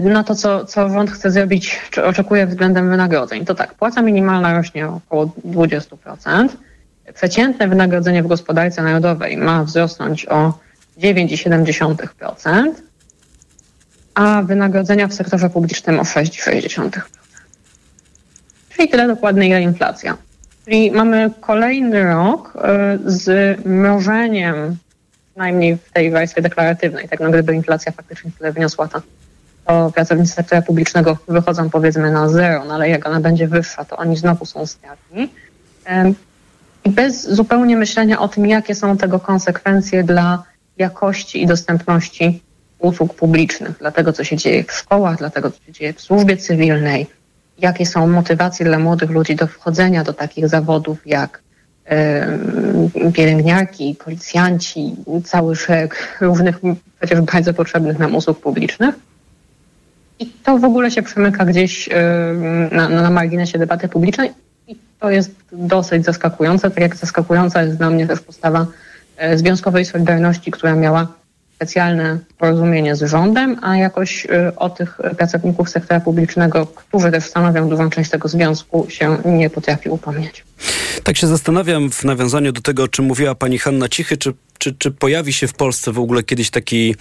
na 0.00 0.24
to, 0.24 0.34
co, 0.34 0.64
co 0.64 0.88
rząd 0.88 1.10
chce 1.10 1.30
zrobić, 1.30 1.80
czy 1.90 2.04
oczekuje 2.04 2.46
względem 2.46 2.90
wynagrodzeń, 2.90 3.44
to 3.44 3.54
tak, 3.54 3.74
płaca 3.74 4.02
minimalna 4.02 4.56
rośnie 4.56 4.88
około 4.88 5.26
20%, 5.26 6.48
przeciętne 7.14 7.68
wynagrodzenie 7.68 8.22
w 8.22 8.26
gospodarce 8.26 8.82
narodowej 8.82 9.36
ma 9.36 9.64
wzrosnąć 9.64 10.26
o 10.26 10.58
9,7%, 10.98 12.72
a 14.14 14.42
wynagrodzenia 14.42 15.08
w 15.08 15.14
sektorze 15.14 15.50
publicznym 15.50 16.00
o 16.00 16.02
6,6%. 16.02 17.00
Czyli 18.68 18.88
tyle 18.88 19.06
dokładnie 19.06 19.48
ile 19.48 19.62
inflacja. 19.62 20.16
Czyli 20.64 20.90
mamy 20.90 21.30
kolejny 21.40 22.04
rok 22.04 22.52
e, 22.56 22.98
z 23.04 23.58
mrożeniem, 23.66 24.76
przynajmniej 25.30 25.76
w 25.76 25.92
tej 25.92 26.10
wersji 26.10 26.42
deklaratywnej, 26.42 27.08
tak 27.08 27.20
no 27.20 27.30
gdyby 27.30 27.54
inflacja 27.54 27.92
faktycznie 27.92 28.30
tyle 28.38 28.52
wyniosła, 28.52 28.88
to, 28.88 29.02
to 29.66 29.92
pracownicy 29.94 30.32
sektora 30.32 30.62
publicznego 30.62 31.18
wychodzą 31.28 31.70
powiedzmy 31.70 32.10
na 32.10 32.28
zero, 32.28 32.64
no 32.64 32.74
ale 32.74 32.88
jak 32.88 33.06
ona 33.06 33.20
będzie 33.20 33.48
wyższa, 33.48 33.84
to 33.84 33.96
oni 33.96 34.16
znowu 34.16 34.46
są 34.46 34.66
stratni 34.66 35.28
i 36.86 36.90
bez 36.90 37.30
zupełnie 37.30 37.76
myślenia 37.76 38.20
o 38.20 38.28
tym, 38.28 38.46
jakie 38.46 38.74
są 38.74 38.96
tego 38.96 39.20
konsekwencje 39.20 40.04
dla 40.04 40.42
jakości 40.78 41.42
i 41.42 41.46
dostępności 41.46 42.42
usług 42.78 43.14
publicznych, 43.14 43.78
dla 43.78 43.90
tego, 43.90 44.12
co 44.12 44.24
się 44.24 44.36
dzieje 44.36 44.64
w 44.64 44.72
szkołach, 44.72 45.18
dla 45.18 45.30
tego, 45.30 45.50
co 45.50 45.62
się 45.64 45.72
dzieje 45.72 45.92
w 45.92 46.00
służbie 46.00 46.36
cywilnej, 46.36 47.06
jakie 47.58 47.86
są 47.86 48.06
motywacje 48.06 48.66
dla 48.66 48.78
młodych 48.78 49.10
ludzi 49.10 49.36
do 49.36 49.46
wchodzenia 49.46 50.04
do 50.04 50.12
takich 50.12 50.48
zawodów 50.48 50.98
jak 51.06 51.42
yy, 52.94 53.12
pielęgniarki, 53.12 53.96
policjanci, 54.04 54.96
cały 55.24 55.56
szereg 55.56 56.18
różnych, 56.20 56.60
przecież 57.00 57.20
bardzo 57.20 57.54
potrzebnych 57.54 57.98
nam 57.98 58.14
usług 58.14 58.40
publicznych. 58.40 58.94
I 60.18 60.26
to 60.26 60.58
w 60.58 60.64
ogóle 60.64 60.90
się 60.90 61.02
przemyka 61.02 61.44
gdzieś 61.44 61.88
yy, 61.88 61.94
na, 62.72 62.88
na 62.88 63.10
marginesie 63.10 63.58
debaty 63.58 63.88
publicznej 63.88 64.45
to 64.66 64.74
to 65.00 65.10
jest 65.10 65.30
dosyć 65.52 66.04
zaskakujące, 66.04 66.70
tak 66.70 66.80
jak 66.80 66.96
zaskakująca 66.96 67.62
jest 67.62 67.76
dla 67.76 67.90
mnie 67.90 68.06
też 68.06 68.20
postawa 68.20 68.66
e, 69.16 69.38
Związkowej 69.38 69.84
Solidarności, 69.84 70.50
która 70.50 70.74
miała 70.74 71.06
specjalne 71.56 72.18
porozumienie 72.38 72.96
z 72.96 73.02
rządem, 73.02 73.56
a 73.62 73.76
jakoś 73.76 74.24
y, 74.24 74.56
o 74.56 74.70
tych 74.70 74.98
pracowników 75.18 75.70
sektora 75.70 76.00
publicznego, 76.00 76.66
którzy 76.66 77.10
też 77.10 77.24
stanowią 77.24 77.68
dużą 77.68 77.90
część 77.90 78.10
tego 78.10 78.28
związku, 78.28 78.86
się 78.90 79.16
nie 79.24 79.50
potrafi 79.50 79.88
upomnieć. 79.88 80.44
Tak 81.02 81.16
się 81.16 81.26
zastanawiam 81.26 81.90
w 81.90 82.04
nawiązaniu 82.04 82.52
do 82.52 82.60
tego, 82.60 82.82
o 82.82 82.88
czym 82.88 83.04
mówiła 83.04 83.34
pani 83.34 83.58
Hanna 83.58 83.88
Cichy, 83.88 84.16
czy, 84.16 84.32
czy, 84.58 84.74
czy 84.78 84.90
pojawi 84.90 85.32
się 85.32 85.48
w 85.48 85.54
Polsce 85.54 85.92
w 85.92 85.98
ogóle 85.98 86.22
kiedyś 86.22 86.50
taki 86.50 86.94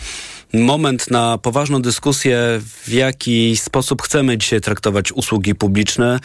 moment 0.54 1.12
na 1.12 1.38
poważną 1.38 1.82
dyskusję, 1.82 2.38
w 2.86 2.92
jaki 2.92 3.58
sposób 3.58 4.02
chcemy 4.02 4.38
dzisiaj 4.38 4.62
traktować 4.62 5.12
usługi 5.12 5.56
publiczne, 5.56 6.20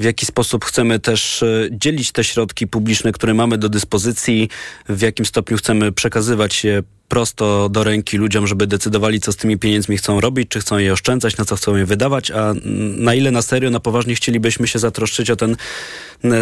w 0.00 0.04
jaki 0.04 0.26
sposób 0.26 0.64
chcemy 0.64 0.98
też 0.98 1.42
e, 1.42 1.68
dzielić 1.70 2.12
te 2.12 2.24
środki 2.24 2.66
publiczne, 2.66 3.12
które 3.12 3.34
mamy 3.34 3.58
do 3.58 3.68
dyspozycji, 3.68 4.48
w 4.88 5.00
jakim 5.00 5.26
stopniu 5.26 5.56
chcemy 5.56 5.92
przekazywać 5.92 6.64
je 6.64 6.82
prosto 7.08 7.68
do 7.68 7.84
ręki 7.84 8.16
ludziom, 8.16 8.46
żeby 8.46 8.66
decydowali, 8.66 9.20
co 9.20 9.32
z 9.32 9.36
tymi 9.36 9.58
pieniędzmi 9.58 9.96
chcą 9.96 10.20
robić, 10.20 10.48
czy 10.48 10.60
chcą 10.60 10.78
je 10.78 10.92
oszczędzać, 10.92 11.36
na 11.36 11.44
co 11.44 11.56
chcą 11.56 11.76
je 11.76 11.86
wydawać, 11.86 12.30
a 12.30 12.54
na 12.96 13.14
ile 13.14 13.30
na 13.30 13.42
serio, 13.42 13.70
na 13.70 13.80
poważnie 13.80 14.14
chcielibyśmy 14.14 14.68
się 14.68 14.78
zatroszczyć 14.78 15.30
o 15.30 15.36
ten 15.36 15.56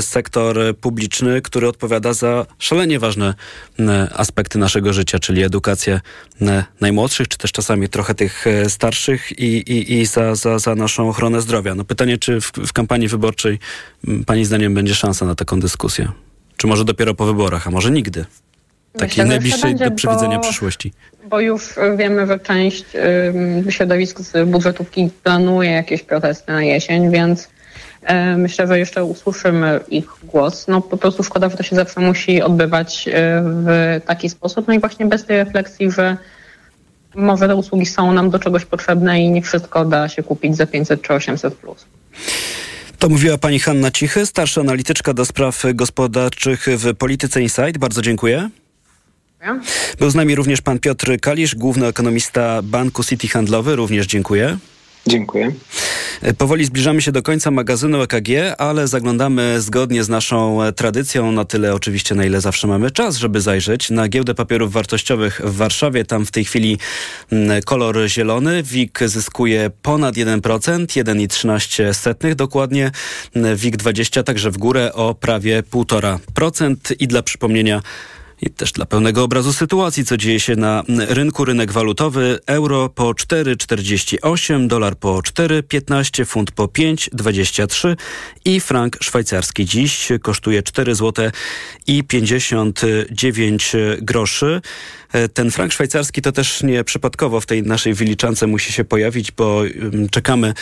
sektor 0.01 0.59
publiczny, 0.80 1.43
który 1.43 1.68
odpowiada 1.68 2.12
za 2.12 2.47
szalenie 2.59 2.99
ważne 2.99 3.34
aspekty 4.12 4.31
naszego 4.54 4.92
życia, 4.92 5.18
czyli 5.18 5.42
edukację 5.42 6.00
najmłodszych, 6.80 7.28
czy 7.28 7.38
też 7.38 7.52
czasami 7.52 7.88
trochę 7.88 8.14
tych 8.14 8.46
e, 8.46 8.70
starszych 8.70 9.38
i, 9.38 9.44
i, 9.44 10.00
i 10.00 10.06
za, 10.06 10.34
za, 10.34 10.58
za 10.58 10.74
naszą 10.74 11.08
ochronę 11.08 11.40
zdrowia. 11.40 11.74
No 11.74 11.84
pytanie, 11.84 12.18
czy 12.18 12.40
w, 12.40 12.52
w 12.52 12.72
kampanii 12.72 13.08
wyborczej 13.08 13.58
Pani 14.26 14.44
zdaniem 14.44 14.74
będzie 14.74 14.94
szansa 14.94 15.26
na 15.26 15.34
taką 15.34 15.60
dyskusję? 15.60 16.08
Czy 16.56 16.66
może 16.66 16.84
dopiero 16.84 17.14
po 17.14 17.26
wyborach, 17.26 17.66
a 17.66 17.70
może 17.70 17.90
nigdy? 17.90 18.24
Takiej 18.98 19.26
najbliższej 19.26 19.74
do 19.74 19.90
przewidzenia 19.90 20.36
bo, 20.36 20.42
przyszłości. 20.42 20.92
Bo 21.30 21.40
już 21.40 21.74
wiemy, 21.96 22.26
że 22.26 22.38
część 22.38 22.84
y, 23.66 23.72
środowisk 23.72 24.20
z 24.20 24.48
budżetówki 24.48 25.10
planuje 25.22 25.70
jakieś 25.70 26.02
protesty 26.02 26.52
na 26.52 26.62
jesień, 26.62 27.10
więc 27.10 27.48
myślę, 28.36 28.66
że 28.66 28.78
jeszcze 28.78 29.05
usłyszymy 29.05 29.80
ich 29.88 30.07
głos. 30.24 30.68
No 30.68 30.80
po 30.80 30.96
prostu 30.96 31.22
szkoda, 31.22 31.48
że 31.48 31.57
to 31.57 31.62
się 31.62 31.76
zawsze 31.76 32.00
musi 32.00 32.42
odbywać 32.42 33.09
y, 33.09 33.12
w 33.44 34.00
taki 34.07 34.28
sposób, 34.28 34.68
no 34.68 34.74
i 34.74 34.80
właśnie 34.80 35.07
bez 35.07 35.24
tej 35.24 35.36
refleksji, 35.36 35.90
że 35.90 36.16
może 37.14 37.48
te 37.48 37.57
usługi 37.57 37.86
są 37.86 38.12
nam 38.12 38.30
do 38.30 38.38
czegoś 38.38 38.64
potrzebne 38.64 39.20
i 39.20 39.30
nie 39.30 39.42
wszystko 39.42 39.84
da 39.84 40.09
się 40.09 40.22
kupić 40.22 40.57
za 40.57 40.66
500 40.66 41.03
czy 41.03 41.14
800 41.14 41.55
plus. 41.55 41.84
To 42.98 43.09
mówiła 43.09 43.38
pani 43.38 43.59
Hanna 43.61 43.90
Cichy, 43.90 44.26
starsza 44.26 44.61
analityczka 44.61 45.14
do 45.14 45.24
spraw 45.24 45.62
gospodarczych 45.74 46.66
w 46.66 46.94
Polityce 46.94 47.42
Insight. 47.42 47.78
Bardzo 47.78 48.03
dziękuję. 48.03 48.50
Był 49.98 50.11
z 50.11 50.14
nami 50.14 50.34
również 50.34 50.61
pan 50.61 50.78
Piotr 50.78 51.20
Kalisz, 51.20 51.55
główny 51.55 51.86
ekonomista 51.86 52.61
Banku 52.62 53.05
City 53.05 53.28
Handlowy. 53.28 53.76
Również 53.76 54.07
dziękuję. 54.07 54.57
Dziękuję. 55.07 55.53
Powoli 56.38 56.64
zbliżamy 56.64 57.03
się 57.03 57.12
do 57.12 57.22
końca 57.22 57.50
magazynu 57.50 58.03
EKG, 58.03 58.28
ale 58.59 58.88
zaglądamy 58.88 59.61
zgodnie 59.61 60.05
z 60.05 60.09
naszą 60.09 60.59
tradycją, 60.76 61.32
na 61.32 61.44
tyle 61.44 61.74
oczywiście, 61.74 62.14
na 62.14 62.24
ile 62.24 62.40
zawsze 62.40 62.66
mamy 62.66 62.90
czas, 62.90 63.16
żeby 63.16 63.40
zajrzeć 63.40 63.90
na 63.90 64.09
giełdę 64.09 64.34
papierów 64.34 64.72
wartościowych 64.72 65.40
w 65.44 65.57
Warszawie. 65.57 66.05
Tam 66.05 66.26
w 66.26 66.30
tej 66.30 66.44
chwili 66.44 66.78
mm, 67.32 67.62
kolor 67.62 68.09
zielony. 68.09 68.62
WIG 68.62 68.98
zyskuje 69.07 69.70
ponad 69.82 70.14
1%, 70.14 70.40
1,13 70.86 72.34
dokładnie. 72.34 72.90
WIG 73.57 73.76
20 73.76 74.22
także 74.22 74.50
w 74.50 74.59
górę 74.59 74.92
o 74.92 75.14
prawie 75.14 75.62
1,5%. 75.62 76.76
I 76.98 77.09
dla 77.09 77.22
przypomnienia 77.22 77.82
i 78.43 78.51
też 78.51 78.72
dla 78.72 78.86
pełnego 78.86 79.24
obrazu 79.24 79.53
sytuacji, 79.53 80.05
co 80.05 80.16
dzieje 80.16 80.40
się 80.40 80.57
na 80.57 80.82
rynku, 81.09 81.45
rynek 81.45 81.72
walutowy, 81.72 82.38
euro 82.47 82.88
po 82.88 83.11
4,48, 83.11 84.66
dolar 84.66 84.97
po 84.97 85.18
4,15, 85.18 86.26
funt 86.26 86.51
po 86.51 86.64
5,23 86.64 87.97
i 88.45 88.61
frank 88.61 88.97
szwajcarski 89.01 89.64
dziś 89.64 90.09
kosztuje 90.22 90.62
4 90.62 90.95
zł 90.95 91.30
i 91.86 92.05
59 92.05 93.72
groszy. 94.01 94.61
E, 95.12 95.28
ten 95.28 95.50
frank 95.50 95.72
szwajcarski 95.72 96.22
to 96.22 96.32
też 96.32 96.62
nie 96.62 96.84
przypadkowo 96.84 97.40
w 97.40 97.46
tej 97.46 97.62
naszej 97.62 97.94
wyliczance 97.94 98.46
musi 98.46 98.72
się 98.72 98.84
pojawić, 98.84 99.32
bo 99.32 99.62
czekamy 100.10 100.54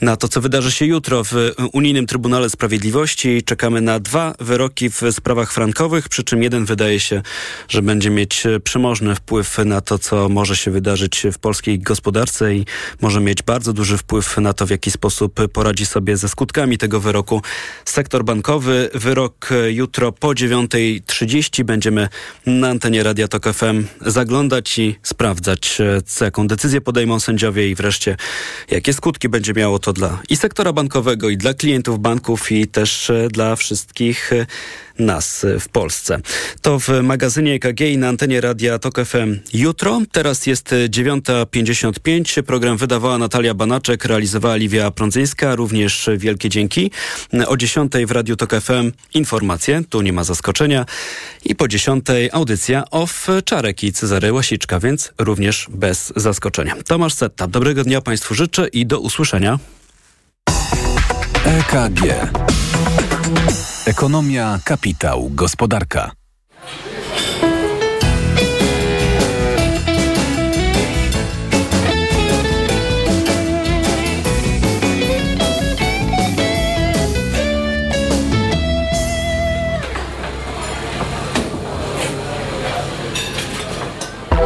na 0.00 0.16
to, 0.16 0.28
co 0.28 0.40
wydarzy 0.40 0.72
się 0.72 0.86
jutro 0.86 1.24
w 1.24 1.32
Unijnym 1.72 2.06
Trybunale 2.06 2.50
Sprawiedliwości. 2.50 3.42
Czekamy 3.42 3.80
na 3.80 4.00
dwa 4.00 4.34
wyroki 4.40 4.90
w 4.90 5.02
sprawach 5.10 5.52
frankowych, 5.52 6.08
przy 6.08 6.24
czym 6.24 6.42
jeden 6.42 6.64
wydaje 6.64 7.00
się, 7.00 7.22
że 7.68 7.82
będzie 7.82 8.10
mieć 8.10 8.44
przemożny 8.64 9.14
wpływ 9.14 9.58
na 9.58 9.80
to, 9.80 9.98
co 9.98 10.28
może 10.28 10.56
się 10.56 10.70
wydarzyć 10.70 11.26
w 11.32 11.38
polskiej 11.38 11.78
gospodarce 11.78 12.54
i 12.54 12.66
może 13.00 13.20
mieć 13.20 13.42
bardzo 13.42 13.72
duży 13.72 13.98
wpływ 13.98 14.36
na 14.36 14.52
to, 14.52 14.66
w 14.66 14.70
jaki 14.70 14.90
sposób 14.90 15.40
poradzi 15.52 15.86
sobie 15.86 16.16
ze 16.16 16.28
skutkami 16.28 16.78
tego 16.78 17.00
wyroku 17.00 17.42
sektor 17.84 18.24
bankowy. 18.24 18.90
Wyrok 18.94 19.50
jutro 19.68 20.12
po 20.12 20.28
9.30 20.28 21.64
będziemy 21.64 22.08
na 22.46 22.68
antenie 22.68 23.02
Radia 23.02 23.28
Tok 23.28 23.44
FM 23.54 23.84
zaglądać 24.00 24.78
i 24.78 24.98
sprawdzać, 25.02 25.80
e, 25.80 26.02
co, 26.02 26.24
jaką 26.24 26.46
decyzję 26.46 26.80
podejmą 26.80 27.20
sędziowie 27.20 27.70
i 27.70 27.74
wreszcie 27.74 28.16
jakie 28.70 28.92
skutki 28.92 29.28
będzie 29.28 29.52
miało 29.52 29.78
to 29.78 29.92
dla 29.92 30.22
i 30.28 30.36
sektora 30.36 30.72
bankowego, 30.72 31.28
i 31.28 31.36
dla 31.36 31.54
klientów 31.54 32.00
banków, 32.00 32.52
i 32.52 32.68
też 32.68 33.10
e, 33.10 33.28
dla 33.28 33.56
wszystkich 33.56 34.32
e, 34.32 34.46
nas 34.98 35.46
w 35.60 35.68
Polsce. 35.68 36.20
To 36.62 36.80
w 36.80 36.88
magazynie 37.02 37.54
EKG 37.54 37.80
i 37.80 37.98
na 37.98 38.08
antenie 38.08 38.40
Radia 38.40 38.78
Tok 38.78 39.04
FM 39.04 39.38
jutro. 39.52 40.00
Teraz 40.12 40.46
jest 40.46 40.74
9.55. 40.88 42.42
Program 42.42 42.76
wydawała 42.76 43.18
Natalia 43.18 43.54
Banaczek, 43.54 44.04
realizowała 44.04 44.56
Liwia 44.56 44.90
Prądzyńska. 44.90 45.54
Również 45.54 46.08
wielkie 46.16 46.48
dzięki. 46.48 46.90
O 47.46 47.56
10 47.56 47.92
w 48.06 48.10
Radiu 48.10 48.36
Tok 48.36 48.60
FM 48.60 48.92
informacje. 49.14 49.82
Tu 49.88 50.02
nie 50.02 50.12
ma 50.12 50.24
zaskoczenia. 50.24 50.86
I 51.44 51.54
po 51.54 51.68
10 51.68 52.06
audycja 52.32 52.84
off 52.90 53.26
Czarek 53.44 53.84
i 53.84 53.92
Cezary 53.92 54.32
Łasiczka, 54.32 54.80
więc 54.80 55.12
również 55.18 55.66
bez 55.70 56.12
zaskoczenia. 56.16 56.76
Tomasz 56.86 57.14
Setta. 57.14 57.46
Dobrego 57.46 57.84
dnia 57.84 58.00
Państwu 58.00 58.34
życzę 58.34 58.68
i 58.68 58.86
do 58.86 59.00
usłyszenia. 59.00 59.58
EKG. 61.44 62.02
Ekonomia, 63.86 64.58
kapitał, 64.64 65.30
gospodarka. 65.30 66.10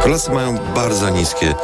Polacy 0.03 0.31
mają 0.31 0.57
bardzo 0.75 1.09
niskie 1.09 1.55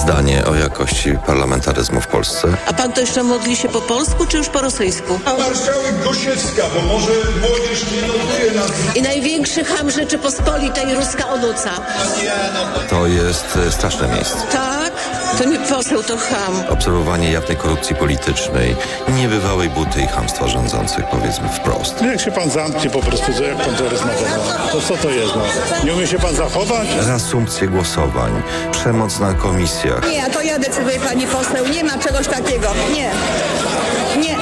zdanie 0.00 0.44
o 0.44 0.54
jakości 0.54 1.18
parlamentaryzmu 1.26 2.00
w 2.00 2.06
Polsce. 2.06 2.48
A 2.66 2.72
pan 2.72 2.92
to 2.92 3.00
jeszcze 3.00 3.22
modli 3.22 3.56
się 3.56 3.68
po 3.68 3.80
polsku, 3.80 4.26
czy 4.26 4.36
już 4.36 4.48
po 4.48 4.60
rosyjsku? 4.60 5.20
Marszałek 5.24 6.04
Gosiewska, 6.04 6.62
bo 6.74 6.82
może 6.94 7.12
młodzież 7.40 7.84
nie 7.92 8.02
notuje 8.02 8.50
nas. 8.60 8.96
I 8.96 9.02
największy 9.02 9.64
ham 9.64 9.90
Rzeczypospolitej, 9.90 10.94
ruska 10.94 11.28
onuca. 11.28 11.70
To 12.90 13.06
jest 13.06 13.58
e, 13.68 13.72
straszne 13.72 14.08
miejsce. 14.08 14.36
Tak? 14.52 14.92
To 15.38 15.44
nie 15.44 15.58
poseł, 15.58 16.02
to 16.02 16.16
ham. 16.16 16.62
Obserwowanie 16.68 17.32
jawnej 17.32 17.56
korupcji 17.56 17.96
politycznej, 17.96 18.76
niebywałej 19.08 19.68
buty 19.68 20.00
i 20.00 20.06
hamstwa 20.06 20.48
rządzących, 20.48 21.04
powiedzmy 21.10 21.48
wprost. 21.48 22.02
Jak 22.02 22.20
się 22.20 22.30
pan 22.32 22.50
zamknie 22.50 22.90
po 22.90 23.00
prostu, 23.00 23.32
jak 23.42 23.56
pan 23.56 23.74
to 23.76 23.88
rozmawia? 23.88 24.28
To 24.72 24.80
co 24.80 24.96
to 24.96 25.10
jest? 25.10 25.32
No? 25.36 25.42
Nie 25.84 25.94
umie 25.94 26.06
się 26.06 26.18
pan 26.18 26.34
zachować? 26.34 26.88
Reasumpcje 27.06 27.68
głosowań, 27.68 28.42
przemoc 28.72 29.18
na 29.18 29.32
Nie, 30.10 30.30
to 30.30 30.42
ja 30.42 30.58
decyduję 30.58 31.00
pani 31.00 31.26
poseł. 31.26 31.68
Nie 31.68 31.84
ma 31.84 31.98
czegoś 31.98 32.26
takiego. 32.26 32.68
Nie. 32.92 33.10
Nie. 34.22 34.36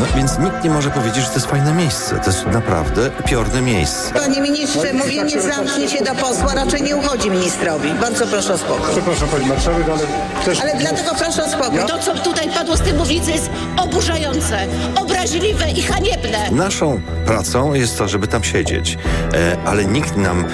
No, 0.00 0.06
więc 0.16 0.38
nikt 0.38 0.64
nie 0.64 0.70
może 0.70 0.90
powiedzieć, 0.90 1.22
że 1.24 1.28
to 1.28 1.34
jest 1.34 1.46
fajne 1.46 1.72
miejsce. 1.72 2.18
To 2.20 2.26
jest 2.30 2.46
naprawdę 2.46 3.10
piorne 3.26 3.62
miejsce. 3.62 4.12
Panie 4.14 4.40
ministrze, 4.40 4.92
mówienie 4.92 5.42
zamknie 5.42 5.88
się 5.88 6.04
do 6.04 6.14
posła 6.14 6.54
raczej 6.54 6.82
nie 6.82 6.96
uchodzi 6.96 7.30
ministrowi. 7.30 7.88
Bardzo 8.00 8.26
proszę 8.26 8.52
o 8.54 8.58
spokój. 8.58 8.86
Przepraszam 8.92 9.28
pani 9.28 9.46
marszałek, 9.46 9.86
ale 9.88 10.00
też... 10.44 10.60
Ale 10.60 10.72
dlatego 10.78 11.10
proszę 11.18 11.44
o 11.44 11.48
spokój. 11.48 11.78
To, 11.88 11.98
co 11.98 12.14
tutaj 12.14 12.50
padło 12.50 12.76
z 12.76 12.80
tej 12.80 12.94
mównicy 12.94 13.30
jest 13.30 13.50
oburzające, 13.76 14.58
obraźliwe 14.96 15.70
i 15.70 15.82
haniebne. 15.82 16.50
Naszą 16.50 17.00
pracą 17.26 17.74
jest 17.74 17.98
to, 17.98 18.08
żeby 18.08 18.28
tam 18.28 18.44
siedzieć. 18.44 18.98
E, 19.34 19.56
ale 19.64 19.84
nikt 19.84 20.16
nam 20.16 20.44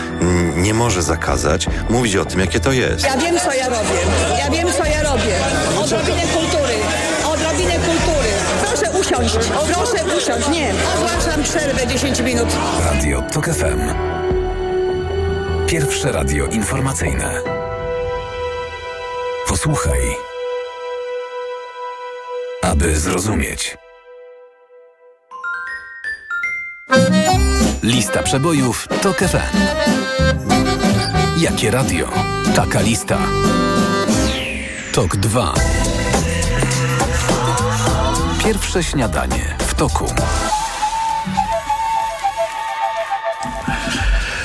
nie 0.56 0.74
może 0.74 1.02
zakazać 1.02 1.66
mówić 1.90 2.16
o 2.16 2.24
tym, 2.24 2.40
jakie 2.40 2.60
to 2.60 2.72
jest. 2.72 3.04
Ja 3.04 3.16
wiem, 3.16 3.38
co 3.44 3.54
ja 3.54 3.68
robię. 3.68 3.98
Ja 4.44 4.50
wiem, 4.50 4.68
co 4.78 4.84
ja 4.84 5.02
robię. 5.02 5.34
Odrobinę 5.84 6.22
kultury. 6.22 6.69
Usiąść. 9.26 9.48
Proszę 9.48 10.16
usiąść. 10.16 10.48
Nie. 10.48 10.72
Ogłaszam 10.96 11.42
przerwę 11.42 11.86
10 11.86 12.20
minut. 12.20 12.48
Radio 12.84 13.22
TOK 13.22 13.46
FM. 13.46 13.80
Pierwsze 15.66 16.12
radio 16.12 16.46
informacyjne. 16.46 17.40
Posłuchaj, 19.48 20.00
aby 22.62 22.96
zrozumieć. 22.96 23.76
Lista 27.82 28.22
przebojów 28.22 28.88
TOK 29.02 29.18
FM. 29.18 29.56
Jakie 31.38 31.70
radio? 31.70 32.08
Taka 32.56 32.80
lista. 32.80 33.18
TOK 34.92 35.16
2. 35.16 35.89
Pierwsze 38.50 38.82
śniadanie 38.82 39.56
w 39.58 39.74
toku. 39.74 40.04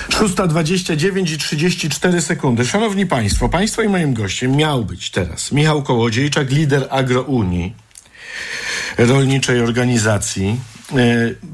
6.29 0.10 1.34
i 1.34 1.38
34 1.38 2.22
sekundy. 2.22 2.66
Szanowni 2.66 3.06
Państwo, 3.06 3.50
Państwa 3.50 3.84
i 3.84 3.90
moim 3.90 4.14
gościem 4.14 4.56
miał 4.56 4.86
być 4.86 5.10
teraz 5.10 5.52
Michał 5.52 5.84
Kołodziejczak, 5.84 6.52
lider 6.52 6.88
Agrounii, 6.90 7.74
rolniczej 8.98 9.62
organizacji. 9.62 10.60
E, 10.92 10.96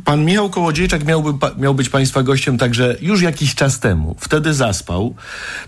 Pan 0.06 0.26
Michał 0.26 0.50
Kołodziejczak 0.50 1.04
miałby, 1.06 1.34
miał 1.58 1.74
być 1.74 1.90
Państwa 1.90 2.24
gościem 2.24 2.58
także 2.58 2.96
już 3.02 3.22
jakiś 3.22 3.56
czas 3.56 3.80
temu. 3.80 4.16
Wtedy 4.20 4.54
zaspał, 4.54 5.16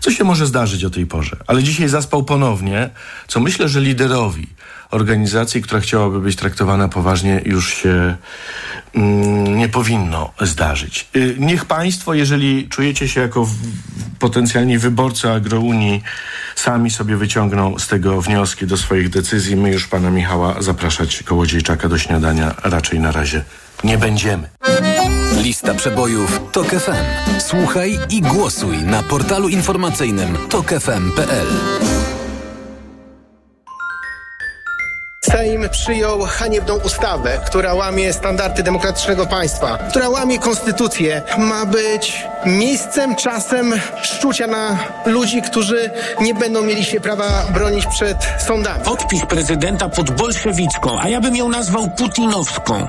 co 0.00 0.10
się 0.10 0.24
może 0.24 0.46
zdarzyć 0.46 0.84
o 0.84 0.90
tej 0.90 1.06
porze. 1.06 1.36
Ale 1.46 1.62
dzisiaj 1.62 1.88
zaspał 1.88 2.22
ponownie, 2.22 2.90
co 3.28 3.40
myślę, 3.40 3.68
że 3.68 3.80
liderowi 3.80 4.46
organizacji, 4.90 5.62
która 5.62 5.80
chciałaby 5.80 6.20
być 6.20 6.36
traktowana 6.36 6.88
poważnie, 6.88 7.42
już 7.44 7.74
się 7.74 8.16
mm, 8.94 9.58
nie 9.58 9.68
powinno 9.68 10.32
zdarzyć. 10.40 11.08
Y, 11.16 11.36
Niech 11.38 11.64
Państwo, 11.64 12.14
jeżeli 12.14 12.68
czujecie 12.68 13.08
się 13.08 13.20
jako 13.20 13.48
potencjalni 14.18 14.78
wyborcy 14.78 15.30
Agrounii, 15.30 16.02
sami 16.54 16.90
sobie 16.90 17.16
wyciągną 17.16 17.78
z 17.78 17.88
tego 17.88 18.22
wnioski 18.22 18.66
do 18.66 18.76
swoich 18.76 19.08
decyzji. 19.08 19.56
My 19.56 19.70
już 19.70 19.88
Pana 19.88 20.10
Michała 20.10 20.62
zapraszać 20.62 21.22
Kołodziejczaka 21.22 21.88
do 21.88 21.98
śniadania 21.98 22.54
raczej 22.62 23.00
na 23.00 23.12
razie 23.12 23.44
nie 23.84 23.98
będziemy. 23.98 24.48
Lista 25.42 25.74
przebojów 25.74 26.40
TOK 26.52 26.66
FM. 26.66 27.40
Słuchaj 27.40 27.98
i 28.10 28.20
głosuj 28.20 28.78
na 28.78 29.02
portalu 29.02 29.48
informacyjnym 29.48 30.36
tokefm.pl. 30.48 31.46
Sejm 35.34 35.68
przyjął 35.68 36.20
haniebną 36.20 36.74
ustawę, 36.74 37.40
która 37.46 37.74
łamie 37.74 38.12
standardy 38.12 38.62
demokratycznego 38.62 39.26
państwa, 39.26 39.78
która 39.90 40.08
łamie 40.08 40.38
konstytucję. 40.38 41.22
Ma 41.38 41.66
być 41.66 42.26
miejscem, 42.46 43.16
czasem 43.16 43.72
szczucia 44.02 44.46
na 44.46 44.78
ludzi, 45.06 45.42
którzy 45.42 45.90
nie 46.20 46.34
będą 46.34 46.62
mieli 46.62 46.84
się 46.84 47.00
prawa 47.00 47.44
bronić 47.54 47.86
przed 47.86 48.16
sądami. 48.46 48.84
Podpis 48.84 49.26
prezydenta 49.26 49.88
pod 49.88 50.10
bolszewicką, 50.10 51.00
a 51.00 51.08
ja 51.08 51.20
bym 51.20 51.36
ją 51.36 51.48
nazwał 51.48 51.90
putinowską 51.90 52.88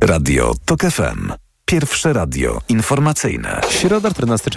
Radio 0.00 0.54
TOK 0.64 0.80
FM. 0.80 1.32
Pierwsze 1.64 2.12
radio 2.12 2.60
informacyjne. 2.68 3.60
Środa, 3.70 4.10
14 4.10 4.50
czerwca. 4.50 4.54